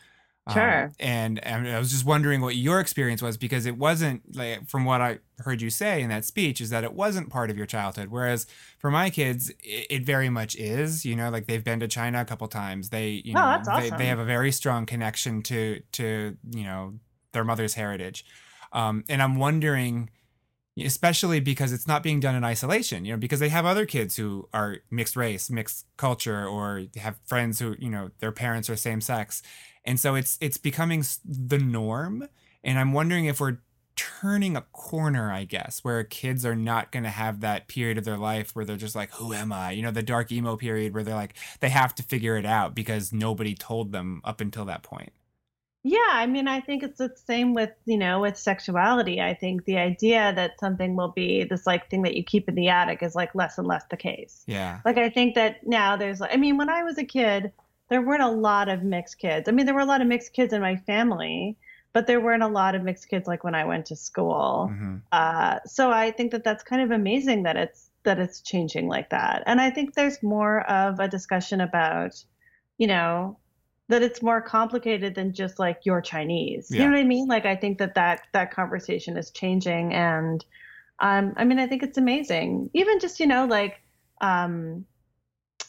Um, 0.45 0.53
Sure. 0.53 0.91
and, 0.99 1.39
and 1.45 1.67
I 1.69 1.79
was 1.79 1.89
just 1.91 2.06
wondering 2.06 2.41
what 2.41 2.58
your 2.58 2.82
experience 2.82 3.21
was 3.21 3.38
because 3.38 3.65
it 3.65 3.77
wasn't 3.77 4.36
like 4.36 4.67
from 4.67 4.84
what 4.84 4.99
I 4.99 5.19
heard 5.39 5.62
you 5.62 5.69
say 5.69 6.01
in 6.01 6.10
that 6.10 6.25
speech 6.25 6.60
is 6.60 6.69
that 6.69 6.84
it 6.84 6.93
wasn't 6.93 7.29
part 7.29 7.49
of 7.49 7.56
your 7.58 7.65
childhood. 7.65 8.10
Whereas 8.10 8.45
for 8.77 8.91
my 8.91 9.10
kids, 9.10 9.51
it, 9.62 9.88
it 9.89 10.06
very 10.06 10.29
much 10.29 10.56
is. 10.58 11.06
You 11.06 11.15
know, 11.15 11.29
like 11.29 11.47
they've 11.47 11.63
been 11.63 11.79
to 11.79 11.88
China 11.88 12.19
a 12.21 12.25
couple 12.25 12.47
times. 12.49 12.89
They, 12.89 13.21
you 13.23 13.36
Oh, 13.36 13.39
know, 13.39 13.51
that's 13.63 13.67
they, 13.67 13.73
awesome. 13.86 13.97
they 13.97 14.06
have 14.08 14.19
a 14.19 14.25
very 14.25 14.51
strong 14.51 14.86
connection 14.86 15.41
to 15.43 15.82
to 15.93 16.38
you 16.51 16.63
know 16.63 16.95
their 17.32 17.45
mother's 17.45 17.75
heritage, 17.75 18.25
um, 18.73 19.03
and 19.08 19.21
I'm 19.21 19.38
wondering 19.38 20.10
especially 20.79 21.39
because 21.39 21.71
it's 21.71 21.88
not 21.88 22.01
being 22.01 22.19
done 22.19 22.34
in 22.34 22.43
isolation 22.43 23.06
you 23.06 23.12
know 23.13 23.17
because 23.17 23.39
they 23.39 23.49
have 23.49 23.63
other 23.63 23.86
kids 23.86 24.15
who 24.15 24.49
are 24.53 24.77
mixed 24.89 25.15
race 25.15 25.49
mixed 25.51 25.86
culture 25.97 26.47
or 26.47 26.84
have 26.97 27.19
friends 27.27 27.60
who 27.60 27.75
you 27.77 27.89
know 27.91 28.10
their 28.19 28.32
parents 28.32 28.69
are 28.71 28.75
same 28.75 28.99
sex 28.99 29.43
and 29.86 30.00
so 30.00 30.15
it's 30.15 30.38
it's 30.41 30.58
becoming 30.58 31.04
the 31.26 31.58
norm 31.58 32.28
and 32.63 32.80
i'm 32.80 32.93
wondering 32.93 33.26
if 33.26 33.39
we're 33.39 33.58
turning 33.96 34.58
a 34.58 34.62
corner 34.72 35.32
i 35.32 35.43
guess 35.43 35.84
where 35.84 36.04
kids 36.04 36.46
are 36.46 36.56
not 36.56 36.91
going 36.91 37.04
to 37.04 37.10
have 37.10 37.41
that 37.41 37.67
period 37.67 37.98
of 37.98 38.06
their 38.06 38.17
life 38.17 38.56
where 38.56 38.65
they're 38.65 38.76
just 38.76 38.96
like 38.96 39.12
who 39.12 39.34
am 39.34 39.54
i 39.54 39.72
you 39.72 39.82
know 39.82 39.91
the 39.91 40.02
dark 40.04 40.32
emo 40.32 40.56
period 40.58 40.93
where 40.93 41.04
they're 41.04 41.13
like 41.13 41.36
they 41.60 41.69
have 41.69 41.93
to 41.93 42.02
figure 42.02 42.36
it 42.38 42.46
out 42.46 42.74
because 42.74 43.13
nobody 43.13 43.54
told 43.54 43.91
them 43.91 44.19
up 44.24 44.41
until 44.41 44.65
that 44.65 44.82
point 44.82 45.13
Yeah, 45.86 46.00
I 46.12 46.28
mean, 46.28 46.48
I 46.48 46.62
think 46.62 46.82
it's 46.82 46.98
the 46.98 47.13
same 47.28 47.54
with, 47.54 47.72
you 47.84 47.98
know, 47.98 48.22
with 48.22 48.38
sexuality. 48.38 49.19
I 49.19 49.34
think 49.34 49.65
the 49.65 49.78
idea 49.78 50.32
that 50.34 50.58
something 50.58 50.96
will 50.96 51.10
be 51.12 51.43
this 51.43 51.67
like 51.67 51.89
thing 51.89 52.04
that 52.04 52.15
you 52.15 52.24
keep 52.24 52.48
in 52.48 52.56
the 52.56 52.69
attic 52.69 53.04
is 53.04 53.15
like 53.15 53.36
less 53.36 53.58
and 53.58 53.67
less 53.67 53.84
the 53.89 53.98
case. 53.98 54.43
Yeah. 54.48 54.80
Like 54.86 54.98
I 54.98 55.10
think 55.10 55.36
that 55.36 55.67
now 55.67 55.98
there's 55.98 56.22
I 56.22 56.38
mean, 56.38 56.56
when 56.56 56.69
I 56.69 56.84
was 56.84 56.98
a 56.98 57.04
kid, 57.04 57.52
there 57.89 58.02
weren't 58.02 58.24
a 58.24 58.30
lot 58.30 58.69
of 58.69 58.84
mixed 58.84 59.19
kids. 59.19 59.48
I 59.48 59.52
mean, 59.52 59.65
there 59.65 59.76
were 59.76 59.82
a 59.82 59.86
lot 59.86 60.02
of 60.02 60.08
mixed 60.08 60.34
kids 60.34 60.54
in 60.54 60.62
my 60.62 60.76
family, 60.78 61.58
but 61.93 62.08
there 62.08 62.22
weren't 62.22 62.43
a 62.43 62.48
lot 62.48 62.76
of 62.76 62.84
mixed 62.84 63.10
kids 63.10 63.28
like 63.28 63.43
when 63.43 63.56
I 63.56 63.65
went 63.65 63.86
to 63.88 63.96
school. 63.96 64.78
hmm 64.78 64.98
Uh, 65.12 65.60
so 65.65 65.91
I 65.91 66.12
think 66.12 66.32
that 66.32 66.43
that's 66.43 66.63
kind 66.63 66.82
of 66.82 66.91
amazing 66.91 67.43
that 67.43 67.56
it's 67.58 67.91
that 68.04 68.19
it's 68.19 68.41
changing 68.41 68.88
like 68.88 69.10
that. 69.12 69.43
And 69.46 69.62
I 69.62 69.69
think 69.69 69.93
there's 69.93 70.22
more 70.24 70.62
of 70.69 71.00
a 71.00 71.08
discussion 71.08 71.62
about, 71.62 72.13
you 72.78 72.88
know, 72.88 73.38
that 73.89 74.02
it's 74.02 74.22
more 74.22 74.41
complicated 74.41 75.15
than 75.15 75.34
just 75.34 75.60
like 75.60 75.82
you're 75.86 76.02
Chinese. 76.02 76.74
You 76.74 76.86
know 76.86 76.91
what 76.93 77.00
I 77.00 77.04
mean? 77.04 77.28
Like 77.28 77.46
I 77.46 77.56
think 77.56 77.78
that 77.80 77.96
that 77.96 78.22
that 78.34 78.52
conversation 78.52 79.17
is 79.17 79.32
changing, 79.32 79.93
and 79.93 80.43
um, 81.00 81.34
I 81.38 81.46
mean 81.46 81.60
I 81.60 81.67
think 81.67 81.84
it's 81.84 81.98
amazing. 81.98 82.69
Even 82.74 83.00
just 83.00 83.19
you 83.19 83.28
know 83.28 83.46
like 83.46 83.82
um, 84.22 84.86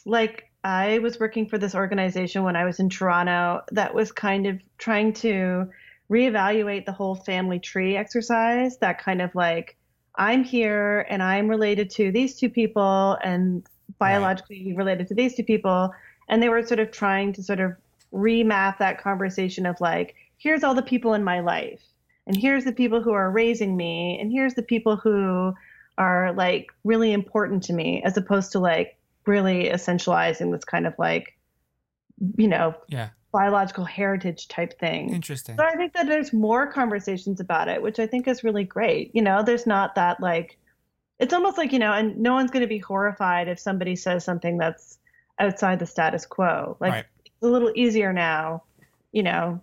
like 0.05 0.45
I 0.65 0.97
was 0.97 1.19
working 1.19 1.47
for 1.47 1.59
this 1.59 1.75
organization 1.75 2.41
when 2.41 2.55
I 2.55 2.65
was 2.65 2.79
in 2.79 2.89
Toronto 2.89 3.61
that 3.71 3.93
was 3.93 4.11
kind 4.11 4.47
of 4.47 4.59
trying 4.79 5.13
to 5.13 5.69
reevaluate 6.09 6.87
the 6.87 6.91
whole 6.91 7.13
family 7.13 7.59
tree 7.59 7.95
exercise. 7.95 8.77
That 8.77 8.97
kind 8.97 9.21
of 9.21 9.35
like 9.35 9.77
I'm 10.15 10.43
here 10.43 11.05
and 11.07 11.21
I'm 11.21 11.47
related 11.47 11.91
to 11.91 12.11
these 12.11 12.39
two 12.39 12.49
people 12.49 13.15
and 13.23 13.63
biologically 13.99 14.73
related 14.75 15.07
to 15.09 15.13
these 15.13 15.35
two 15.35 15.43
people. 15.43 15.93
And 16.29 16.41
they 16.41 16.49
were 16.49 16.65
sort 16.65 16.79
of 16.79 16.89
trying 16.89 17.31
to 17.33 17.43
sort 17.43 17.59
of 17.59 17.73
remap 18.11 18.79
that 18.79 18.99
conversation 18.99 19.67
of 19.67 19.79
like, 19.79 20.15
here's 20.39 20.63
all 20.63 20.73
the 20.73 20.81
people 20.81 21.13
in 21.13 21.23
my 21.23 21.41
life, 21.41 21.81
and 22.25 22.35
here's 22.35 22.63
the 22.63 22.71
people 22.71 23.03
who 23.03 23.13
are 23.13 23.29
raising 23.29 23.77
me, 23.77 24.17
and 24.19 24.31
here's 24.31 24.55
the 24.55 24.63
people 24.63 24.95
who 24.95 25.53
are 25.99 26.33
like 26.33 26.71
really 26.83 27.13
important 27.13 27.61
to 27.63 27.73
me, 27.73 28.01
as 28.03 28.17
opposed 28.17 28.51
to 28.53 28.59
like 28.59 28.97
really 29.27 29.65
essentializing 29.69 30.51
this 30.51 30.63
kind 30.65 30.87
of 30.87 30.93
like, 30.97 31.37
you 32.37 32.47
know, 32.47 32.75
Yeah. 32.87 33.09
biological 33.31 33.83
heritage 33.85 34.47
type 34.47 34.79
thing. 34.79 35.13
Interesting. 35.13 35.57
So 35.57 35.63
I 35.63 35.75
think 35.75 35.93
that 35.93 36.07
there's 36.07 36.31
more 36.33 36.67
conversations 36.71 37.39
about 37.39 37.67
it, 37.67 37.81
which 37.81 37.99
I 37.99 38.07
think 38.07 38.27
is 38.27 38.43
really 38.43 38.63
great. 38.63 39.11
You 39.13 39.21
know, 39.21 39.43
there's 39.43 39.67
not 39.67 39.95
that 39.95 40.19
like, 40.21 40.57
it's 41.19 41.33
almost 41.33 41.57
like, 41.57 41.71
you 41.73 41.79
know, 41.79 41.91
and 41.93 42.17
no 42.17 42.33
one's 42.33 42.51
going 42.51 42.61
to 42.61 42.67
be 42.67 42.77
horrified 42.79 43.47
if 43.47 43.59
somebody 43.59 43.95
says 43.95 44.23
something 44.23 44.57
that's 44.57 44.99
outside 45.39 45.79
the 45.79 45.85
status 45.85 46.25
quo. 46.25 46.77
Like, 46.79 46.91
Right. 46.93 47.05
it's 47.25 47.43
a 47.43 47.47
little 47.47 47.71
easier 47.75 48.13
now, 48.13 48.63
you 49.11 49.23
know, 49.23 49.61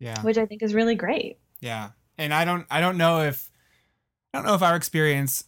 Yeah. 0.00 0.20
which 0.22 0.36
I 0.38 0.46
think 0.46 0.62
is 0.62 0.74
really 0.74 0.94
great. 0.94 1.38
Yeah. 1.60 1.90
And 2.18 2.32
I 2.34 2.44
don't 2.44 2.66
I 2.70 2.80
don't 2.80 2.98
know 2.98 3.20
if 3.22 3.50
I 4.34 4.38
don't 4.38 4.46
know 4.46 4.54
if 4.54 4.62
our 4.62 4.76
experience 4.76 5.44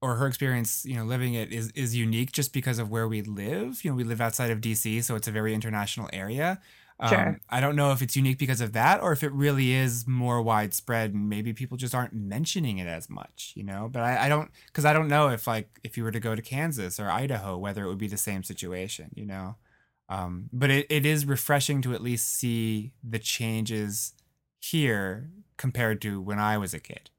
or 0.00 0.16
her 0.16 0.26
experience, 0.26 0.84
you 0.84 0.96
know, 0.96 1.04
living 1.04 1.34
it 1.34 1.52
is 1.52 1.70
is 1.72 1.96
unique 1.96 2.32
just 2.32 2.52
because 2.52 2.78
of 2.78 2.90
where 2.90 3.08
we 3.08 3.22
live. 3.22 3.84
You 3.84 3.90
know, 3.90 3.96
we 3.96 4.04
live 4.04 4.20
outside 4.20 4.50
of 4.50 4.60
DC, 4.60 5.02
so 5.02 5.16
it's 5.16 5.28
a 5.28 5.32
very 5.32 5.54
international 5.54 6.08
area. 6.12 6.60
Um, 7.00 7.08
Sure. 7.10 7.40
I 7.48 7.60
don't 7.60 7.76
know 7.76 7.92
if 7.92 8.02
it's 8.02 8.16
unique 8.16 8.38
because 8.38 8.60
of 8.60 8.72
that 8.72 9.00
or 9.00 9.12
if 9.12 9.22
it 9.22 9.32
really 9.32 9.72
is 9.72 10.06
more 10.08 10.42
widespread 10.42 11.14
and 11.14 11.28
maybe 11.28 11.52
people 11.52 11.76
just 11.76 11.94
aren't 11.94 12.12
mentioning 12.12 12.78
it 12.78 12.88
as 12.88 13.08
much, 13.08 13.52
you 13.54 13.62
know? 13.62 13.88
But 13.90 14.02
I, 14.02 14.26
I 14.26 14.28
don't, 14.28 14.50
because 14.66 14.84
I 14.84 14.92
don't 14.92 15.06
know 15.06 15.28
if, 15.28 15.46
like, 15.46 15.78
if 15.84 15.96
you 15.96 16.02
were 16.02 16.10
to 16.10 16.18
go 16.18 16.34
to 16.34 16.42
Kansas 16.42 16.98
or 16.98 17.08
Idaho, 17.08 17.56
whether 17.56 17.84
it 17.84 17.88
would 17.88 17.98
be 17.98 18.08
the 18.08 18.16
same 18.16 18.42
situation, 18.42 19.10
you 19.14 19.26
know? 19.26 19.56
Um, 20.08 20.48
but 20.52 20.70
it, 20.70 20.86
it 20.90 21.06
is 21.06 21.24
refreshing 21.24 21.82
to 21.82 21.94
at 21.94 22.02
least 22.02 22.34
see 22.34 22.92
the 23.02 23.18
changes 23.20 24.14
here 24.60 25.30
compared 25.56 26.00
to 26.02 26.20
when 26.20 26.38
I 26.40 26.58
was 26.58 26.74
a 26.74 26.80
kid. 26.80 27.10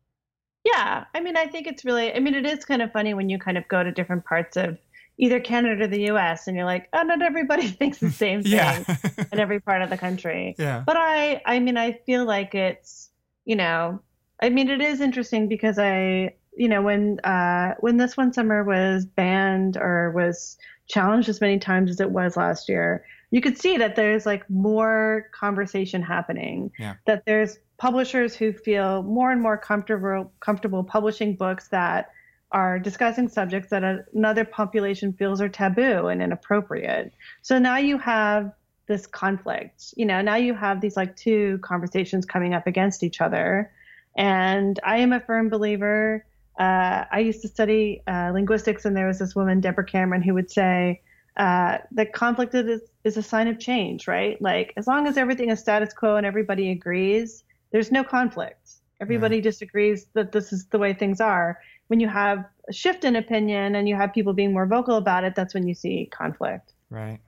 Yeah. 0.74 1.06
I 1.16 1.20
mean, 1.22 1.38
I 1.38 1.46
think 1.48 1.68
it's 1.68 1.86
really, 1.86 2.14
I 2.14 2.20
mean, 2.20 2.36
it 2.36 2.46
is 2.46 2.66
kind 2.66 2.82
of 2.82 2.92
funny 2.92 3.14
when 3.14 3.30
you 3.30 3.40
kind 3.40 3.58
of 3.58 3.68
go 3.68 3.84
to 3.84 3.92
different 3.92 4.26
parts 4.26 4.58
of 4.58 4.78
either 5.18 5.40
Canada 5.40 5.84
or 5.84 5.88
the 5.88 6.04
US 6.12 6.48
and 6.48 6.56
you're 6.56 6.66
like, 6.66 6.88
oh, 6.94 7.02
not 7.04 7.22
everybody 7.22 7.68
thinks 7.80 7.98
the 8.00 8.10
same 8.12 8.42
thing 8.44 8.54
Yeah. 8.54 8.84
in 9.32 9.40
every 9.40 9.60
part 9.60 9.82
of 9.82 9.90
the 9.90 9.98
country. 9.98 10.56
yeah. 10.58 10.84
but 10.86 10.96
I 10.98 11.42
I 11.46 11.60
mean 11.60 11.78
I 11.78 11.94
feel 12.06 12.26
like 12.26 12.56
it's 12.56 13.10
you 13.46 13.56
know 13.56 14.00
I 14.42 14.50
mean 14.50 14.70
it 14.70 14.82
is 14.82 15.02
interesting 15.02 15.48
because 15.48 15.78
I 15.80 16.34
you 16.56 16.68
know 16.68 16.82
when 16.82 17.20
uh 17.22 17.76
when 17.80 17.98
this 17.98 18.16
one 18.18 18.32
summer 18.34 18.64
was 18.64 19.06
banned 19.06 19.78
or 19.78 20.12
was 20.12 20.58
challenged 20.88 21.30
as 21.30 21.42
many 21.42 21.60
times 21.60 21.90
as 21.92 22.00
it 22.00 22.12
was 22.12 22.36
last 22.38 22.68
year 22.70 23.04
you 23.32 23.42
could 23.42 23.58
see 23.58 23.78
that 23.78 23.96
there's 23.96 24.26
like 24.26 24.50
more 24.50 25.30
conversation 25.32 26.02
happening 26.02 26.72
Yeah. 26.80 26.96
that 27.06 27.26
there's 27.26 27.60
publishers 27.78 28.36
who 28.36 28.52
feel 28.52 29.04
more 29.04 29.32
and 29.32 29.42
more 29.42 29.58
comfortable 29.58 30.32
comfortable 30.40 30.84
publishing 30.84 31.36
books 31.36 31.68
that 31.70 32.12
are 32.52 32.80
discussing 32.80 33.28
subjects 33.28 33.70
that 33.70 33.84
another 34.14 34.44
population 34.44 35.14
feels 35.14 35.40
are 35.40 35.50
taboo 35.50 36.08
and 36.08 36.22
inappropriate 36.22 37.14
so 37.42 37.60
now 37.60 37.78
you 37.78 37.98
have 37.98 38.52
this 38.90 39.08
conflict. 39.08 39.94
You 39.96 40.06
know, 40.06 40.20
now 40.20 40.36
you 40.36 40.54
have 40.54 40.82
these 40.82 40.98
like 40.98 41.16
two 41.16 41.60
conversations 41.60 42.26
coming 42.26 42.54
up 42.54 42.68
against 42.68 43.04
each 43.04 43.22
other. 43.22 43.72
And 44.18 44.78
I 44.84 44.98
am 44.98 45.14
a 45.14 45.22
firm 45.22 45.48
believer. 45.48 46.26
Uh, 46.60 47.06
I 47.10 47.20
used 47.20 47.42
to 47.44 47.48
study 47.48 48.02
uh, 48.06 48.32
linguistics, 48.34 48.84
and 48.84 48.98
there 48.98 49.08
was 49.08 49.20
this 49.20 49.34
woman, 49.34 49.62
Deborah 49.62 49.86
Cameron, 49.86 50.22
who 50.22 50.34
would 50.34 50.52
say 50.52 51.02
uh, 51.40 51.78
that 51.92 52.12
conflict 52.12 52.54
is, 52.54 52.82
is 53.06 53.16
a 53.18 53.24
sign 53.24 53.48
of 53.48 53.58
change, 53.60 54.08
right? 54.08 54.40
Like, 54.42 54.74
as 54.76 54.86
long 54.86 55.08
as 55.08 55.18
everything 55.18 55.50
is 55.50 55.60
status 55.60 55.94
quo 55.94 56.18
and 56.18 56.26
everybody 56.26 56.70
agrees, 56.70 57.46
there's 57.72 57.92
no 57.92 58.04
conflict. 58.04 58.74
Everybody 59.02 59.40
just 59.40 59.62
agrees 59.62 60.08
that 60.14 60.34
this 60.34 60.52
is 60.52 60.66
the 60.66 60.78
way 60.78 60.94
things 60.94 61.22
are. 61.22 61.58
When 61.88 62.02
you 62.02 62.10
have 62.10 62.44
a 62.68 62.74
shift 62.74 63.06
in 63.06 63.16
opinion 63.16 63.76
and 63.76 63.88
you 63.88 63.96
have 63.96 64.14
people 64.14 64.34
being 64.34 64.52
more 64.52 64.66
vocal 64.66 64.98
about 64.98 65.24
it, 65.24 65.36
that's 65.36 65.54
when 65.54 65.66
you 65.66 65.74
see 65.74 66.10
conflict. 66.12 66.74
Right. 66.90 67.20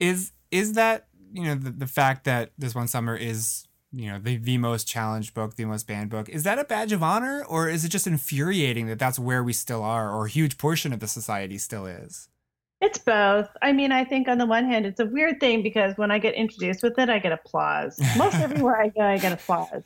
Is 0.00 0.32
is 0.50 0.72
that 0.72 1.06
you 1.32 1.44
know 1.44 1.54
the, 1.54 1.70
the 1.70 1.86
fact 1.86 2.24
that 2.24 2.50
this 2.58 2.74
one 2.74 2.88
summer 2.88 3.14
is 3.14 3.68
you 3.92 4.10
know 4.10 4.18
the 4.18 4.36
the 4.36 4.58
most 4.58 4.88
challenged 4.88 5.32
book, 5.32 5.54
the 5.54 5.64
most 5.64 5.86
banned 5.86 6.10
book? 6.10 6.28
Is 6.28 6.42
that 6.42 6.58
a 6.58 6.64
badge 6.64 6.90
of 6.90 7.04
honor, 7.04 7.44
or 7.48 7.68
is 7.68 7.84
it 7.84 7.90
just 7.90 8.08
infuriating 8.08 8.88
that 8.88 8.98
that's 8.98 9.18
where 9.18 9.44
we 9.44 9.52
still 9.52 9.84
are, 9.84 10.10
or 10.10 10.26
a 10.26 10.28
huge 10.28 10.58
portion 10.58 10.92
of 10.92 10.98
the 10.98 11.08
society 11.08 11.56
still 11.56 11.86
is? 11.86 12.28
It's 12.80 12.98
both. 12.98 13.48
I 13.62 13.72
mean, 13.72 13.90
I 13.90 14.04
think 14.04 14.28
on 14.28 14.38
the 14.38 14.46
one 14.46 14.66
hand, 14.66 14.84
it's 14.84 15.00
a 15.00 15.06
weird 15.06 15.40
thing 15.40 15.62
because 15.62 15.96
when 15.96 16.10
I 16.10 16.18
get 16.18 16.34
introduced 16.34 16.82
with 16.82 16.98
it, 16.98 17.08
I 17.08 17.18
get 17.18 17.32
applause. 17.32 17.98
Most 18.18 18.34
everywhere 18.46 18.80
I 18.80 18.88
go, 18.88 19.00
I 19.02 19.18
get 19.18 19.32
applause. 19.32 19.82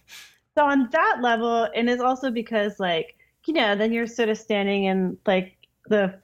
So 0.57 0.64
on 0.64 0.88
that 0.90 1.18
level, 1.22 1.68
and 1.74 1.88
it's 1.88 2.03
also 2.03 2.31
because 2.31 2.81
like 2.81 3.16
you 3.46 3.55
know, 3.55 3.74
then 3.74 3.92
you're 3.92 4.07
sort 4.07 4.29
of 4.29 4.38
standing 4.38 4.85
in 4.85 5.16
like 5.26 5.57
the 5.87 6.14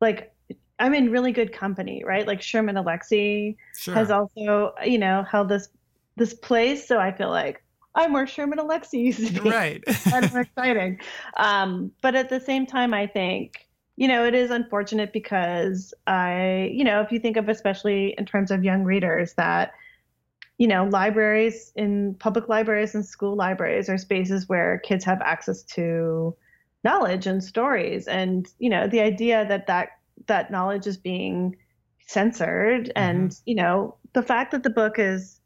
like 0.00 0.34
I'm 0.78 0.94
in 0.94 1.10
really 1.10 1.32
good 1.32 1.52
company, 1.52 2.02
right? 2.04 2.26
Like 2.26 2.42
Sherman 2.42 2.76
Alexie 2.76 3.56
Sure. 3.76 3.94
has 3.94 4.10
also 4.10 4.74
you 4.84 4.98
know 4.98 5.22
held 5.22 5.48
this 5.48 5.68
this 6.16 6.34
place, 6.34 6.86
so 6.86 6.98
I 6.98 7.12
feel 7.12 7.30
like 7.30 7.62
I'm 7.94 8.12
where 8.12 8.26
Sherman 8.26 8.58
Alexie 8.58 9.04
used 9.04 9.34
to 9.34 9.42
be 9.42 9.50
right. 9.50 9.82
of 10.12 10.36
exciting. 10.36 10.98
Um, 11.36 11.92
but 12.02 12.14
at 12.14 12.28
the 12.28 12.40
same 12.40 12.66
time, 12.66 12.94
I 12.94 13.06
think, 13.06 13.66
you 14.00 14.08
know, 14.08 14.24
it 14.24 14.34
is 14.34 14.50
unfortunate 14.50 15.12
because 15.12 15.92
I, 16.06 16.70
you 16.72 16.84
know, 16.84 17.02
if 17.02 17.12
you 17.12 17.18
think 17.18 17.36
of 17.36 17.50
especially 17.50 18.14
in 18.16 18.24
terms 18.24 18.50
of 18.50 18.64
young 18.64 18.82
readers, 18.82 19.34
that, 19.34 19.74
you 20.56 20.66
know, 20.66 20.86
libraries 20.86 21.70
in 21.76 22.14
public 22.14 22.48
libraries 22.48 22.94
and 22.94 23.04
school 23.04 23.36
libraries 23.36 23.90
are 23.90 23.98
spaces 23.98 24.48
where 24.48 24.78
kids 24.78 25.04
have 25.04 25.20
access 25.20 25.62
to 25.64 26.34
knowledge 26.82 27.26
and 27.26 27.44
stories. 27.44 28.08
And, 28.08 28.48
you 28.58 28.70
know, 28.70 28.88
the 28.88 29.00
idea 29.00 29.44
that 29.46 29.66
that, 29.66 29.90
that 30.28 30.50
knowledge 30.50 30.86
is 30.86 30.96
being 30.96 31.56
censored 32.06 32.86
mm-hmm. 32.86 32.92
and, 32.96 33.36
you 33.44 33.54
know, 33.54 33.96
the 34.14 34.22
fact 34.22 34.52
that 34.52 34.62
the 34.62 34.70
book 34.70 34.98
is 34.98 35.39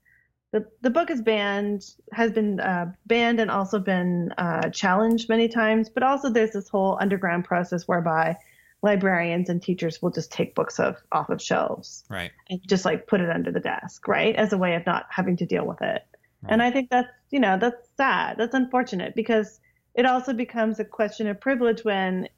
the, 0.55 0.65
the 0.83 0.91
book 0.91 1.11
is 1.11 1.21
banned 1.21 1.85
has 2.13 2.31
been 2.31 2.61
uh, 2.61 2.93
banned 3.07 3.41
and 3.41 3.51
also 3.51 3.81
been 3.81 4.33
uh, 4.39 4.71
challenged 4.71 5.29
many 5.29 5.49
times 5.49 5.91
but 5.91 6.05
also 6.05 6.31
there's 6.31 6.53
this 6.53 6.69
whole 6.69 6.97
underground 7.01 7.45
process 7.45 7.89
whereby 7.89 8.37
librarians 8.81 9.49
and 9.49 9.61
teachers 9.61 10.01
will 10.01 10.11
just 10.11 10.31
take 10.31 10.55
books 10.55 10.79
off, 10.79 10.97
off 11.11 11.29
of 11.29 11.43
shelves 11.43 12.05
right. 12.09 12.31
and 12.49 12.61
just 12.69 12.85
like 12.85 13.09
put 13.09 13.21
it 13.21 13.29
under 13.29 13.51
the 13.51 13.59
desk 13.59 14.07
right 14.07 14.37
as 14.37 14.53
a 14.53 14.59
way 14.59 14.77
of 14.77 14.87
not 14.87 15.07
having 15.11 15.37
to 15.37 15.45
deal 15.45 15.67
with 15.67 15.83
it 15.83 16.03
and 16.47 16.63
i 16.63 16.71
think 16.71 16.89
that's 16.89 17.09
you 17.31 17.41
know 17.41 17.59
that's 17.59 17.89
sad 17.97 18.37
that's 18.39 18.55
unfortunate 18.55 19.15
because 19.17 19.59
it 19.95 20.07
also 20.07 20.33
becomes 20.33 20.79
a 20.79 20.85
question 20.85 21.27
of 21.27 21.41
privilege 21.41 21.83
when 21.83 22.29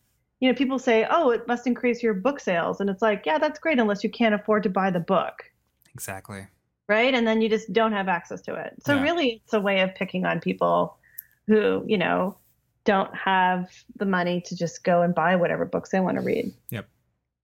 you 0.40 0.48
know 0.48 0.54
people 0.54 0.78
say 0.78 1.06
oh 1.10 1.30
it 1.30 1.46
must 1.46 1.66
increase 1.66 2.02
your 2.02 2.14
book 2.14 2.40
sales 2.40 2.80
and 2.80 2.88
it's 2.88 3.02
like 3.02 3.24
yeah 3.26 3.36
that's 3.36 3.58
great 3.58 3.78
unless 3.78 4.02
you 4.02 4.10
can't 4.10 4.34
afford 4.34 4.62
to 4.62 4.70
buy 4.70 4.90
the 4.90 5.00
book 5.00 5.42
Exactly. 5.96 6.46
Right? 6.88 7.14
And 7.14 7.26
then 7.26 7.40
you 7.42 7.48
just 7.48 7.72
don't 7.72 7.92
have 7.92 8.08
access 8.08 8.40
to 8.42 8.54
it. 8.54 8.74
So 8.84 8.94
Yeah. 8.94 9.02
really, 9.02 9.42
it's 9.44 9.52
a 9.54 9.60
way 9.60 9.80
of 9.80 9.94
picking 9.94 10.24
on 10.24 10.40
people 10.40 10.96
who, 11.46 11.84
you 11.86 11.98
know, 11.98 12.36
don't 12.84 13.14
have 13.16 13.70
the 13.96 14.06
money 14.06 14.40
to 14.42 14.56
just 14.56 14.84
go 14.84 15.02
and 15.02 15.14
buy 15.14 15.36
whatever 15.36 15.64
books 15.64 15.90
they 15.90 16.00
want 16.00 16.16
to 16.16 16.22
read. 16.22 16.52
Yep. 16.70 16.88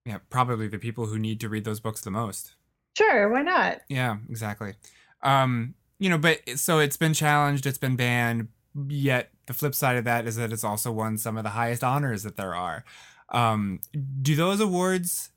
Yeah. 0.05 0.19
Probably 0.31 0.69
the 0.69 0.79
people 0.79 1.07
who 1.07 1.19
need 1.19 1.41
to 1.41 1.49
read 1.49 1.65
those 1.65 1.81
books 1.81 2.01
the 2.01 2.11
most. 2.11 2.55
Sure, 2.97 3.29
why 3.29 3.43
not? 3.43 3.81
Yeah. 3.89 4.19
Exactly. 4.29 4.75
Um, 5.23 5.75
you 5.99 6.11
know, 6.11 6.19
but 6.19 6.41
so 6.57 6.79
it's 6.79 6.97
been 6.97 7.15
challenged, 7.15 7.67
it's 7.67 7.79
been 7.79 7.97
banned. 7.97 8.49
Yet 8.89 9.31
the 9.47 9.53
flip 9.55 9.75
side 9.75 9.97
of 9.97 10.05
that 10.05 10.27
is 10.27 10.37
that 10.37 10.53
it's 10.53 10.65
also 10.65 10.91
won 10.91 11.19
some 11.19 11.37
of 11.37 11.45
the 11.45 11.51
highest 11.51 11.85
honors 11.85 12.23
that 12.23 12.37
there 12.37 12.55
are. 12.55 12.85
Um, 13.29 13.81
do 14.21 14.35
those 14.35 14.61
awards, 14.61 15.31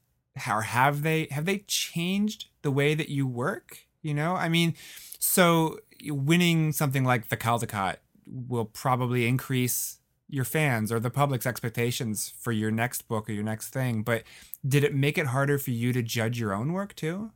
or 0.47 0.61
have 0.63 1.01
they 1.03 1.27
have 1.31 1.45
they 1.45 1.59
changed 1.67 2.45
the 2.61 2.71
way 2.71 2.93
that 2.93 3.09
you 3.09 3.27
work? 3.27 3.79
You 4.05 4.13
know, 4.13 4.35
I 4.35 4.49
mean, 4.49 4.75
so 5.17 5.79
winning 6.05 6.71
something 6.73 7.03
like 7.03 7.29
the 7.29 7.37
Caldecott 7.37 7.95
will 8.27 8.65
probably 8.65 9.27
increase 9.27 9.97
your 10.29 10.45
fans 10.45 10.91
or 10.91 10.99
the 10.99 11.09
public's 11.09 11.47
expectations 11.47 12.31
for 12.39 12.51
your 12.51 12.69
next 12.69 13.07
book 13.07 13.27
or 13.27 13.31
your 13.31 13.43
next 13.43 13.69
thing. 13.69 14.03
But 14.03 14.21
did 14.67 14.83
it 14.83 14.93
make 14.93 15.17
it 15.17 15.25
harder 15.25 15.57
for 15.57 15.71
you 15.71 15.91
to 15.91 16.03
judge 16.03 16.39
your 16.39 16.53
own 16.53 16.71
work 16.71 16.95
too? 16.95 17.31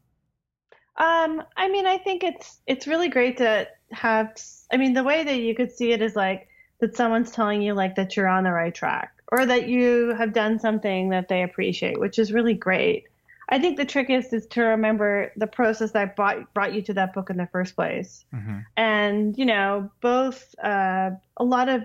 Um, 0.98 1.42
I 1.58 1.70
mean, 1.70 1.88
I 1.88 1.98
think 1.98 2.24
it's 2.24 2.60
it's 2.68 2.86
really 2.86 3.10
great 3.10 3.38
to 3.38 3.68
have. 3.92 4.40
I 4.72 4.78
mean, 4.78 4.94
the 4.94 5.04
way 5.04 5.24
that 5.24 5.40
you 5.40 5.56
could 5.56 5.72
see 5.72 5.92
it 5.92 6.04
is 6.04 6.16
like 6.16 6.50
that 6.82 6.96
someone's 6.96 7.32
telling 7.32 7.64
you 7.64 7.74
like 7.74 7.96
that 7.96 8.16
you're 8.16 8.28
on 8.28 8.44
the 8.44 8.52
right 8.52 8.76
track 8.76 9.12
or 9.32 9.44
that 9.44 9.68
you 9.68 10.14
have 10.16 10.34
done 10.34 10.60
something 10.60 11.10
that 11.10 11.30
they 11.30 11.42
appreciate, 11.42 12.00
which 12.00 12.20
is 12.20 12.32
really 12.32 12.54
great. 12.54 13.06
I 13.50 13.58
think 13.60 13.78
the 13.78 13.86
trick 13.86 14.10
is 14.10 14.32
is 14.32 14.46
to 14.48 14.62
remember 14.62 15.32
the 15.36 15.48
process 15.48 15.92
that 15.92 16.16
brought 16.16 16.54
brought 16.54 16.74
you 16.74 16.82
to 16.84 16.94
that 16.94 17.14
book 17.14 17.30
in 17.30 17.38
the 17.38 17.48
first 17.52 17.76
place, 17.76 18.26
Mm-hmm. 18.34 18.60
and 18.78 19.38
you 19.38 19.46
know, 19.46 19.92
both 20.02 20.56
uh, 20.64 21.12
a 21.38 21.44
lot 21.44 21.68
of 21.68 21.84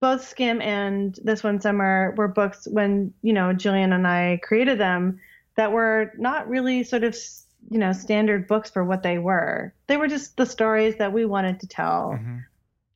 both 0.00 0.26
Skim 0.28 0.60
and 0.60 1.18
this 1.22 1.42
one 1.42 1.60
summer 1.60 2.14
were 2.16 2.28
books 2.28 2.66
when 2.70 3.14
you 3.22 3.32
know 3.32 3.54
Jillian 3.54 3.94
and 3.94 4.06
I 4.06 4.40
created 4.42 4.78
them 4.78 5.20
that 5.54 5.72
were 5.72 6.12
not 6.18 6.48
really 6.48 6.84
sort 6.84 7.04
of 7.04 7.16
you 7.70 7.78
know 7.78 7.92
standard 7.92 8.46
books 8.48 8.70
for 8.70 8.84
what 8.84 9.02
they 9.02 9.18
were. 9.18 9.72
They 9.86 9.96
were 9.96 10.08
just 10.08 10.36
the 10.36 10.46
stories 10.46 10.96
that 10.96 11.12
we 11.12 11.24
wanted 11.24 11.60
to 11.60 11.66
tell. 11.66 12.12
Mm-hmm. 12.14 12.38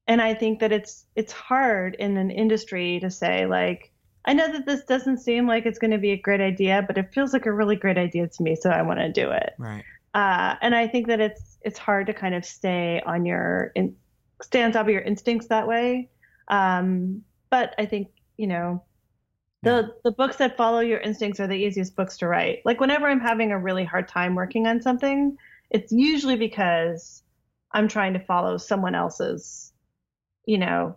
And 0.08 0.20
I 0.20 0.34
think 0.34 0.58
that 0.58 0.72
it's 0.72 1.06
it's 1.14 1.32
hard 1.32 1.94
in 1.94 2.16
an 2.16 2.32
industry 2.32 2.98
to 3.00 3.10
say 3.10 3.46
like 3.46 3.92
I 4.24 4.34
know 4.34 4.52
that 4.52 4.66
this 4.66 4.84
doesn't 4.84 5.18
seem 5.18 5.46
like 5.46 5.66
it's 5.66 5.78
going 5.78 5.92
to 5.92 5.98
be 5.98 6.10
a 6.10 6.16
great 6.16 6.40
idea, 6.40 6.84
but 6.86 6.98
it 6.98 7.12
feels 7.12 7.32
like 7.32 7.46
a 7.46 7.52
really 7.52 7.76
great 7.76 7.98
idea 7.98 8.28
to 8.28 8.42
me, 8.42 8.54
so 8.54 8.70
I 8.70 8.82
want 8.82 9.00
to 9.00 9.10
do 9.10 9.30
it. 9.30 9.54
Right. 9.58 9.84
Uh, 10.12 10.56
and 10.60 10.74
I 10.74 10.88
think 10.88 11.06
that 11.06 11.20
it's 11.20 11.58
it's 11.62 11.78
hard 11.78 12.06
to 12.06 12.14
kind 12.14 12.34
of 12.34 12.44
stay 12.44 13.00
on 13.06 13.24
your 13.24 13.72
in, 13.74 13.96
stay 14.42 14.62
on 14.62 14.72
top 14.72 14.86
of 14.86 14.92
your 14.92 15.02
instincts 15.02 15.46
that 15.48 15.66
way. 15.66 16.10
Um, 16.48 17.22
but 17.48 17.74
I 17.78 17.86
think 17.86 18.08
you 18.36 18.46
know 18.46 18.82
the 19.62 19.94
the 20.04 20.10
books 20.10 20.36
that 20.36 20.56
follow 20.56 20.80
your 20.80 21.00
instincts 21.00 21.38
are 21.40 21.46
the 21.46 21.54
easiest 21.54 21.94
books 21.96 22.16
to 22.18 22.26
write. 22.26 22.60
Like 22.64 22.80
whenever 22.80 23.06
I'm 23.06 23.20
having 23.20 23.52
a 23.52 23.58
really 23.58 23.84
hard 23.84 24.08
time 24.08 24.34
working 24.34 24.66
on 24.66 24.80
something, 24.80 25.36
it's 25.70 25.92
usually 25.92 26.36
because 26.36 27.22
I'm 27.72 27.88
trying 27.88 28.14
to 28.14 28.20
follow 28.20 28.56
someone 28.56 28.94
else's, 28.94 29.72
you 30.46 30.58
know, 30.58 30.96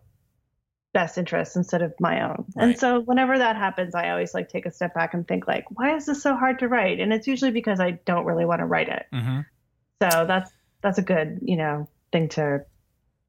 best 0.94 1.18
interests 1.18 1.56
instead 1.56 1.82
of 1.82 1.94
my 2.00 2.22
own. 2.22 2.46
And 2.56 2.78
so 2.78 3.02
whenever 3.02 3.38
that 3.38 3.56
happens, 3.56 3.96
I 3.96 4.10
always 4.10 4.34
like 4.34 4.50
take 4.50 4.66
a 4.66 4.72
step 4.72 4.94
back 4.94 5.14
and 5.14 5.28
think 5.28 5.48
like, 5.48 5.66
why 5.72 5.96
is 5.96 6.06
this 6.06 6.22
so 6.22 6.36
hard 6.36 6.60
to 6.60 6.68
write? 6.68 7.00
And 7.00 7.12
it's 7.12 7.28
usually 7.28 7.52
because 7.52 7.80
I 7.80 7.92
don't 8.06 8.26
really 8.26 8.46
want 8.46 8.60
to 8.60 8.66
write 8.66 8.90
it. 8.90 9.06
Mm-hmm. 9.12 9.40
So 10.02 10.26
that's 10.26 10.52
that's 10.82 11.00
a 11.00 11.02
good, 11.02 11.40
you 11.42 11.58
know, 11.58 11.88
thing 12.12 12.30
to 12.30 12.66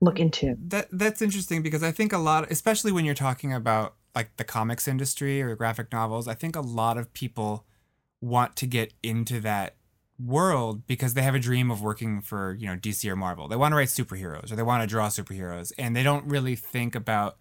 look 0.00 0.20
into. 0.20 0.56
That 0.66 0.88
that's 0.92 1.22
interesting 1.22 1.62
because 1.62 1.82
I 1.82 1.90
think 1.90 2.12
a 2.12 2.18
lot, 2.18 2.50
especially 2.50 2.92
when 2.92 3.04
you're 3.04 3.14
talking 3.14 3.52
about 3.52 3.94
like 4.14 4.36
the 4.36 4.44
comics 4.44 4.86
industry 4.86 5.40
or 5.40 5.56
graphic 5.56 5.90
novels, 5.90 6.28
I 6.28 6.34
think 6.34 6.56
a 6.56 6.60
lot 6.60 6.98
of 6.98 7.12
people 7.14 7.64
want 8.20 8.56
to 8.56 8.66
get 8.66 8.92
into 9.02 9.40
that 9.40 9.76
world 10.18 10.86
because 10.86 11.14
they 11.14 11.22
have 11.22 11.34
a 11.34 11.40
dream 11.40 11.70
of 11.70 11.82
working 11.82 12.20
for 12.20 12.54
you 12.54 12.66
know 12.66 12.76
DC 12.76 13.08
or 13.10 13.16
Marvel. 13.16 13.48
They 13.48 13.56
want 13.56 13.72
to 13.72 13.76
write 13.76 13.88
superheroes 13.88 14.52
or 14.52 14.56
they 14.56 14.62
want 14.62 14.82
to 14.82 14.86
draw 14.86 15.08
superheroes, 15.08 15.72
and 15.78 15.96
they 15.96 16.02
don't 16.02 16.26
really 16.26 16.56
think 16.56 16.94
about 16.94 17.36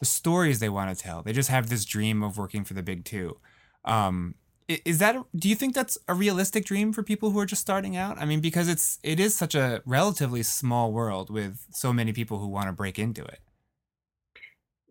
the 0.00 0.06
stories 0.06 0.58
they 0.58 0.68
want 0.68 0.96
to 0.96 1.02
tell. 1.02 1.22
They 1.22 1.32
just 1.32 1.48
have 1.48 1.68
this 1.68 1.84
dream 1.84 2.22
of 2.22 2.38
working 2.38 2.64
for 2.64 2.74
the 2.74 2.82
big 2.82 3.04
two. 3.04 3.38
Um, 3.84 4.34
is 4.68 4.98
that 4.98 5.16
do 5.36 5.48
you 5.48 5.54
think 5.54 5.74
that's 5.74 5.96
a 6.08 6.14
realistic 6.14 6.64
dream 6.64 6.92
for 6.92 7.02
people 7.02 7.30
who 7.30 7.38
are 7.38 7.46
just 7.46 7.62
starting 7.62 7.96
out? 7.96 8.18
I 8.18 8.24
mean, 8.24 8.40
because 8.40 8.68
it's 8.68 8.98
it 9.02 9.20
is 9.20 9.34
such 9.36 9.54
a 9.54 9.82
relatively 9.86 10.42
small 10.42 10.92
world 10.92 11.30
with 11.30 11.64
so 11.70 11.92
many 11.92 12.12
people 12.12 12.38
who 12.40 12.48
want 12.48 12.66
to 12.66 12.72
break 12.72 12.98
into 12.98 13.24
it. 13.24 13.40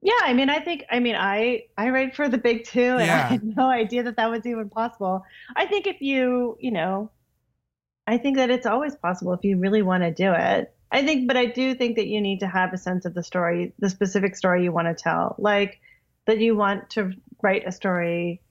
Yeah, 0.01 0.13
I 0.23 0.33
mean, 0.33 0.49
I 0.51 0.59
think, 0.59 0.85
I 0.91 0.99
mean, 0.99 1.15
I 1.15 1.63
I 1.77 1.89
write 1.89 2.15
for 2.15 2.29
the 2.29 2.37
big 2.37 2.63
two, 2.63 2.79
and 2.97 3.05
Yeah. 3.05 3.25
I 3.25 3.31
had 3.31 3.43
no 3.43 3.69
idea 3.69 4.03
that 4.03 4.17
that 4.17 4.29
was 4.29 4.45
even 4.45 4.69
possible. 4.69 5.23
I 5.55 5.65
think 5.65 5.87
if 5.87 5.99
you, 6.01 6.57
you 6.59 6.71
know, 6.71 7.09
I 8.07 8.17
think 8.17 8.37
that 8.37 8.51
it's 8.51 8.67
always 8.67 8.95
possible 8.95 9.33
if 9.33 9.43
you 9.43 9.57
really 9.57 9.81
want 9.81 10.03
to 10.03 10.11
do 10.11 10.31
it. 10.33 10.74
I 10.91 11.03
think, 11.03 11.27
but 11.27 11.37
I 11.37 11.45
do 11.47 11.75
think 11.75 11.95
that 11.95 12.07
you 12.07 12.21
need 12.21 12.39
to 12.39 12.47
have 12.47 12.73
a 12.73 12.77
sense 12.77 13.05
of 13.05 13.13
the 13.13 13.23
story, 13.23 13.73
the 13.79 13.89
specific 13.89 14.35
story 14.35 14.63
you 14.63 14.71
want 14.71 14.87
to 14.87 14.93
tell, 14.93 15.35
like 15.37 15.79
that 16.25 16.39
you 16.39 16.55
want 16.55 16.89
to 16.91 17.11
write 17.41 17.67
a 17.67 17.71
story. 17.71 18.41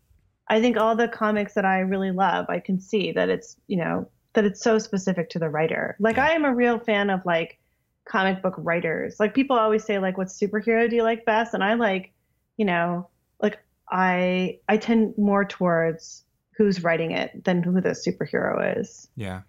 I 0.48 0.60
think 0.60 0.76
all 0.76 0.94
the 0.94 1.08
comics 1.08 1.54
that 1.54 1.64
I 1.64 1.80
really 1.80 2.10
love, 2.10 2.46
I 2.48 2.60
can 2.60 2.80
see 2.80 3.12
that 3.12 3.28
it's, 3.28 3.56
you 3.66 3.78
know, 3.78 4.08
that 4.34 4.44
it's 4.44 4.62
so 4.62 4.78
specific 4.78 5.30
to 5.30 5.38
the 5.38 5.48
writer. 5.48 5.96
Like 5.98 6.18
I 6.18 6.32
am 6.32 6.44
a 6.44 6.54
real 6.54 6.78
fan 6.78 7.08
of 7.08 7.24
like 7.24 7.58
comic 8.04 8.42
book 8.42 8.54
writers. 8.58 9.16
Like 9.18 9.34
people 9.34 9.56
always 9.56 9.84
say 9.84 9.98
like 9.98 10.18
what 10.18 10.26
superhero 10.26 10.88
do 10.90 10.96
you 10.96 11.02
like 11.02 11.24
best? 11.24 11.54
And 11.54 11.64
I 11.64 11.74
like, 11.74 12.12
you 12.56 12.64
know, 12.64 13.08
like 13.40 13.58
I 13.90 14.58
I 14.68 14.76
tend 14.76 15.16
more 15.16 15.44
towards 15.44 16.24
who's 16.56 16.82
writing 16.82 17.12
it 17.12 17.44
than 17.44 17.62
who 17.62 17.80
the 17.80 17.90
superhero 17.90 18.78
is. 18.78 19.08
Yeah. 19.16 19.42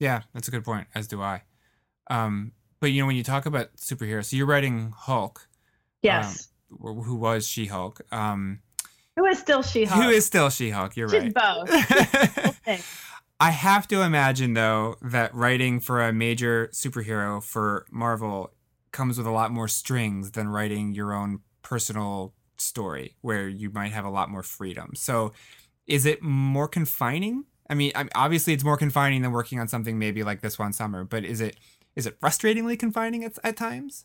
Yeah, 0.00 0.22
that's 0.32 0.48
a 0.48 0.50
good 0.50 0.64
point, 0.64 0.86
as 0.94 1.06
do 1.06 1.22
I. 1.22 1.42
Um, 2.08 2.52
but 2.80 2.88
you 2.92 3.00
know, 3.00 3.06
when 3.06 3.16
you 3.16 3.24
talk 3.24 3.46
about 3.46 3.74
superheroes, 3.76 4.26
so 4.26 4.36
you're 4.36 4.46
writing 4.46 4.92
Hulk, 4.96 5.48
Yes. 6.02 6.48
wh- 6.70 7.02
who 7.04 7.16
was 7.16 7.46
She 7.46 7.66
Hulk, 7.66 8.00
um, 8.12 8.60
who 9.16 9.26
is 9.26 9.38
still 9.38 9.62
She-Hulk? 9.62 10.02
who 10.02 10.10
is 10.10 10.26
still 10.26 10.50
She 10.50 10.70
Hulk. 10.70 10.96
You're 10.96 11.08
She's 11.08 11.22
right. 11.22 11.34
both. 11.34 11.70
I 13.40 13.50
have 13.50 13.86
to 13.88 14.02
imagine 14.02 14.54
though 14.54 14.96
that 15.02 15.34
writing 15.34 15.80
for 15.80 16.02
a 16.02 16.12
major 16.12 16.68
superhero 16.72 17.42
for 17.42 17.86
Marvel 17.90 18.52
comes 18.92 19.18
with 19.18 19.26
a 19.26 19.30
lot 19.30 19.50
more 19.50 19.68
strings 19.68 20.32
than 20.32 20.48
writing 20.48 20.94
your 20.94 21.12
own 21.12 21.40
personal 21.62 22.32
story 22.56 23.16
where 23.22 23.48
you 23.48 23.70
might 23.70 23.92
have 23.92 24.04
a 24.04 24.10
lot 24.10 24.30
more 24.30 24.42
freedom. 24.42 24.92
So 24.94 25.32
is 25.86 26.06
it 26.06 26.22
more 26.22 26.68
confining? 26.68 27.44
I 27.68 27.74
mean, 27.74 27.92
obviously 28.14 28.52
it's 28.52 28.62
more 28.64 28.76
confining 28.76 29.22
than 29.22 29.32
working 29.32 29.58
on 29.58 29.68
something 29.68 29.98
maybe 29.98 30.22
like 30.22 30.40
this 30.40 30.58
one 30.58 30.72
summer, 30.72 31.04
but 31.04 31.24
is 31.24 31.40
it 31.40 31.56
is 31.96 32.06
it 32.06 32.20
frustratingly 32.20 32.78
confining 32.78 33.24
at, 33.24 33.38
at 33.44 33.56
times? 33.56 34.04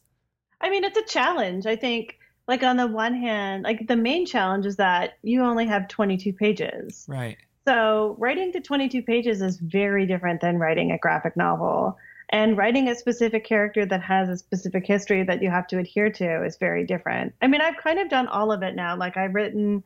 I 0.61 0.69
mean, 0.69 0.83
it's 0.83 0.97
a 0.97 1.03
challenge. 1.03 1.65
I 1.65 1.75
think, 1.75 2.17
like 2.47 2.63
on 2.63 2.77
the 2.77 2.87
one 2.87 3.13
hand, 3.13 3.63
like 3.63 3.87
the 3.87 3.95
main 3.95 4.25
challenge 4.25 4.65
is 4.65 4.77
that 4.77 5.17
you 5.23 5.43
only 5.43 5.65
have 5.67 5.87
22 5.87 6.33
pages. 6.33 7.05
Right. 7.07 7.37
So 7.67 8.15
writing 8.17 8.51
to 8.53 8.61
22 8.61 9.03
pages 9.03 9.41
is 9.41 9.57
very 9.57 10.05
different 10.05 10.41
than 10.41 10.57
writing 10.57 10.91
a 10.91 10.97
graphic 10.97 11.37
novel. 11.37 11.97
And 12.31 12.57
writing 12.57 12.87
a 12.87 12.95
specific 12.95 13.43
character 13.43 13.85
that 13.85 14.01
has 14.03 14.29
a 14.29 14.37
specific 14.37 14.85
history 14.85 15.23
that 15.23 15.41
you 15.41 15.49
have 15.49 15.67
to 15.67 15.79
adhere 15.79 16.11
to 16.11 16.45
is 16.45 16.57
very 16.57 16.85
different. 16.85 17.33
I 17.41 17.47
mean, 17.47 17.61
I've 17.61 17.77
kind 17.77 17.99
of 17.99 18.09
done 18.09 18.27
all 18.27 18.51
of 18.51 18.61
it 18.61 18.75
now. 18.75 18.95
Like 18.95 19.17
I've 19.17 19.33
written, 19.33 19.83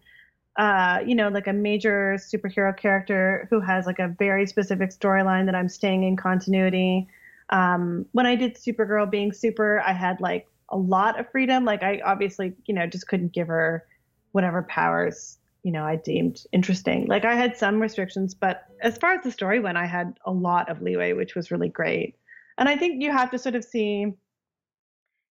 uh, 0.58 1.00
you 1.06 1.16
know, 1.16 1.30
like 1.30 1.48
a 1.48 1.54
major 1.54 2.18
superhero 2.18 2.76
character 2.76 3.48
who 3.50 3.62
has 3.62 3.86
like 3.86 4.00
a 4.00 4.10
very 4.20 4.46
specific 4.46 4.90
storyline 4.90 5.46
that 5.46 5.56
I'm 5.56 5.70
staying 5.70 6.04
in 6.04 6.18
continuity. 6.18 7.08
Um, 7.50 8.06
when 8.12 8.26
I 8.26 8.36
did 8.36 8.56
Supergirl 8.56 9.10
being 9.10 9.34
super, 9.34 9.82
I 9.82 9.94
had 9.94 10.22
like 10.22 10.48
a 10.70 10.78
lot 10.78 11.20
of 11.20 11.30
freedom. 11.32 11.66
Like 11.66 11.84
I 11.84 12.02
obviously, 12.04 12.54
you 12.66 12.74
know, 12.74 12.88
just 12.88 13.08
couldn't 13.08 13.34
give 13.34 13.48
her 13.48 13.86
whatever 14.32 14.64
powers 14.64 15.38
you 15.64 15.72
know 15.72 15.86
I 15.86 15.96
deemed 15.96 16.44
interesting. 16.52 17.08
Like 17.08 17.26
I 17.26 17.36
had 17.36 17.58
some 17.58 17.82
restrictions, 17.82 18.34
but 18.34 18.66
as 18.82 18.98
far 18.98 19.14
as 19.14 19.24
the 19.24 19.32
story 19.32 19.60
went, 19.60 19.78
I 19.78 19.86
had 19.86 20.18
a 20.26 20.32
lot 20.32 20.70
of 20.70 20.82
leeway, 20.82 21.14
which 21.14 21.36
was 21.36 21.52
really 21.52 21.70
great. 21.70 22.16
And 22.58 22.70
I 22.70 22.78
think 22.78 23.02
you 23.02 23.12
have 23.12 23.32
to 23.32 23.40
sort 23.40 23.56
of 23.56 23.64
see 23.64 24.14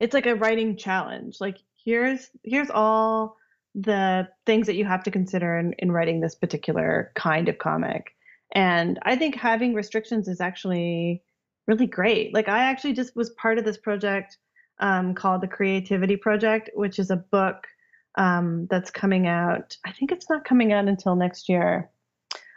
it's 0.00 0.14
like 0.14 0.26
a 0.26 0.34
writing 0.34 0.76
challenge. 0.76 1.36
Like 1.40 1.58
here's 1.84 2.30
here's 2.42 2.70
all 2.70 3.36
the 3.74 4.28
things 4.44 4.66
that 4.66 4.74
you 4.74 4.84
have 4.84 5.04
to 5.04 5.10
consider 5.10 5.58
in, 5.58 5.74
in 5.78 5.92
writing 5.92 6.20
this 6.20 6.34
particular 6.34 7.12
kind 7.14 7.48
of 7.48 7.58
comic. 7.58 8.14
And 8.54 8.98
I 9.02 9.16
think 9.16 9.34
having 9.34 9.74
restrictions 9.74 10.28
is 10.28 10.40
actually 10.40 11.22
really 11.66 11.86
great. 11.86 12.34
Like 12.34 12.48
I 12.48 12.64
actually 12.64 12.92
just 12.92 13.16
was 13.16 13.30
part 13.30 13.58
of 13.58 13.64
this 13.64 13.78
project 13.78 14.38
um, 14.80 15.14
called 15.14 15.42
the 15.42 15.48
Creativity 15.48 16.16
Project, 16.16 16.70
which 16.74 16.98
is 16.98 17.10
a 17.10 17.16
book 17.16 17.66
um, 18.18 18.66
that's 18.70 18.90
coming 18.90 19.26
out. 19.26 19.76
I 19.86 19.92
think 19.92 20.12
it's 20.12 20.28
not 20.28 20.44
coming 20.44 20.72
out 20.72 20.88
until 20.88 21.16
next 21.16 21.48
year. 21.48 21.90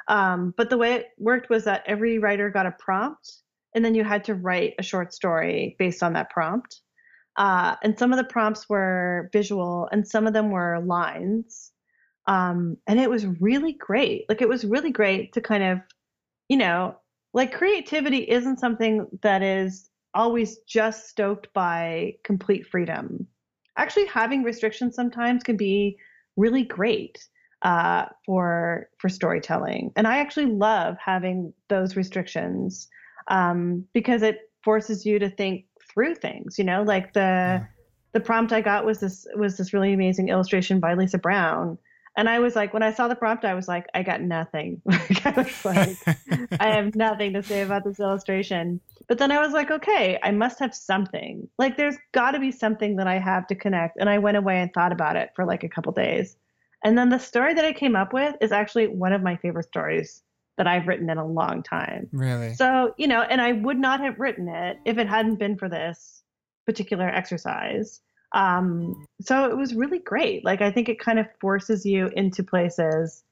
Um, 0.08 0.53
but 0.58 0.70
the 0.70 0.78
way 0.78 0.93
it 0.93 1.08
worked 1.18 1.49
was 1.49 1.64
that 1.64 1.84
every 1.88 2.20
writer 2.20 2.49
got 2.49 2.66
a 2.66 2.76
prompt, 2.78 3.41
and 3.74 3.84
then 3.84 3.95
you 3.95 4.03
had 4.03 4.24
to 4.26 4.36
write 4.36 4.76
a 4.80 4.84
short 4.84 5.14
story 5.14 5.76
based 5.80 6.03
on 6.03 6.14
that 6.14 6.30
prompt. 6.30 6.82
Uh, 7.38 7.76
and 7.84 7.97
some 7.97 8.14
of 8.14 8.18
the 8.18 8.24
prompts 8.24 8.70
were 8.70 9.30
visual, 9.34 9.89
and 9.91 10.08
some 10.08 10.28
of 10.28 10.34
them 10.34 10.51
were 10.51 10.80
lines. 10.86 11.72
Um, 12.28 12.78
and 12.88 12.99
it 12.99 13.10
was 13.10 13.26
really 13.26 13.74
great. 13.74 14.26
Like 14.30 14.41
it 14.41 14.49
was 14.49 14.66
really 14.66 14.91
great 14.91 15.34
to 15.34 15.41
kind 15.41 15.64
of, 15.64 15.80
you 16.49 16.58
know, 16.58 16.95
like 17.36 17.53
creativity 17.53 18.19
isn't 18.19 18.59
something 18.59 19.05
that 19.21 19.43
is 19.43 19.89
always 20.13 20.59
just 20.59 21.09
stoked 21.09 21.53
by 21.53 22.13
complete 22.23 22.65
freedom. 22.65 23.27
Actually, 23.77 24.05
having 24.05 24.41
restrictions 24.41 24.95
sometimes 24.95 25.43
can 25.43 25.57
be 25.57 25.97
really 26.38 26.63
great 26.63 27.27
uh, 27.61 28.05
for 28.25 28.89
for 28.97 29.09
storytelling, 29.09 29.91
and 29.97 30.07
I 30.07 30.19
actually 30.19 30.45
love 30.45 30.95
having 31.03 31.53
those 31.67 31.97
restrictions 31.97 32.88
um, 33.27 33.83
because 33.93 34.21
it 34.21 34.49
forces 34.63 35.05
you 35.05 35.19
to 35.19 35.29
think 35.29 35.65
through 35.93 36.15
things. 36.15 36.57
You 36.57 36.63
know, 36.63 36.83
like 36.83 37.13
the 37.13 37.19
Yeah. 37.19 37.65
the 38.13 38.21
prompt 38.21 38.53
I 38.53 38.61
got 38.61 38.86
was 38.86 39.01
this 39.01 39.27
was 39.36 39.57
this 39.57 39.73
really 39.73 39.91
amazing 39.91 40.29
illustration 40.29 40.79
by 40.79 40.93
Lisa 40.93 41.17
Brown. 41.17 41.77
And 42.18 42.30
I 42.30 42.39
was 42.39 42.55
like, 42.55 42.74
when 42.74 42.84
I 42.84 42.93
saw 42.93 43.07
the 43.07 43.16
prompt, 43.16 43.43
I 43.43 43.53
was 43.53 43.68
like, 43.68 43.88
I 43.93 44.03
got 44.03 44.22
nothing. 44.22 44.82
Like, 44.89 45.26
I 45.26 45.32
was 45.32 45.66
like, 45.66 45.97
I 46.59 46.70
have 46.70 46.95
nothing 46.95 47.34
to 47.34 47.43
say 47.43 47.61
about 47.61 47.84
this 47.84 47.99
illustration. 47.99 48.80
But 49.07 49.18
then 49.18 49.32
I 49.32 49.39
was 49.39 49.53
like, 49.53 49.70
okay, 49.70 50.18
I 50.24 50.32
must 50.32 50.59
have 50.59 50.74
something. 50.74 51.47
Like, 51.57 51.78
there's 51.78 51.97
got 52.11 52.32
to 52.32 52.39
be 52.39 52.51
something 52.51 52.95
that 52.95 53.07
I 53.07 53.20
have 53.20 53.47
to 53.47 53.55
connect. 53.55 53.97
And 53.99 54.09
I 54.09 54.18
went 54.18 54.38
away 54.38 54.61
and 54.61 54.74
thought 54.74 54.91
about 54.91 55.16
it 55.16 55.32
for 55.36 55.45
like 55.45 55.63
a 55.63 55.70
couple 55.70 55.91
days. 55.91 56.38
And 56.84 56.97
then 56.97 57.09
the 57.09 57.20
story 57.20 57.53
that 57.53 57.66
I 57.66 57.74
came 57.74 57.95
up 57.95 58.13
with 58.13 58.36
is 58.41 58.51
actually 58.51 58.88
one 58.88 59.13
of 59.13 59.22
my 59.22 59.36
favorite 59.36 59.66
stories 59.66 60.24
that 60.57 60.68
I've 60.68 60.88
written 60.88 61.09
in 61.09 61.18
a 61.18 61.26
long 61.26 61.63
time. 61.63 62.07
really? 62.11 62.53
So, 62.53 62.93
you 62.97 63.07
know, 63.07 63.22
and 63.22 63.41
I 63.41 63.51
would 63.51 63.78
not 63.78 63.99
have 63.99 64.20
written 64.20 64.47
it 64.47 64.78
if 64.86 64.97
it 64.97 65.07
hadn't 65.07 65.36
been 65.36 65.57
for 65.57 65.68
this 65.68 66.24
particular 66.66 67.07
exercise. 67.07 68.01
Um, 68.36 69.07
so 69.21 69.49
it 69.49 69.57
was 69.57 69.73
really 69.73 69.99
great. 69.99 70.43
Like 70.43 70.61
I 70.61 70.69
think 70.69 70.89
it 70.89 70.99
kind 70.99 71.17
of 71.19 71.25
forces 71.39 71.86
you 71.86 72.11
into 72.13 72.43
places 72.43 73.23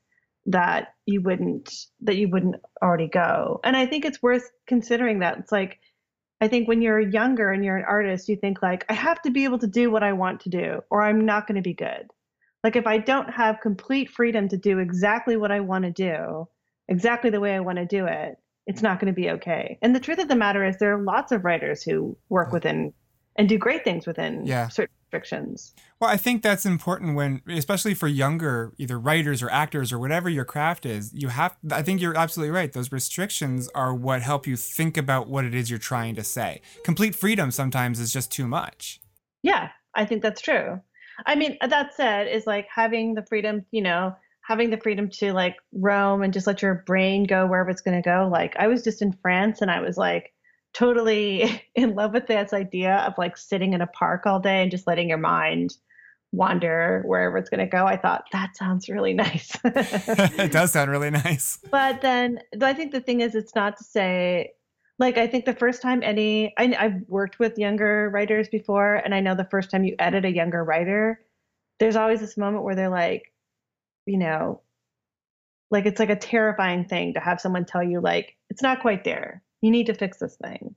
that 0.45 0.93
you 1.05 1.21
wouldn't 1.21 1.69
that 2.01 2.15
you 2.15 2.29
wouldn't 2.29 2.55
already 2.81 3.07
go. 3.07 3.59
And 3.63 3.75
I 3.75 3.85
think 3.85 4.05
it's 4.05 4.23
worth 4.23 4.49
considering 4.65 5.19
that. 5.19 5.37
It's 5.39 5.51
like 5.51 5.79
I 6.39 6.47
think 6.47 6.69
when 6.69 6.81
you're 6.81 7.01
younger 7.01 7.51
and 7.51 7.63
you're 7.63 7.77
an 7.77 7.85
artist, 7.85 8.29
you 8.29 8.37
think 8.37 8.61
like 8.61 8.85
I 8.89 8.93
have 8.93 9.21
to 9.23 9.31
be 9.31 9.43
able 9.43 9.59
to 9.59 9.67
do 9.67 9.91
what 9.91 10.03
I 10.03 10.13
want 10.13 10.41
to 10.41 10.49
do 10.49 10.81
or 10.89 11.03
I'm 11.03 11.25
not 11.25 11.47
going 11.47 11.57
to 11.57 11.61
be 11.61 11.73
good. 11.73 12.07
Like 12.63 12.77
if 12.77 12.87
I 12.87 12.97
don't 12.97 13.29
have 13.29 13.59
complete 13.61 14.09
freedom 14.09 14.47
to 14.49 14.57
do 14.57 14.79
exactly 14.79 15.35
what 15.35 15.51
I 15.51 15.59
want 15.59 15.83
to 15.83 15.91
do, 15.91 16.47
exactly 16.87 17.29
the 17.29 17.41
way 17.41 17.53
I 17.53 17.59
want 17.59 17.77
to 17.77 17.85
do 17.85 18.05
it, 18.05 18.37
it's 18.67 18.81
not 18.81 19.01
going 19.01 19.13
to 19.13 19.21
be 19.21 19.31
okay. 19.31 19.77
And 19.81 19.93
the 19.93 19.99
truth 19.99 20.19
of 20.19 20.29
the 20.29 20.35
matter 20.37 20.65
is 20.65 20.77
there 20.77 20.97
are 20.97 21.03
lots 21.03 21.33
of 21.33 21.43
writers 21.43 21.83
who 21.83 22.17
work 22.29 22.53
within 22.53 22.93
and 23.35 23.49
do 23.49 23.57
great 23.57 23.83
things 23.83 24.05
within 24.05 24.45
Yeah. 24.45 24.67
certain 24.67 24.93
restrictions. 25.05 25.73
Well, 25.99 26.09
I 26.09 26.17
think 26.17 26.41
that's 26.41 26.65
important 26.65 27.15
when, 27.15 27.41
especially 27.47 27.93
for 27.93 28.07
younger 28.07 28.73
either 28.77 28.99
writers 28.99 29.41
or 29.41 29.49
actors 29.49 29.93
or 29.93 29.99
whatever 29.99 30.29
your 30.29 30.45
craft 30.45 30.85
is. 30.85 31.11
You 31.13 31.29
have, 31.29 31.55
I 31.71 31.81
think 31.81 32.01
you're 32.01 32.17
absolutely 32.17 32.51
right. 32.51 32.71
Those 32.71 32.91
restrictions 32.91 33.69
are 33.73 33.93
what 33.93 34.21
help 34.21 34.45
you 34.45 34.55
think 34.55 34.97
about 34.97 35.27
what 35.27 35.45
it 35.45 35.55
is 35.55 35.69
you're 35.69 35.79
trying 35.79 36.15
to 36.15 36.23
say. 36.23 36.61
Complete 36.83 37.15
freedom 37.15 37.51
sometimes 37.51 37.99
is 37.99 38.11
just 38.11 38.31
too 38.31 38.47
much. 38.47 38.99
Yeah, 39.43 39.69
I 39.95 40.05
think 40.05 40.21
that's 40.21 40.41
true. 40.41 40.81
I 41.25 41.35
mean, 41.35 41.57
that 41.61 41.93
said, 41.93 42.27
is 42.27 42.47
like 42.47 42.67
having 42.73 43.13
the 43.13 43.25
freedom, 43.25 43.65
you 43.71 43.81
know, 43.81 44.15
having 44.41 44.71
the 44.71 44.77
freedom 44.77 45.09
to 45.09 45.31
like 45.31 45.55
roam 45.71 46.21
and 46.21 46.33
just 46.33 46.47
let 46.47 46.61
your 46.61 46.83
brain 46.85 47.23
go 47.23 47.45
wherever 47.45 47.69
it's 47.69 47.81
going 47.81 48.01
to 48.01 48.07
go. 48.07 48.27
Like, 48.29 48.55
I 48.57 48.67
was 48.67 48.83
just 48.83 49.01
in 49.01 49.13
France 49.13 49.61
and 49.61 49.71
I 49.71 49.79
was 49.79 49.95
like 49.95 50.32
totally 50.73 51.63
in 51.75 51.95
love 51.95 52.13
with 52.13 52.27
this 52.27 52.53
idea 52.53 52.97
of 53.07 53.13
like 53.17 53.37
sitting 53.37 53.73
in 53.73 53.81
a 53.81 53.87
park 53.87 54.25
all 54.25 54.39
day 54.39 54.61
and 54.61 54.71
just 54.71 54.87
letting 54.87 55.09
your 55.09 55.17
mind 55.17 55.75
wander 56.33 57.03
wherever 57.05 57.37
it's 57.37 57.49
going 57.49 57.59
to 57.59 57.67
go. 57.67 57.85
I 57.85 57.95
thought 57.95 58.25
that 58.31 58.57
sounds 58.57 58.89
really 58.89 59.13
nice. 59.13 59.55
it 59.63 60.51
does 60.51 60.71
sound 60.71 60.89
really 60.89 61.11
nice. 61.11 61.59
but 61.71 62.01
then 62.01 62.39
I 62.59 62.73
think 62.73 62.91
the 62.91 63.01
thing 63.01 63.21
is, 63.21 63.35
it's 63.35 63.55
not 63.55 63.77
to 63.77 63.83
say, 63.83 64.53
like, 64.97 65.17
I 65.17 65.27
think 65.27 65.45
the 65.45 65.53
first 65.53 65.81
time 65.81 66.01
any, 66.03 66.53
I, 66.57 66.75
I've 66.77 67.01
worked 67.07 67.39
with 67.39 67.57
younger 67.57 68.09
writers 68.09 68.49
before, 68.49 68.95
and 68.95 69.13
I 69.13 69.19
know 69.19 69.35
the 69.35 69.47
first 69.51 69.69
time 69.69 69.83
you 69.83 69.95
edit 69.99 70.25
a 70.25 70.33
younger 70.33 70.63
writer, 70.63 71.21
there's 71.79 71.95
always 71.95 72.19
this 72.19 72.37
moment 72.37 72.63
where 72.63 72.75
they're 72.75 72.89
like, 72.89 73.31
you 74.05 74.17
know, 74.17 74.61
like 75.69 75.85
it's 75.85 75.99
like 75.99 76.09
a 76.09 76.15
terrifying 76.15 76.85
thing 76.85 77.13
to 77.13 77.19
have 77.19 77.41
someone 77.41 77.65
tell 77.65 77.83
you, 77.83 78.01
like, 78.01 78.35
it's 78.49 78.61
not 78.63 78.81
quite 78.81 79.03
there. 79.03 79.43
You 79.63 79.71
need 79.71 79.87
to 79.87 79.93
fix 79.93 80.19
this 80.19 80.35
thing. 80.35 80.75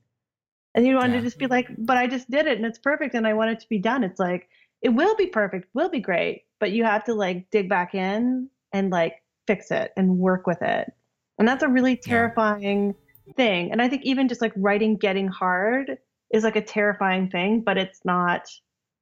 And 0.73 0.87
you 0.87 0.95
want 0.95 1.11
Yeah. 1.11 1.19
to 1.19 1.25
just 1.25 1.37
be 1.37 1.47
like, 1.47 1.67
but 1.77 1.97
I 1.97 2.07
just 2.07 2.31
did 2.31 2.47
it 2.47 2.57
and 2.57 2.65
it's 2.65 2.79
perfect 2.79 3.15
and 3.15 3.27
I 3.27 3.33
want 3.33 3.51
it 3.51 3.59
to 3.59 3.69
be 3.69 3.79
done. 3.79 4.03
It's 4.03 4.19
like, 4.19 4.47
it 4.81 4.89
will 4.89 5.15
be 5.15 5.27
perfect, 5.27 5.67
will 5.73 5.89
be 5.89 5.99
great, 5.99 6.45
but 6.59 6.71
you 6.71 6.85
have 6.85 7.03
to 7.05 7.13
like 7.13 7.49
dig 7.51 7.67
back 7.67 7.93
in 7.93 8.49
and 8.71 8.89
like 8.89 9.21
fix 9.45 9.71
it 9.71 9.91
and 9.97 10.17
work 10.17 10.47
with 10.47 10.61
it. 10.61 10.93
And 11.37 11.45
that's 11.47 11.63
a 11.63 11.67
really 11.67 11.97
terrifying 11.97 12.95
thing. 13.35 13.71
And 13.71 13.81
I 13.81 13.89
think 13.89 14.03
even 14.05 14.29
just 14.29 14.41
like 14.41 14.53
writing 14.55 14.95
getting 14.95 15.27
hard 15.27 15.97
is 16.31 16.43
like 16.43 16.55
a 16.55 16.61
terrifying 16.61 17.29
thing, 17.29 17.61
but 17.61 17.77
it's 17.77 18.05
not, 18.05 18.47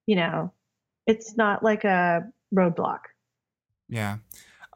you 0.07 0.15
know, 0.15 0.51
it's 1.05 1.37
not 1.37 1.61
like 1.61 1.83
a 1.83 2.23
roadblock. 2.53 3.01
Yeah. 3.87 4.17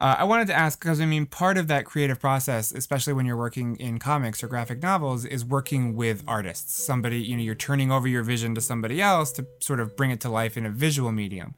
Uh, 0.00 0.16
I 0.18 0.24
wanted 0.24 0.46
to 0.46 0.54
ask 0.54 0.80
because 0.80 1.00
I 1.00 1.06
mean, 1.06 1.26
part 1.26 1.58
of 1.58 1.68
that 1.68 1.84
creative 1.84 2.18
process, 2.18 2.72
especially 2.72 3.12
when 3.12 3.26
you're 3.26 3.36
working 3.36 3.76
in 3.76 3.98
comics 3.98 4.42
or 4.42 4.48
graphic 4.48 4.82
novels, 4.82 5.26
is 5.26 5.44
working 5.44 5.94
with 5.94 6.24
artists. 6.26 6.82
Somebody, 6.82 7.20
you 7.20 7.36
know, 7.36 7.42
you're 7.42 7.54
turning 7.54 7.92
over 7.92 8.08
your 8.08 8.22
vision 8.22 8.54
to 8.54 8.62
somebody 8.62 9.02
else 9.02 9.30
to 9.32 9.46
sort 9.60 9.78
of 9.78 9.96
bring 9.96 10.10
it 10.10 10.20
to 10.22 10.30
life 10.30 10.56
in 10.56 10.64
a 10.64 10.70
visual 10.70 11.12
medium. 11.12 11.54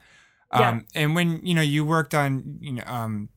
Um, 0.50 0.60
Yeah. 0.60 1.02
And 1.02 1.14
when 1.14 1.44
you 1.46 1.54
know 1.54 1.62
you 1.62 1.84
worked 1.84 2.14
on, 2.14 2.58
you 2.60 2.72
know, 2.72 2.82
um, 2.86 3.28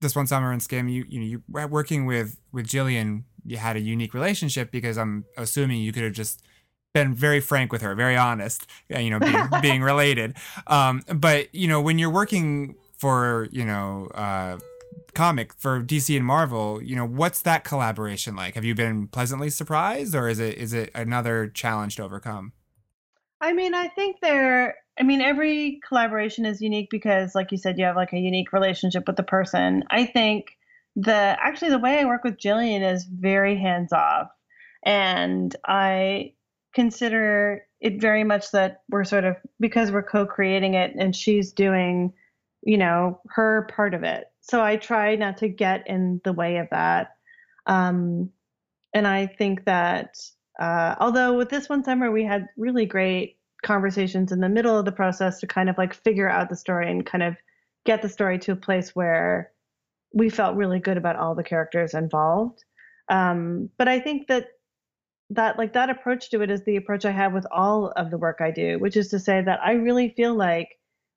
this 0.00 0.14
one 0.14 0.28
summer 0.28 0.52
in 0.52 0.60
Skim, 0.60 0.88
you 0.88 1.04
you 1.08 1.18
know, 1.20 1.26
you 1.26 1.42
were 1.48 1.66
working 1.66 2.06
with 2.06 2.38
with 2.52 2.66
Jillian, 2.68 3.24
you 3.44 3.56
had 3.56 3.76
a 3.76 3.80
unique 3.80 4.14
relationship 4.14 4.70
because 4.70 4.96
I'm 4.96 5.24
assuming 5.36 5.80
you 5.80 5.92
could 5.92 6.04
have 6.04 6.12
just 6.12 6.42
been 6.94 7.14
very 7.14 7.40
frank 7.40 7.72
with 7.72 7.82
her, 7.82 7.94
very 7.94 8.16
honest, 8.16 8.66
you 8.88 9.10
know, 9.10 9.18
being, 9.18 9.48
being 9.60 9.82
related. 9.82 10.36
Um, 10.66 11.02
but 11.14 11.54
you 11.54 11.66
know, 11.66 11.80
when 11.80 11.98
you're 11.98 12.10
working 12.10 12.76
for 12.96 13.48
you 13.50 13.64
know 13.64 14.08
uh, 14.14 14.58
comic 15.14 15.52
for 15.54 15.82
DC 15.82 16.14
and 16.14 16.24
Marvel, 16.24 16.82
you 16.82 16.94
know, 16.94 17.06
what's 17.06 17.42
that 17.42 17.64
collaboration 17.64 18.36
like? 18.36 18.54
Have 18.54 18.64
you 18.64 18.74
been 18.74 19.08
pleasantly 19.08 19.50
surprised, 19.50 20.14
or 20.14 20.28
is 20.28 20.38
it 20.38 20.58
is 20.58 20.72
it 20.72 20.90
another 20.94 21.48
challenge 21.48 21.96
to 21.96 22.04
overcome? 22.04 22.52
I 23.40 23.52
mean, 23.52 23.74
I 23.74 23.88
think 23.88 24.20
there, 24.22 24.76
I 24.98 25.02
mean, 25.02 25.20
every 25.20 25.80
collaboration 25.86 26.46
is 26.46 26.60
unique 26.60 26.88
because, 26.90 27.34
like 27.34 27.52
you 27.52 27.58
said, 27.58 27.78
you 27.78 27.84
have 27.84 27.96
like 27.96 28.12
a 28.12 28.18
unique 28.18 28.52
relationship 28.52 29.06
with 29.06 29.16
the 29.16 29.22
person. 29.22 29.84
I 29.90 30.06
think 30.06 30.46
the 30.94 31.12
actually 31.12 31.70
the 31.70 31.78
way 31.78 31.98
I 31.98 32.06
work 32.06 32.24
with 32.24 32.38
Jillian 32.38 32.82
is 32.82 33.04
very 33.04 33.58
hands 33.58 33.92
off. 33.92 34.28
And 34.84 35.54
I 35.66 36.32
consider 36.74 37.62
it 37.80 38.00
very 38.00 38.24
much 38.24 38.50
that 38.52 38.82
we're 38.88 39.04
sort 39.04 39.24
of, 39.24 39.36
because 39.60 39.90
we're 39.90 40.02
co 40.02 40.24
creating 40.24 40.74
it 40.74 40.94
and 40.98 41.14
she's 41.14 41.52
doing, 41.52 42.12
you 42.66 42.76
know, 42.76 43.20
her 43.28 43.68
part 43.74 43.94
of 43.94 44.02
it. 44.02 44.24
So 44.40 44.60
I 44.62 44.76
try 44.76 45.14
not 45.14 45.38
to 45.38 45.48
get 45.48 45.86
in 45.86 46.20
the 46.24 46.32
way 46.32 46.56
of 46.56 46.66
that. 46.72 47.12
Um, 47.66 48.30
and 48.92 49.06
I 49.06 49.26
think 49.26 49.64
that 49.66 50.16
uh, 50.60 50.96
although 50.98 51.36
with 51.36 51.48
this 51.48 51.68
one 51.68 51.84
summer 51.84 52.10
we 52.10 52.24
had 52.24 52.48
really 52.56 52.84
great 52.84 53.38
conversations 53.64 54.32
in 54.32 54.40
the 54.40 54.48
middle 54.48 54.76
of 54.76 54.84
the 54.84 54.92
process 54.92 55.38
to 55.40 55.46
kind 55.46 55.70
of 55.70 55.78
like 55.78 55.94
figure 55.94 56.28
out 56.28 56.50
the 56.50 56.56
story 56.56 56.90
and 56.90 57.06
kind 57.06 57.22
of 57.22 57.36
get 57.84 58.02
the 58.02 58.08
story 58.08 58.38
to 58.40 58.52
a 58.52 58.56
place 58.56 58.96
where 58.96 59.52
we 60.12 60.28
felt 60.28 60.56
really 60.56 60.80
good 60.80 60.96
about 60.96 61.16
all 61.16 61.36
the 61.36 61.44
characters 61.44 61.94
involved. 61.94 62.64
Um, 63.08 63.70
but 63.78 63.86
I 63.86 64.00
think 64.00 64.26
that 64.26 64.48
that 65.30 65.56
like 65.56 65.72
that 65.74 65.90
approach 65.90 66.30
to 66.30 66.42
it 66.42 66.50
is 66.50 66.64
the 66.64 66.76
approach 66.76 67.04
I 67.04 67.12
have 67.12 67.32
with 67.32 67.46
all 67.52 67.92
of 67.96 68.10
the 68.10 68.18
work 68.18 68.38
I 68.40 68.50
do, 68.50 68.78
which 68.80 68.96
is 68.96 69.08
to 69.08 69.20
say 69.20 69.40
that 69.40 69.60
I 69.62 69.72
really 69.72 70.14
feel 70.16 70.34
like 70.34 70.68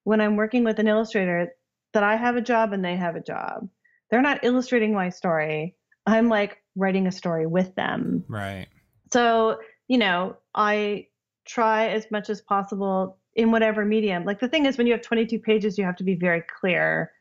when 0.04 0.22
I'm 0.22 0.36
working 0.36 0.64
with 0.64 0.80
an 0.80 0.88
illustrator 0.88 1.54
that 1.94 2.04
I 2.04 2.16
have 2.16 2.36
a 2.36 2.42
job 2.42 2.74
and 2.74 2.84
they 2.84 2.96
have 2.96 3.16
a 3.16 3.22
job. 3.22 3.68
They're 4.10 4.22
not 4.22 4.44
illustrating 4.44 4.94
my 4.94 5.10
story. 5.10 5.76
I'm 6.06 6.30
like 6.30 6.58
writing 6.76 7.08
a 7.08 7.12
story 7.12 7.46
with 7.46 7.76
them. 7.76 8.24
Right. 8.28 8.68
So, 9.12 9.60
you 9.88 9.98
know, 9.98 10.38
I 10.56 11.08
try 11.46 11.90
as 11.90 12.10
much 12.12 12.30
as 12.30 12.42
possible 12.42 13.18
in 13.36 13.52
whatever 13.52 13.86
medium. 13.86 14.26
Like 14.26 14.40
the 14.40 14.48
thing 14.48 14.66
is, 14.66 14.78
when 14.78 14.88
you 14.88 14.94
have 14.94 15.02
22 15.02 15.40
pages, 15.40 15.78
you 15.78 15.86
have 15.86 15.96
to 15.98 16.04
be 16.04 16.16
very 16.16 16.44
clear 16.60 17.12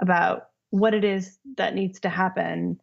about 0.00 0.48
what 0.70 0.94
it 0.94 1.04
is 1.04 1.38
that 1.56 1.74
needs 1.74 2.00
to 2.00 2.08
happen 2.08 2.80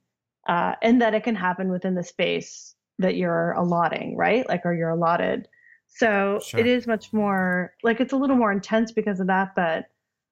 uh, 0.48 0.76
and 0.82 1.02
that 1.02 1.14
it 1.14 1.24
can 1.24 1.36
happen 1.36 1.70
within 1.70 1.95
the 1.95 2.04
space 2.04 2.76
that 3.00 3.16
you're 3.16 3.52
allotting, 3.54 4.18
right? 4.18 4.48
Like, 4.48 4.66
or 4.66 4.74
you're 4.74 4.89
allotted. 4.89 5.48
So 5.88 6.39
Sure. 6.43 6.59
it 6.59 6.67
is 6.67 6.88
much 6.88 7.11
more 7.13 7.73
like 7.83 7.99
it's 7.99 8.13
a 8.13 8.17
little 8.17 8.35
more 8.35 8.51
intense 8.51 8.91
because 8.91 9.19
of 9.19 9.27
that. 9.27 9.55
But 9.55 9.85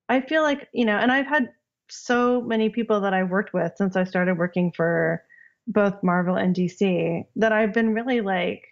I 0.09 0.21
feel 0.21 0.43
like, 0.43 0.69
you 0.73 0.85
know, 0.85 0.97
and 0.97 1.11
I've 1.11 1.27
had 1.27 1.49
so 1.89 2.41
many 2.41 2.69
people 2.69 3.01
that 3.01 3.13
I've 3.13 3.29
worked 3.29 3.53
with 3.53 3.73
since 3.77 3.95
I 3.95 4.03
started 4.03 4.37
working 4.37 4.71
for 4.71 5.23
both 5.67 6.01
Marvel 6.03 6.35
and 6.35 6.55
DC 6.55 7.25
that 7.35 7.51
I've 7.51 7.73
been 7.73 7.93
really 7.93 8.21
like, 8.21 8.65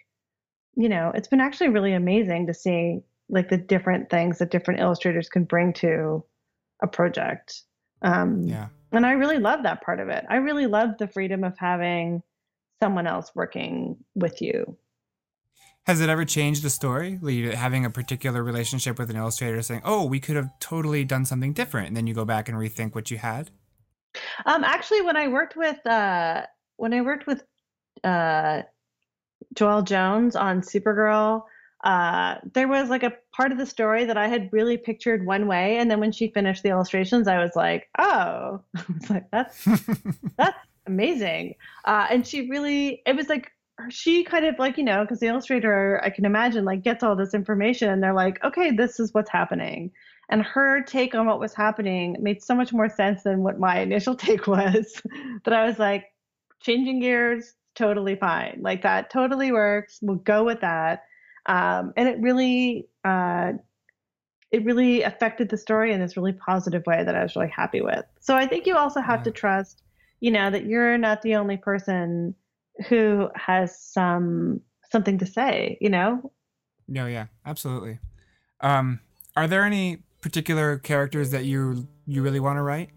you 0.76 0.88
know, 0.88 1.12
it's 1.14 1.28
been 1.28 1.40
actually 1.40 1.68
really 1.68 1.92
amazing 1.92 2.46
to 2.46 2.54
see 2.54 3.00
like 3.28 3.48
the 3.48 3.56
different 3.56 4.10
things 4.10 4.38
that 4.38 4.50
different 4.50 4.80
illustrators 4.80 5.28
can 5.28 5.44
bring 5.44 5.72
to 5.74 6.24
a 6.82 6.86
project. 6.86 7.62
Um, 8.02 8.42
Yeah. 8.42 8.68
and 8.92 9.06
I 9.06 9.12
really 9.12 9.38
love 9.38 9.62
that 9.62 9.82
part 9.82 10.00
of 10.00 10.08
it. 10.08 10.24
I 10.28 10.36
really 10.36 10.66
love 10.66 10.98
the 10.98 11.08
freedom 11.08 11.42
of 11.42 11.56
having 11.58 12.22
someone 12.80 13.06
else 13.06 13.34
working 13.34 13.96
with 14.14 14.42
you. 14.42 14.76
Has 15.86 16.00
it 16.00 16.08
ever 16.08 16.24
changed 16.24 16.62
the 16.62 16.70
story? 16.70 17.18
Like 17.20 17.54
having 17.54 17.84
a 17.84 17.90
particular 17.90 18.42
relationship 18.42 18.98
with 18.98 19.10
an 19.10 19.16
illustrator 19.16 19.60
saying, 19.60 19.82
"Oh, 19.84 20.06
we 20.06 20.18
could 20.18 20.36
have 20.36 20.48
totally 20.58 21.04
done 21.04 21.26
something 21.26 21.52
different," 21.52 21.88
and 21.88 21.96
then 21.96 22.06
you 22.06 22.14
go 22.14 22.24
back 22.24 22.48
and 22.48 22.56
rethink 22.56 22.94
what 22.94 23.10
you 23.10 23.18
had. 23.18 23.50
Um, 24.46 24.64
actually, 24.64 25.02
when 25.02 25.16
I 25.16 25.28
worked 25.28 25.56
with 25.56 25.86
uh, 25.86 26.46
when 26.76 26.94
I 26.94 27.02
worked 27.02 27.26
with 27.26 27.42
uh, 28.02 28.62
Joelle 29.54 29.84
Jones 29.84 30.36
on 30.36 30.62
Supergirl, 30.62 31.42
uh, 31.84 32.36
there 32.54 32.66
was 32.66 32.88
like 32.88 33.02
a 33.02 33.12
part 33.32 33.52
of 33.52 33.58
the 33.58 33.66
story 33.66 34.06
that 34.06 34.16
I 34.16 34.26
had 34.26 34.48
really 34.52 34.78
pictured 34.78 35.26
one 35.26 35.46
way, 35.46 35.76
and 35.76 35.90
then 35.90 36.00
when 36.00 36.12
she 36.12 36.28
finished 36.28 36.62
the 36.62 36.70
illustrations, 36.70 37.28
I 37.28 37.38
was 37.42 37.54
like, 37.54 37.88
"Oh, 37.98 38.62
I 38.74 38.84
was 38.88 39.10
like 39.10 39.30
that's 39.30 39.64
that's 40.38 40.58
amazing." 40.86 41.56
Uh, 41.84 42.06
and 42.08 42.26
she 42.26 42.48
really, 42.48 43.02
it 43.04 43.14
was 43.14 43.28
like 43.28 43.52
she 43.90 44.24
kind 44.24 44.44
of 44.44 44.58
like 44.58 44.78
you 44.78 44.84
know 44.84 45.02
because 45.02 45.20
the 45.20 45.26
illustrator 45.26 46.00
I 46.04 46.10
can 46.10 46.24
imagine 46.24 46.64
like 46.64 46.82
gets 46.82 47.02
all 47.02 47.16
this 47.16 47.34
information, 47.34 47.90
and 47.90 48.02
they're 48.02 48.14
like, 48.14 48.42
"Okay, 48.44 48.70
this 48.70 49.00
is 49.00 49.12
what's 49.14 49.30
happening." 49.30 49.90
And 50.30 50.42
her 50.42 50.82
take 50.82 51.14
on 51.14 51.26
what 51.26 51.40
was 51.40 51.54
happening 51.54 52.16
made 52.20 52.42
so 52.42 52.54
much 52.54 52.72
more 52.72 52.88
sense 52.88 53.22
than 53.24 53.42
what 53.42 53.58
my 53.58 53.80
initial 53.80 54.14
take 54.16 54.46
was. 54.46 55.02
that 55.44 55.52
I 55.52 55.66
was 55.66 55.78
like, 55.78 56.06
changing 56.60 57.00
gears, 57.00 57.54
totally 57.74 58.16
fine. 58.16 58.58
Like 58.62 58.82
that 58.82 59.10
totally 59.10 59.52
works. 59.52 59.98
We'll 60.02 60.16
go 60.16 60.44
with 60.44 60.60
that. 60.62 61.04
Um, 61.46 61.92
and 61.96 62.08
it 62.08 62.18
really, 62.20 62.88
uh, 63.04 63.52
it 64.50 64.64
really 64.64 65.02
affected 65.02 65.48
the 65.48 65.56
story 65.58 65.92
in 65.92 66.00
this 66.00 66.16
really 66.16 66.32
positive 66.32 66.84
way 66.86 67.02
that 67.04 67.14
I 67.14 67.22
was 67.22 67.34
really 67.34 67.48
happy 67.50 67.80
with. 67.80 68.04
So 68.20 68.36
I 68.36 68.46
think 68.46 68.66
you 68.66 68.76
also 68.76 69.00
have 69.00 69.20
Yeah. 69.20 69.24
to 69.24 69.30
trust, 69.32 69.82
you 70.20 70.30
know, 70.30 70.50
that 70.50 70.64
you're 70.66 70.96
not 70.96 71.22
the 71.22 71.34
only 71.36 71.56
person 71.56 72.34
who 72.88 73.28
has 73.34 73.78
some 73.78 74.60
something 74.90 75.18
to 75.18 75.26
say. 75.26 75.78
You 75.80 75.90
know, 75.90 76.32
No, 76.88 77.06
yeah, 77.06 77.26
absolutely. 77.46 77.98
Um, 78.60 79.00
are 79.36 79.46
there 79.46 79.64
any 79.64 80.02
particular 80.20 80.78
characters 80.78 81.30
that 81.30 81.44
you 81.44 81.88
you 82.06 82.22
really 82.22 82.40
want 82.40 82.56
to 82.58 82.62
write? 82.62 82.90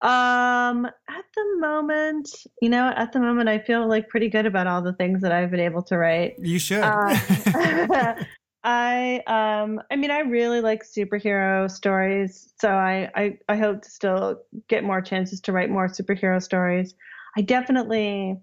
Um, 0.00 0.86
at 0.86 1.24
the 1.34 1.56
moment, 1.58 2.28
you 2.62 2.68
know, 2.68 2.92
at 2.94 3.12
the 3.12 3.18
moment, 3.18 3.48
I 3.48 3.58
feel 3.58 3.88
like 3.88 4.08
pretty 4.08 4.28
good 4.28 4.46
about 4.46 4.68
all 4.68 4.80
the 4.80 4.92
things 4.92 5.22
that 5.22 5.32
I've 5.32 5.50
been 5.50 5.60
able 5.60 5.82
to 5.84 5.98
write. 5.98 6.34
You 6.38 6.58
should. 6.58 6.84
Uh, 6.84 8.14
I 8.64 9.22
um, 9.26 9.80
I 9.90 9.96
mean, 9.96 10.10
I 10.10 10.20
really 10.20 10.60
like 10.60 10.84
superhero 10.84 11.70
stories, 11.70 12.52
so 12.60 12.70
I, 12.70 13.10
I 13.14 13.38
I 13.48 13.56
hope 13.56 13.82
to 13.82 13.90
still 13.90 14.40
get 14.68 14.84
more 14.84 15.00
chances 15.00 15.40
to 15.42 15.52
write 15.52 15.70
more 15.70 15.88
superhero 15.88 16.42
stories. 16.42 16.94
I 17.36 17.42
definitely, 17.42 18.36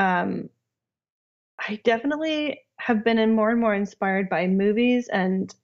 um, 0.00 0.48
I 1.58 1.78
definitely 1.84 2.62
have 2.78 3.04
been 3.04 3.18
in 3.18 3.34
more 3.34 3.50
and 3.50 3.60
more 3.60 3.74
inspired 3.74 4.30
by 4.30 4.46
movies 4.46 5.08
and 5.12 5.54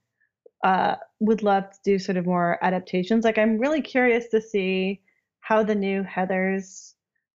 uh, 0.63 0.97
would 1.21 1.43
love 1.43 1.71
to 1.71 1.79
do 1.85 1.99
sort 1.99 2.19
of 2.19 2.27
more 2.27 2.59
adaptations. 2.63 3.25
Like 3.25 3.39
I'm 3.39 3.59
really 3.59 3.81
curious 3.81 4.29
to 4.29 4.41
see 4.43 5.01
how 5.41 5.63
the 5.63 5.75
new 5.75 6.03
Heathers 6.03 6.93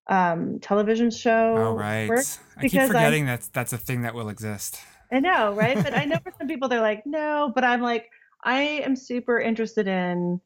um, 0.08 0.60
television 0.60 1.10
show 1.10 1.56
oh 1.58 1.76
right. 1.76 2.08
works. 2.08 2.40
I 2.58 2.68
keep 2.68 2.82
forgetting 2.84 3.26
that's 3.26 3.48
that's 3.48 3.74
a 3.74 3.78
thing 3.78 4.04
that 4.04 4.14
will 4.14 4.30
exist. 4.30 4.80
I 5.12 5.20
know, 5.20 5.54
right? 5.54 5.82
But 5.82 5.96
I 5.98 6.06
know 6.06 6.18
for 6.24 6.32
some 6.38 6.48
people 6.48 6.70
they're 6.70 6.82
like, 6.82 7.04
no, 7.06 7.52
but 7.56 7.64
I'm 7.64 7.82
like, 7.82 8.10
I 8.44 8.62
am 8.62 8.96
super 8.96 9.40
interested 9.40 9.88
in 9.88 10.40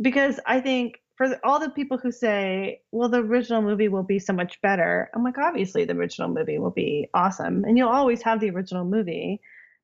because 0.00 0.38
I 0.46 0.60
think 0.60 1.00
for 1.16 1.28
the- 1.28 1.40
all 1.44 1.58
the 1.58 1.70
people 1.70 1.98
who 1.98 2.12
say, 2.12 2.82
well, 2.92 3.08
the 3.08 3.18
original 3.18 3.62
movie 3.62 3.88
will 3.88 4.02
be 4.02 4.18
so 4.18 4.32
much 4.32 4.60
better, 4.62 5.10
I'm 5.14 5.24
like, 5.24 5.38
obviously 5.38 5.84
the 5.84 5.94
original 5.94 6.28
movie 6.28 6.58
will 6.58 6.70
be 6.70 7.08
awesome. 7.14 7.64
And 7.64 7.76
you'll 7.78 7.88
always 7.88 8.22
have 8.22 8.40
the 8.40 8.50
original 8.50 8.84
movie. 8.84 9.40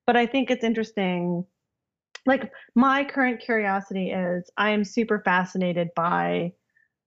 But 0.06 0.16
I 0.16 0.26
think 0.26 0.50
it's 0.50 0.64
interesting. 0.64 1.44
Like, 2.26 2.52
my 2.74 3.04
current 3.04 3.40
curiosity 3.40 4.10
is 4.10 4.50
I 4.56 4.70
am 4.70 4.84
super 4.84 5.20
fascinated 5.20 5.88
by 5.96 6.52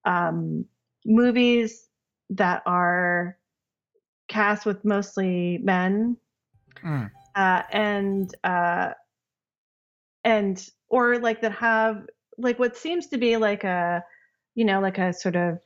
um, 0.06 0.66
movies 1.06 1.88
that 2.32 2.64
are 2.66 3.38
cast 4.28 4.66
with 4.66 4.84
mostly 4.84 5.60
men 5.60 6.18
Mm. 6.84 7.10
uh, 7.36 7.64
and 7.72 8.36
uh, 8.44 8.92
and 10.24 10.70
or 10.90 11.20
like 11.20 11.42
that 11.42 11.52
have 11.54 12.06
like 12.38 12.60
what 12.60 12.76
seems 12.76 13.08
to 13.08 13.18
be 13.18 13.38
like 13.38 13.64
a 13.64 14.04
you 14.56 14.66
know 14.66 14.80
like 14.80 14.98
a 14.98 15.14
sort 15.14 15.36
of 15.36 15.60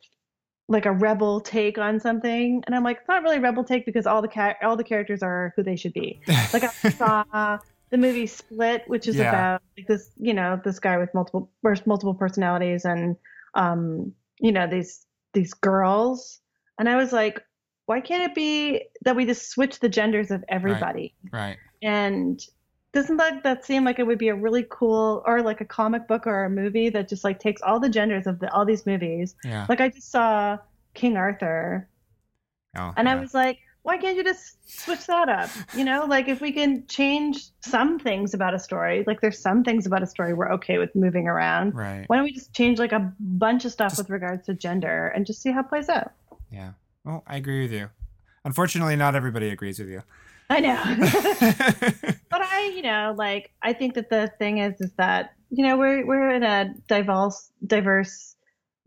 like 0.68 0.86
a 0.86 0.92
rebel 0.92 1.40
take 1.42 1.78
on 1.78 2.00
something 2.00 2.62
and 2.66 2.76
i'm 2.76 2.84
like 2.84 2.98
it's 2.98 3.08
not 3.08 3.24
really 3.24 3.38
a 3.38 3.42
rebel 3.42 3.64
take 3.64 3.86
because 3.86 4.06
all 4.06 4.22
the 4.22 4.28
ca- 4.28 4.56
all 4.62 4.76
the 4.76 4.84
characters 4.84 5.24
are 5.24 5.54
who 5.56 5.64
they 5.64 5.76
should 5.76 5.94
be 5.94 6.20
like 6.54 6.64
i 6.64 6.90
saw 6.90 7.58
the 7.90 7.98
movie 7.98 8.28
split 8.28 8.84
which 8.88 9.08
is 9.08 9.16
Yeah. 9.16 9.30
about 9.30 9.62
like 9.78 9.88
this 9.88 10.12
you 10.18 10.34
know 10.34 10.60
this 10.64 10.80
guy 10.80 10.98
with 10.98 11.10
multiple 11.14 11.50
multiple 11.86 12.14
personalities 12.14 12.86
and 12.86 13.16
um 13.56 14.12
you 14.40 14.52
know 14.52 14.68
these 14.68 15.06
these 15.34 15.54
girls 15.54 16.40
and 16.78 16.88
i 16.90 16.96
was 16.96 17.12
like 17.12 17.42
why 17.88 18.00
can't 18.00 18.24
it 18.24 18.36
be 18.36 18.84
that 19.06 19.16
we 19.16 19.26
just 19.26 19.50
switch 19.50 19.80
the 19.80 19.90
genders 19.90 20.30
of 20.30 20.44
everybody 20.50 21.16
right. 21.32 21.58
and 21.82 22.42
doesn't 22.94 23.18
that 23.18 23.44
that 23.44 23.66
seem 23.66 23.84
like 23.86 24.00
it 24.00 24.04
would 24.08 24.18
be 24.18 24.30
a 24.30 24.36
really 24.36 24.66
cool 24.70 25.22
or 25.26 25.42
like 25.42 25.62
a 25.62 25.66
comic 25.66 26.08
book 26.08 26.26
or 26.26 26.46
a 26.46 26.50
movie 26.50 26.90
that 26.90 27.08
just 27.08 27.24
like 27.24 27.40
takes 27.40 27.62
all 27.62 27.80
the 27.80 27.90
genders 27.90 28.26
of 28.28 28.40
the, 28.40 28.52
all 28.54 28.66
these 28.66 28.86
movies 28.86 29.36
Yeah. 29.44 29.66
like 29.70 29.80
i 29.82 29.90
just 29.90 30.12
saw 30.12 30.58
king 30.96 31.16
arthur 31.18 31.88
oh, 32.78 32.94
and 32.98 33.08
i 33.08 33.16
was 33.16 33.34
like 33.34 33.60
why 33.84 33.98
can't 33.98 34.18
you 34.18 34.24
just 34.24 34.58
switch 34.84 35.06
that 35.08 35.30
up 35.30 35.50
you 35.76 35.84
know 35.86 36.06
like 36.06 36.28
if 36.28 36.42
we 36.42 36.52
can 36.52 36.86
change 36.88 37.50
some 37.62 37.98
things 38.00 38.34
about 38.34 38.54
a 38.54 38.60
story 38.60 39.04
like 39.08 39.22
there's 39.22 39.40
some 39.40 39.64
things 39.64 39.86
about 39.86 40.02
a 40.04 40.08
story 40.08 40.34
we're 40.34 40.52
okay 40.52 40.78
with 40.80 40.94
moving 40.96 41.28
around 41.28 41.74
right. 41.76 42.04
why 42.08 42.16
don't 42.16 42.26
we 42.26 42.32
just 42.34 42.54
change 42.54 42.80
like 42.80 42.92
a 42.92 43.14
bunch 43.20 43.66
of 43.66 43.72
stuff 43.72 43.92
Just- 43.92 44.00
with 44.00 44.10
regards 44.10 44.46
to 44.48 44.54
gender 44.54 45.08
and 45.16 45.26
just 45.26 45.42
see 45.42 45.52
how 45.52 45.62
it 45.62 45.70
plays 45.70 45.90
out 45.90 46.12
Yeah. 46.52 46.72
Well, 47.06 47.24
I 47.26 47.38
agree 47.38 47.62
with 47.62 47.72
you. 47.72 47.90
Unfortunately, 48.44 48.96
not 48.98 49.16
everybody 49.16 49.50
agrees 49.50 49.80
with 49.80 49.90
you. 49.90 50.04
i 50.50 50.60
know 50.60 52.12
I, 52.60 52.74
you 52.76 52.82
know, 52.82 53.14
like 53.18 53.52
I 53.62 53.74
think 53.74 53.94
that 53.96 54.10
the 54.10 54.32
thing 54.40 54.60
is, 54.60 54.80
is 54.82 54.92
that 54.98 55.34
you 55.50 55.64
know 55.66 55.78
we're 55.78 56.06
we're 56.06 56.30
in 56.32 56.44
a 56.44 56.74
diverse, 56.88 57.52
diverse 57.66 58.36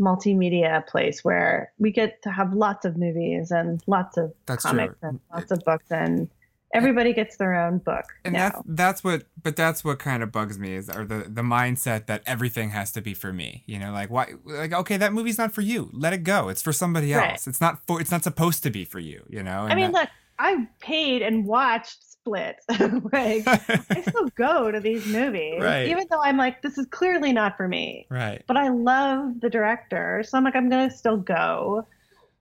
multimedia 0.01 0.87
place 0.87 1.23
where 1.25 1.73
we 1.79 1.91
get 1.91 2.23
to 2.23 2.31
have 2.31 2.53
lots 2.55 2.85
of 2.85 2.97
movies 2.97 3.51
and 3.51 3.81
lots 3.87 4.17
of 4.17 4.33
That's 4.47 4.65
comics 4.65 4.99
true. 5.01 5.11
and 5.11 5.19
mm, 5.19 5.35
lots 5.35 5.51
of 5.53 5.61
books, 5.65 5.91
and 5.91 6.29
everybody 6.75 7.13
gets 7.13 7.37
their 7.37 7.55
own 7.55 7.77
book 7.79 8.05
and 8.25 8.33
now. 8.33 8.49
that's 8.49 8.63
that's 8.67 9.05
what 9.05 9.25
but 9.43 9.57
that's 9.57 9.85
what 9.85 9.99
kind 9.99 10.23
of 10.23 10.33
bugs 10.33 10.59
me 10.59 10.75
is 10.75 10.89
or 10.89 11.05
the 11.05 11.27
the 11.29 11.43
mindset 11.43 12.07
that 12.07 12.23
everything 12.25 12.71
has 12.71 12.91
to 12.91 13.03
be 13.03 13.13
for 13.13 13.31
me 13.31 13.63
you 13.67 13.79
know 13.79 13.93
like 13.93 14.09
why 14.09 14.33
like 14.47 14.73
okay 14.73 14.97
that 14.97 15.13
movie's 15.13 15.37
not 15.37 15.53
for 15.53 15.61
you 15.61 15.91
let 15.93 16.15
it 16.15 16.25
go 16.25 16.49
it's 16.49 16.63
for 16.63 16.73
somebody 16.73 17.13
Right. 17.13 17.33
else 17.33 17.47
it's 17.47 17.61
not 17.61 17.87
for 17.87 18.01
it's 18.01 18.11
not 18.11 18.25
supposed 18.25 18.63
to 18.63 18.71
be 18.71 18.87
for 18.87 18.99
you 19.01 19.23
you 19.29 19.43
know 19.43 19.67
I 19.69 19.75
mean, 19.75 19.93
look, 19.93 20.09
I 20.39 20.67
paid 20.81 21.21
and 21.21 21.45
watched 21.45 22.12
Split. 22.25 22.57
like 23.13 23.43
I 23.47 24.03
still 24.09 24.29
go 24.37 24.71
to 24.71 24.79
these 24.81 25.07
movies, 25.07 25.61
Right. 25.61 25.89
even 25.89 26.07
though 26.11 26.21
I'm 26.23 26.37
like, 26.37 26.63
this 26.63 26.79
is 26.79 26.87
clearly 26.87 27.33
not 27.33 27.57
for 27.57 27.67
me. 27.67 28.07
right 28.11 28.43
but 28.47 28.57
I 28.57 28.69
love 28.69 29.41
the 29.41 29.51
director, 29.51 30.23
so 30.25 30.39
I'm 30.39 30.45
like, 30.45 30.55
I'm 30.57 30.69
gonna 30.71 30.91
still 30.91 31.17
go. 31.17 31.87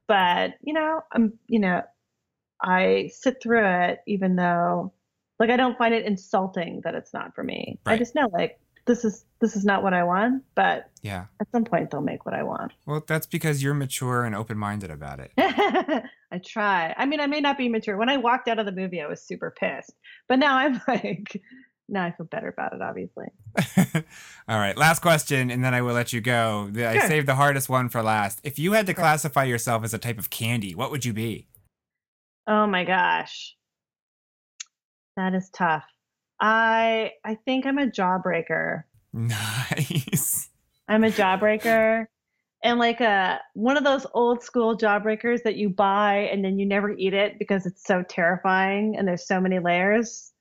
But 0.07 0.53
you 0.61 0.73
know, 0.73 1.01
I'm 1.11 1.33
you 1.47 1.59
know, 1.59 1.81
I 2.61 3.09
sit 3.13 3.41
through 3.41 3.65
it 3.65 3.99
even 4.05 4.35
though 4.35 4.93
like 5.39 5.49
I 5.49 5.57
don't 5.57 5.77
find 5.79 5.95
it 5.95 6.05
insulting 6.05 6.81
that 6.83 6.93
it's 6.93 7.13
not 7.13 7.33
for 7.33 7.43
me. 7.43 7.79
Right. 7.85 7.93
I 7.93 7.97
just 7.97 8.13
know 8.13 8.29
like 8.31 8.59
this 8.87 9.05
is 9.05 9.25
this 9.39 9.55
is 9.55 9.63
not 9.65 9.83
what 9.83 9.93
I 9.93 10.03
want, 10.03 10.43
but 10.55 10.89
yeah 11.01 11.25
at 11.39 11.47
some 11.51 11.63
point 11.65 11.89
they'll 11.91 12.01
make 12.01 12.25
what 12.25 12.35
I 12.35 12.43
want. 12.43 12.73
well 12.85 13.03
that's 13.07 13.25
because 13.25 13.61
you're 13.63 13.73
mature 13.73 14.23
and 14.23 14.35
open-minded 14.35 14.91
about 14.91 15.19
it 15.19 15.31
I 16.33 16.37
try. 16.45 16.93
I 16.97 17.05
mean, 17.05 17.19
I 17.19 17.27
may 17.27 17.41
not 17.41 17.57
be 17.57 17.67
mature. 17.67 17.97
When 17.97 18.07
I 18.09 18.15
walked 18.17 18.47
out 18.47 18.57
of 18.59 18.65
the 18.65 18.71
movie, 18.71 19.01
I 19.01 19.07
was 19.07 19.21
super 19.21 19.51
pissed. 19.51 19.91
But 20.29 20.39
now 20.39 20.55
I'm 20.55 20.79
like, 20.87 21.41
now 21.89 22.05
I 22.05 22.11
feel 22.11 22.25
better 22.27 22.47
about 22.47 22.71
it, 22.73 22.81
obviously. 22.81 23.25
all 24.47 24.57
right 24.59 24.77
last 24.77 25.01
question 25.01 25.51
and 25.51 25.61
then 25.61 25.73
i 25.73 25.81
will 25.81 25.93
let 25.93 26.13
you 26.13 26.21
go 26.21 26.69
The- 26.71 26.87
i 26.87 26.99
saved 27.07 27.27
the 27.27 27.35
hardest 27.35 27.67
one 27.67 27.89
for 27.89 28.01
last 28.01 28.39
if 28.43 28.57
you 28.57 28.71
had 28.71 28.85
to 28.87 28.93
classify 28.93 29.43
yourself 29.43 29.83
as 29.83 29.93
a 29.93 29.97
type 29.97 30.17
of 30.17 30.29
candy 30.29 30.73
what 30.73 30.89
would 30.89 31.03
you 31.03 31.11
be 31.13 31.47
Oh 32.47 32.65
my 32.65 32.83
gosh. 32.85 33.55
That 35.15 35.35
is 35.35 35.49
tough. 35.53 35.83
I 36.41 37.11
I 37.23 37.35
think 37.45 37.65
I'm 37.65 37.77
a 37.77 37.87
jawbreaker. 37.87 38.83
nice 39.13 40.49
I'm 40.87 41.03
a 41.03 41.09
jawbreaker. 41.09 42.05
And 42.63 42.77
like 42.77 43.01
a 43.01 43.39
one 43.53 43.77
of 43.77 43.83
those 43.83 44.05
old 44.13 44.43
school 44.43 44.77
jawbreakers 44.77 45.41
that 45.43 45.55
you 45.55 45.69
buy 45.69 46.29
and 46.31 46.43
then 46.45 46.59
you 46.59 46.65
never 46.65 46.91
eat 46.91 47.13
it 47.13 47.39
because 47.39 47.65
it's 47.65 47.83
so 47.85 48.03
terrifying 48.03 48.95
and 48.97 49.07
there's 49.07 49.25
so 49.25 49.39
many 49.41 49.57
layers. 49.59 50.31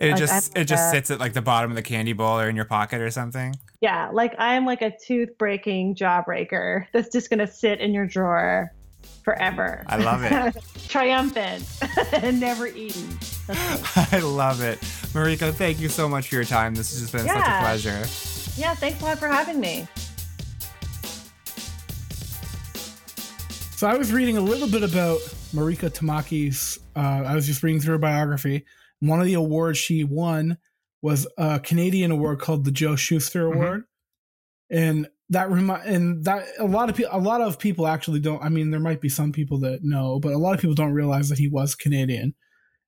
it 0.00 0.10
Like, 0.10 0.18
just 0.18 0.56
it 0.56 0.64
just 0.64 0.88
a- 0.88 0.90
sits 0.90 1.10
at 1.10 1.20
like 1.20 1.34
the 1.34 1.42
bottom 1.42 1.70
of 1.70 1.76
the 1.76 1.82
candy 1.82 2.12
bowl 2.12 2.38
or 2.40 2.48
in 2.48 2.56
your 2.56 2.64
pocket 2.64 3.00
or 3.00 3.10
something 3.10 3.54
Yeah, 3.80 4.10
like 4.12 4.34
I'm 4.38 4.64
like 4.66 4.82
a 4.82 4.92
tooth 5.06 5.36
breaking 5.38 5.94
jawbreaker 5.94 6.86
that's 6.92 7.10
just 7.10 7.30
gonna 7.30 7.46
sit 7.46 7.80
in 7.80 7.92
your 7.94 8.06
drawer 8.06 8.72
forever. 9.24 9.84
I 9.86 9.96
love 9.96 10.22
it. 10.24 10.56
Triumphant 10.88 11.64
and 12.12 12.40
never 12.40 12.66
eaten. 12.66 13.18
I 14.12 14.20
love 14.22 14.60
it. 14.62 14.78
Mariko, 15.12 15.52
thank 15.52 15.80
you 15.80 15.88
so 15.88 16.08
much 16.08 16.28
for 16.28 16.34
your 16.36 16.44
time. 16.44 16.74
This 16.74 16.90
has 16.92 17.00
just 17.00 17.12
been 17.12 17.26
such 17.26 17.36
a 17.36 17.60
pleasure. 17.60 18.60
Yeah, 18.60 18.74
thanks 18.74 19.00
a 19.00 19.04
lot 19.04 19.18
for 19.18 19.28
having 19.28 19.60
me. 19.60 19.86
So 23.76 23.86
I 23.86 23.96
was 23.96 24.12
reading 24.12 24.36
a 24.36 24.40
little 24.40 24.68
bit 24.68 24.82
about 24.82 25.20
Mariko 25.54 25.88
Tamaki's. 25.88 26.78
Uh, 26.96 27.22
I 27.24 27.34
was 27.34 27.46
just 27.46 27.62
reading 27.62 27.80
through 27.80 27.92
her 27.92 27.98
biography. 27.98 28.64
One 29.00 29.20
of 29.20 29.26
the 29.26 29.34
awards 29.34 29.78
she 29.78 30.02
won 30.02 30.58
was 31.00 31.28
a 31.38 31.60
Canadian 31.60 32.10
award 32.10 32.40
called 32.40 32.64
the 32.64 32.72
Joe 32.72 32.96
Shuster 32.96 33.44
Mhm. 33.48 33.54
Award, 33.54 33.84
and 34.68 35.08
that 35.30 35.50
remi- 35.50 35.84
and 35.84 36.24
that 36.24 36.46
a 36.58 36.64
lot 36.64 36.88
of 36.88 36.96
people, 36.96 37.12
a 37.14 37.20
lot 37.20 37.40
of 37.40 37.58
people 37.58 37.86
actually 37.86 38.20
don't. 38.20 38.42
I 38.42 38.48
mean, 38.48 38.70
there 38.70 38.80
might 38.80 39.00
be 39.00 39.08
some 39.08 39.32
people 39.32 39.58
that 39.60 39.80
know, 39.82 40.18
but 40.18 40.32
a 40.32 40.38
lot 40.38 40.54
of 40.54 40.60
people 40.60 40.74
don't 40.74 40.92
realize 40.92 41.28
that 41.28 41.38
he 41.38 41.48
was 41.48 41.74
Canadian, 41.74 42.34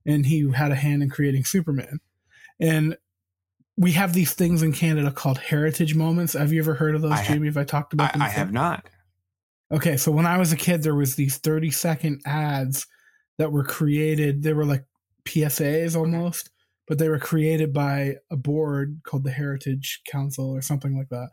and 0.06 0.24
he 0.26 0.50
had 0.50 0.72
a 0.72 0.76
hand 0.76 1.02
in 1.02 1.10
creating 1.10 1.44
Superman. 1.44 2.00
And 2.58 2.96
we 3.76 3.92
have 3.92 4.12
these 4.12 4.34
things 4.34 4.62
in 4.62 4.72
Canada 4.72 5.10
called 5.10 5.38
heritage 5.38 5.94
moments. 5.94 6.34
Have 6.34 6.52
you 6.52 6.60
ever 6.60 6.74
heard 6.74 6.94
of 6.94 7.02
those, 7.02 7.12
I 7.12 7.24
Jamie? 7.24 7.46
Have 7.46 7.56
I 7.56 7.64
talked 7.64 7.92
about 7.92 8.12
them? 8.12 8.22
I 8.22 8.28
have 8.28 8.52
not. 8.52 8.86
Okay, 9.72 9.96
so 9.96 10.10
when 10.10 10.26
I 10.26 10.36
was 10.36 10.52
a 10.52 10.56
kid, 10.56 10.82
there 10.82 10.94
was 10.94 11.14
these 11.14 11.38
30 11.38 11.70
second 11.70 12.20
ads 12.26 12.86
that 13.38 13.52
were 13.52 13.64
created. 13.64 14.42
They 14.42 14.52
were 14.52 14.64
like 14.64 14.84
PSAs 15.26 15.96
almost, 15.96 16.50
but 16.88 16.98
they 16.98 17.08
were 17.08 17.18
created 17.18 17.72
by 17.72 18.16
a 18.30 18.36
board 18.36 19.00
called 19.04 19.24
the 19.24 19.30
Heritage 19.30 20.02
Council 20.10 20.50
or 20.50 20.60
something 20.60 20.96
like 20.96 21.08
that. 21.10 21.28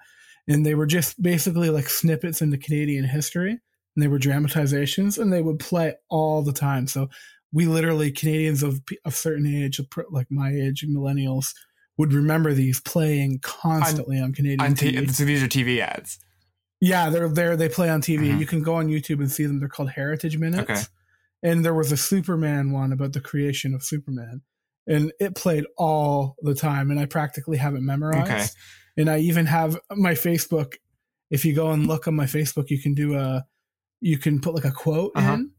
And 0.48 0.66
they 0.66 0.76
were 0.76 0.86
just 0.86 1.22
basically 1.22 1.70
like 1.70 1.90
snippets 1.90 2.42
into 2.42 2.58
Canadian 2.58 3.06
history. 3.06 3.52
And 3.52 4.04
they 4.04 4.08
were 4.08 4.20
dramatizations 4.20 5.18
and 5.18 5.34
they 5.34 5.42
would 5.42 5.60
play 5.60 5.96
all 6.10 6.44
the 6.44 6.54
time. 6.54 6.88
So 6.88 7.10
we 7.52 7.66
literally, 7.66 8.12
Canadians 8.12 8.62
of 8.62 8.82
a 9.06 9.12
certain 9.12 9.48
age, 9.48 9.82
like 10.12 10.28
my 10.30 10.52
age, 10.52 10.86
millennials, 10.88 11.54
would 11.98 12.14
remember 12.14 12.54
these 12.54 12.80
playing 12.80 13.40
constantly 13.42 14.20
on, 14.20 14.34
Canadian 14.34 14.62
On 14.62 14.76
TV. 14.76 15.10
so 15.12 15.26
these 15.26 15.42
are 15.42 15.48
TV 15.48 15.80
ads. 15.80 16.20
Yeah, 16.80 17.10
they're 17.10 17.28
there. 17.28 17.58
They 17.58 17.70
play 17.70 17.90
on 17.90 18.02
TV. 18.02 18.30
Mhm. 18.32 18.40
You 18.40 18.46
can 18.46 18.62
go 18.62 18.76
on 18.76 18.88
YouTube 18.88 19.20
and 19.20 19.32
see 19.32 19.46
them. 19.48 19.60
They're 19.60 19.68
called 19.68 19.90
Heritage 19.90 20.38
Minutes. 20.38 20.70
Okay. 20.70 20.82
And 21.42 21.66
there 21.66 21.74
was 21.74 21.92
a 21.92 21.98
Superman 21.98 22.72
one 22.72 22.92
about 22.92 23.14
the 23.14 23.20
creation 23.20 23.74
of 23.74 23.84
Superman, 23.84 24.42
and 24.86 25.12
it 25.20 25.34
played 25.34 25.66
all 25.76 26.36
the 26.42 26.54
time. 26.54 26.92
And 26.92 27.00
I 27.00 27.06
practically 27.08 27.58
have 27.58 27.74
it 27.74 27.82
memorized. 27.82 28.32
Okay. 28.32 28.46
And 28.98 29.10
I 29.10 29.20
even 29.20 29.46
have 29.46 29.78
my 29.96 30.14
Facebook. 30.14 30.76
If 31.30 31.46
you 31.46 31.54
go 31.54 31.72
and 31.72 31.88
look 31.88 32.08
on 32.08 32.16
my 32.16 32.26
Facebook, 32.26 32.70
you 32.70 32.80
can 32.82 32.94
do 32.94 33.16
a, 33.16 33.46
you 34.02 34.18
can 34.18 34.40
put 34.42 34.56
like 34.56 34.66
a 34.66 34.72
quote 34.72 35.12
Uh-huh. 35.16 35.34
in. 35.34 35.52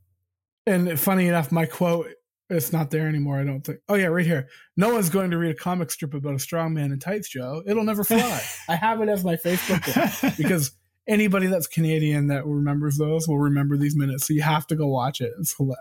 And 0.89 0.99
funny 1.01 1.29
enough, 1.29 1.51
my 1.53 1.67
quote 1.67 2.09
it's 2.51 2.73
not 2.73 2.91
there 2.91 3.07
anymore. 3.07 3.39
I 3.39 3.45
don't 3.45 3.61
think. 3.61 3.81
Oh 3.91 3.95
yeah, 3.95 4.07
right 4.07 4.25
here. 4.25 4.49
No 4.77 4.95
one's 4.95 5.11
going 5.11 5.31
to 5.33 5.37
read 5.39 5.51
a 5.51 5.55
comic 5.55 5.91
strip 5.91 6.15
about 6.15 6.35
a 6.35 6.39
strong 6.39 6.73
man 6.73 6.93
in 6.93 6.99
tights, 6.99 7.29
Joe. 7.29 7.63
It'll 7.67 7.85
never 7.85 8.05
fly. 8.05 8.41
I 8.69 8.75
have 8.77 9.03
it 9.03 9.09
as 9.11 9.23
my 9.23 9.37
Facebook 9.37 9.85
because 10.39 10.73
anybody 11.07 11.47
that's 11.47 11.67
Canadian 11.67 12.29
that 12.29 12.47
remembers 12.47 12.97
those 12.97 13.29
will 13.29 13.39
remember 13.39 13.77
these 13.77 13.95
minutes. 13.95 14.27
So 14.27 14.33
you 14.33 14.41
have 14.43 14.67
to 14.69 14.77
go 14.77 14.87
watch 14.87 15.21
it. 15.21 15.33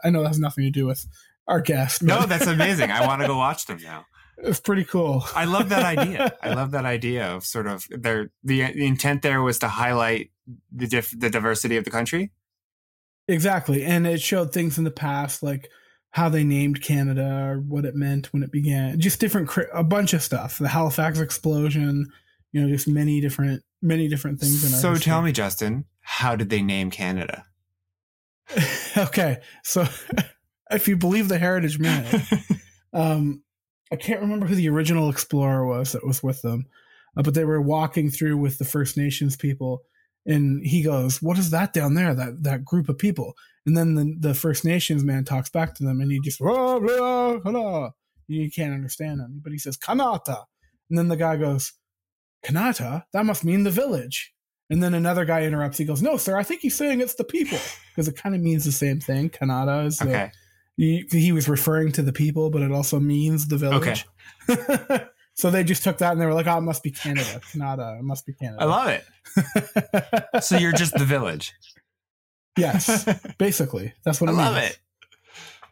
I 0.03 0.09
know 0.09 0.21
that 0.23 0.27
has 0.27 0.39
nothing 0.39 0.65
to 0.65 0.69
do 0.69 0.85
with 0.85 1.05
our 1.47 1.61
guest. 1.61 2.03
no, 2.03 2.25
that's 2.25 2.47
amazing. 2.47 2.91
I 2.91 3.07
want 3.07 3.21
to 3.21 3.27
go 3.27 3.37
watch 3.47 3.65
them 3.65 3.79
now. 3.81 4.05
It's 4.37 4.59
pretty 4.59 4.83
cool. 4.83 5.25
I 5.35 5.45
love 5.45 5.69
that 5.69 5.83
idea. 5.83 6.35
I 6.41 6.53
love 6.53 6.71
that 6.71 6.85
idea 6.85 7.35
of 7.35 7.45
sort 7.45 7.67
of 7.67 7.87
their 7.89 8.31
the, 8.43 8.71
the 8.71 8.85
intent 8.85 9.21
there 9.21 9.41
was 9.41 9.59
to 9.59 9.67
highlight 9.67 10.31
the 10.71 10.87
diff, 10.87 11.13
the 11.17 11.29
diversity 11.29 11.77
of 11.77 11.83
the 11.83 11.91
country. 11.91 12.31
Exactly. 13.27 13.83
And 13.83 14.07
it 14.07 14.21
showed 14.21 14.53
things 14.53 14.77
in 14.77 14.83
the 14.83 14.91
past, 14.91 15.43
like 15.43 15.69
how 16.11 16.29
they 16.29 16.43
named 16.43 16.81
Canada 16.81 17.49
or 17.49 17.59
what 17.59 17.85
it 17.85 17.95
meant 17.95 18.31
when 18.31 18.43
it 18.43 18.51
began. 18.51 18.99
Just 18.99 19.19
different, 19.19 19.49
a 19.73 19.83
bunch 19.83 20.13
of 20.13 20.23
stuff. 20.23 20.57
The 20.57 20.69
Halifax 20.69 21.19
explosion, 21.19 22.07
you 22.51 22.61
know, 22.61 22.69
just 22.69 22.87
many 22.87 23.19
different, 23.19 23.63
many 23.81 24.07
different 24.07 24.39
things 24.39 24.63
in 24.63 24.73
our 24.73 24.79
So 24.79 24.95
tell 24.95 25.21
me, 25.21 25.31
Justin, 25.31 25.85
how 26.01 26.35
did 26.35 26.49
they 26.49 26.61
name 26.61 26.89
Canada? 26.89 27.45
okay. 28.97 29.39
So 29.63 29.85
if 30.71 30.87
you 30.87 30.95
believe 30.95 31.27
the 31.27 31.37
Heritage 31.37 31.77
Minute, 31.79 32.21
um, 32.93 33.43
I 33.91 33.95
can't 33.95 34.21
remember 34.21 34.45
who 34.45 34.55
the 34.55 34.69
original 34.69 35.09
explorer 35.09 35.65
was 35.65 35.91
that 35.93 36.05
was 36.05 36.21
with 36.21 36.41
them, 36.41 36.65
uh, 37.15 37.21
but 37.21 37.33
they 37.33 37.45
were 37.45 37.61
walking 37.61 38.09
through 38.09 38.37
with 38.37 38.57
the 38.57 38.65
First 38.65 38.97
Nations 38.97 39.35
people, 39.35 39.83
and 40.25 40.65
he 40.65 40.83
goes, 40.83 41.21
"What 41.21 41.37
is 41.37 41.51
that 41.51 41.73
down 41.73 41.93
there? 41.93 42.13
That 42.13 42.43
that 42.43 42.65
group 42.65 42.89
of 42.89 42.97
people?" 42.97 43.33
And 43.65 43.77
then 43.77 43.95
the 43.95 44.15
the 44.29 44.33
First 44.33 44.65
Nations 44.65 45.03
man 45.03 45.23
talks 45.23 45.49
back 45.49 45.75
to 45.75 45.83
them, 45.83 46.01
and 46.01 46.11
he 46.11 46.19
just 46.19 46.39
blah, 46.39 46.79
blah, 46.79 47.37
blah. 47.37 47.89
you 48.27 48.51
can't 48.51 48.73
understand 48.73 49.21
him, 49.21 49.41
but 49.43 49.51
he 49.51 49.57
says 49.57 49.77
Kanata, 49.77 50.45
and 50.89 50.97
then 50.97 51.07
the 51.07 51.17
guy 51.17 51.37
goes, 51.37 51.73
Kanata? 52.45 53.03
That 53.13 53.25
must 53.25 53.43
mean 53.43 53.63
the 53.63 53.71
village. 53.71 54.33
And 54.69 54.83
then 54.83 54.93
another 54.93 55.23
guy 55.25 55.43
interrupts. 55.43 55.77
He 55.77 55.85
goes, 55.85 56.01
"No, 56.01 56.17
sir. 56.17 56.37
I 56.37 56.43
think 56.43 56.61
he's 56.61 56.75
saying 56.75 56.99
it's 56.99 57.15
the 57.15 57.23
people 57.23 57.57
because 57.89 58.07
it 58.07 58.17
kind 58.17 58.35
of 58.35 58.41
means 58.41 58.65
the 58.65 58.71
same 58.71 58.99
thing. 58.99 59.29
Kanata 59.29 59.85
is 59.85 59.99
the, 59.99 60.09
He, 60.77 61.31
was 61.31 61.49
referring 61.49 61.91
to 61.93 62.03
the 62.03 62.13
people, 62.13 62.51
but 62.51 62.61
it 62.61 62.71
also 62.71 62.99
means 62.99 63.47
the 63.47 63.57
village. 63.57 64.05
Okay. 64.47 65.05
so 65.33 65.49
they 65.49 65.63
just 65.63 65.83
took 65.83 65.97
that 65.97 66.11
and 66.11 66.21
they 66.21 66.25
were 66.27 66.35
like, 66.35 66.45
"Oh, 66.45 66.57
it 66.57 66.61
must 66.61 66.83
be 66.83 66.91
Canada, 66.91 67.41
Canada. 67.51 67.97
It 67.99 68.03
must 68.03 68.27
be 68.27 68.33
Canada." 68.33 68.61
I 68.61 68.65
love 68.65 68.87
it. 68.89 69.03
So 70.43 70.55
you're 70.57 70.71
just 70.73 70.93
the 70.97 71.05
village. 71.05 71.53
yes, 72.57 73.07
basically, 73.37 73.93
that's 74.03 74.21
what 74.21 74.29
I 74.29 74.33
it 74.33 74.35
love 74.35 74.55
means. 74.55 74.69
it. 74.69 74.79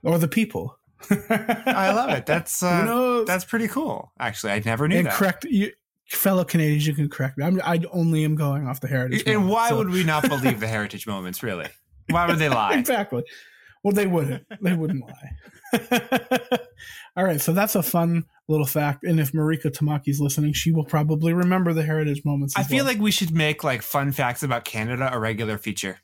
Or 0.04 0.18
the 0.18 0.28
people. 0.28 0.78
I 1.10 1.92
love 1.94 2.10
it. 2.10 2.26
That's 2.26 2.64
uh, 2.64 3.24
that's 3.28 3.46
pretty 3.46 3.68
cool. 3.68 4.12
Actually, 4.20 4.54
I 4.54 4.62
never 4.66 4.88
knew 4.88 4.98
and 4.98 5.08
that. 5.08 5.14
correct 5.14 5.46
you, 5.46 5.72
fellow 6.08 6.44
Canadians. 6.44 6.88
You 6.88 6.94
can 6.96 7.10
correct 7.10 7.38
me. 7.38 7.46
I'm, 7.46 7.62
I 7.64 7.80
only 7.92 8.24
am 8.24 8.36
going 8.36 8.68
off 8.68 8.82
the 8.82 8.88
heritage. 8.88 9.24
And 9.28 9.50
why 9.50 9.70
so- 9.70 9.78
would 9.78 9.90
we 9.90 10.04
not 10.04 10.28
believe 10.28 10.60
the 10.60 10.68
heritage 10.68 11.06
moments? 11.06 11.44
Really? 11.44 11.68
Why 12.10 12.26
would 12.28 12.38
they 12.40 12.50
lie? 12.50 12.74
exactly. 12.78 13.24
Well, 13.86 13.94
they 13.94 14.08
wouldn't. 14.08 14.44
They 14.64 14.74
wouldn't 14.74 15.04
lie. 15.08 15.32
All 17.16 17.24
right, 17.24 17.40
so 17.40 17.54
that's 17.54 17.76
a 17.76 17.84
fun 17.84 18.24
little 18.48 18.66
fact. 18.66 19.04
And 19.04 19.20
if 19.20 19.32
Mariko 19.32 19.68
Tamaki's 19.68 20.20
listening, 20.20 20.54
she 20.54 20.72
will 20.72 20.86
probably 20.86 21.34
remember 21.34 21.72
the 21.72 21.84
heritage 21.84 22.26
moments. 22.26 22.56
I 22.58 22.64
feel 22.64 22.78
well. 22.78 22.96
like 22.96 23.00
we 23.00 23.12
should 23.12 23.32
make 23.32 23.64
like 23.64 23.84
fun 23.84 24.12
facts 24.12 24.42
about 24.42 24.66
Canada 24.66 25.12
a 25.14 25.20
regular 25.20 25.60
feature. 25.60 26.00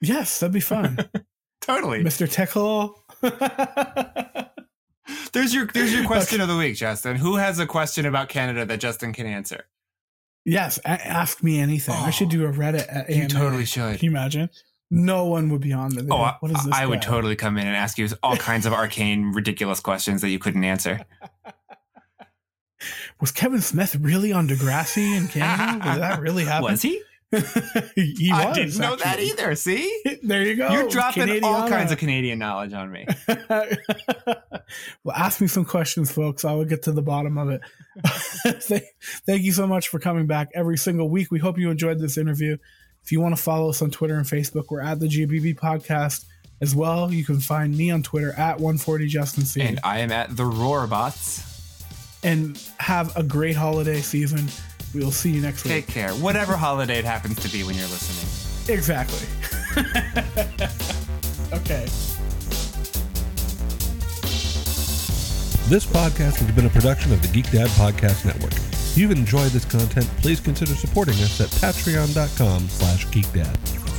yes, 0.00 0.40
that'd 0.40 0.52
be 0.52 0.58
fun, 0.58 1.08
Totally. 1.60 2.02
Mr. 2.02 2.28
Tickle. 2.28 3.00
There's 5.32 5.54
your 5.54 5.66
there's 5.66 5.94
your 5.94 6.06
question 6.06 6.40
of 6.40 6.48
the 6.48 6.56
week, 6.56 6.74
Justin. 6.74 7.14
Who 7.14 7.36
has 7.36 7.60
a 7.60 7.66
question 7.66 8.04
about 8.04 8.28
Canada 8.28 8.64
that 8.64 8.80
Justin 8.80 9.12
can 9.12 9.26
answer? 9.26 9.66
yes, 10.44 10.78
a- 10.78 10.88
ask 10.88 11.40
me 11.40 11.60
anything. 11.60 11.94
I 11.94 12.10
should 12.10 12.28
oh, 12.28 12.30
do 12.30 12.46
a 12.46 12.52
Reddit. 12.52 12.86
At 12.88 13.10
You 13.10 13.28
totally 13.28 13.64
should. 13.64 14.00
Can 14.00 14.06
you 14.06 14.10
imagine? 14.10 14.50
No 14.90 15.26
one 15.26 15.50
would 15.50 15.60
be 15.60 15.72
on 15.72 15.92
oh, 15.92 15.94
there. 15.94 16.02
They'd 16.02 16.12
Oh, 16.12 16.18
like, 16.18 16.42
what 16.42 16.50
is 16.50 16.64
this? 16.64 16.74
I 16.74 16.84
would 16.86 17.00
totally 17.02 17.36
come 17.36 17.56
in 17.58 17.66
and 17.66 17.76
ask 17.76 17.96
you 17.96 18.08
all 18.22 18.36
kinds 18.36 18.66
of 18.66 18.72
arcane, 18.72 19.32
ridiculous 19.32 19.80
questions 19.80 20.20
that 20.22 20.30
you 20.30 20.38
couldn't 20.38 20.64
answer. 20.64 21.00
Was 23.20 23.30
Kevin 23.30 23.60
Smith 23.60 23.94
really 23.96 24.32
on 24.32 24.48
Degrassi 24.48 25.14
in 25.16 25.28
Canada? 25.28 25.84
Did 25.84 26.00
that 26.00 26.20
really 26.20 26.44
happen? 26.44 26.64
Was 26.70 26.82
he? 26.82 27.02
he 27.94 28.32
was. 28.32 28.40
I 28.40 28.52
didn't 28.52 28.78
know 28.78 28.96
that 28.96 29.20
either. 29.20 29.54
See, 29.54 30.02
There 30.24 30.42
you 30.42 30.56
go. 30.56 30.68
you're 30.70 30.88
dropping 30.88 31.44
all 31.44 31.68
kinds 31.68 31.92
of 31.92 31.98
Canadian 31.98 32.40
knowledge 32.40 32.72
on 32.72 32.90
me. 32.90 33.06
well, 35.04 35.14
ask 35.14 35.40
me 35.40 35.46
some 35.46 35.64
questions, 35.64 36.10
folks. 36.10 36.44
I 36.44 36.54
will 36.54 36.64
get 36.64 36.82
to 36.84 36.92
the 36.92 37.02
bottom 37.02 37.38
of 37.38 37.50
it. 37.50 37.60
thank, 38.62 38.82
thank 39.26 39.42
you 39.42 39.52
so 39.52 39.68
much 39.68 39.88
for 39.88 40.00
coming 40.00 40.26
back 40.26 40.48
every 40.54 40.76
single 40.76 41.08
week. 41.08 41.30
We 41.30 41.38
hope 41.38 41.56
you 41.56 41.70
enjoyed 41.70 42.00
this 42.00 42.18
interview. 42.18 42.56
If 43.02 43.12
you 43.12 43.20
want 43.20 43.36
to 43.36 43.42
follow 43.42 43.70
us 43.70 43.82
on 43.82 43.90
Twitter 43.90 44.14
and 44.16 44.26
Facebook, 44.26 44.66
we're 44.70 44.80
at 44.82 45.00
the 45.00 45.06
GBB 45.08 45.56
Podcast 45.58 46.24
as 46.60 46.74
well. 46.74 47.12
You 47.12 47.24
can 47.24 47.40
find 47.40 47.76
me 47.76 47.90
on 47.90 48.02
Twitter 48.02 48.32
at 48.34 48.56
140 48.58 49.06
Justin 49.08 49.44
C. 49.44 49.62
And 49.62 49.80
I 49.82 50.00
am 50.00 50.12
at 50.12 50.36
the 50.36 50.44
Roarbots. 50.44 51.46
and 52.22 52.60
have 52.78 53.16
a 53.16 53.22
great 53.22 53.56
holiday 53.56 54.00
season. 54.00 54.46
We 54.94 55.00
will 55.00 55.10
see 55.12 55.30
you 55.30 55.40
next 55.40 55.64
week. 55.64 55.72
Take 55.72 55.86
care. 55.88 56.10
Whatever 56.14 56.56
holiday 56.56 56.98
it 56.98 57.04
happens 57.04 57.36
to 57.40 57.48
be 57.48 57.62
when 57.64 57.74
you're 57.76 57.86
listening. 57.88 58.76
Exactly. 58.76 59.26
okay. 61.56 61.86
This 65.68 65.86
podcast 65.86 66.36
has 66.38 66.50
been 66.52 66.66
a 66.66 66.70
production 66.70 67.12
of 67.12 67.22
the 67.22 67.28
Geek 67.28 67.50
Dad 67.52 67.68
Podcast 67.70 68.24
Network. 68.26 68.52
If 68.90 68.98
you've 68.98 69.12
enjoyed 69.12 69.52
this 69.52 69.64
content, 69.64 70.04
please 70.20 70.40
consider 70.40 70.74
supporting 70.74 71.14
us 71.14 71.40
at 71.40 71.46
patreon.com 71.46 72.68
slash 72.68 73.06
geekdad. 73.06 73.89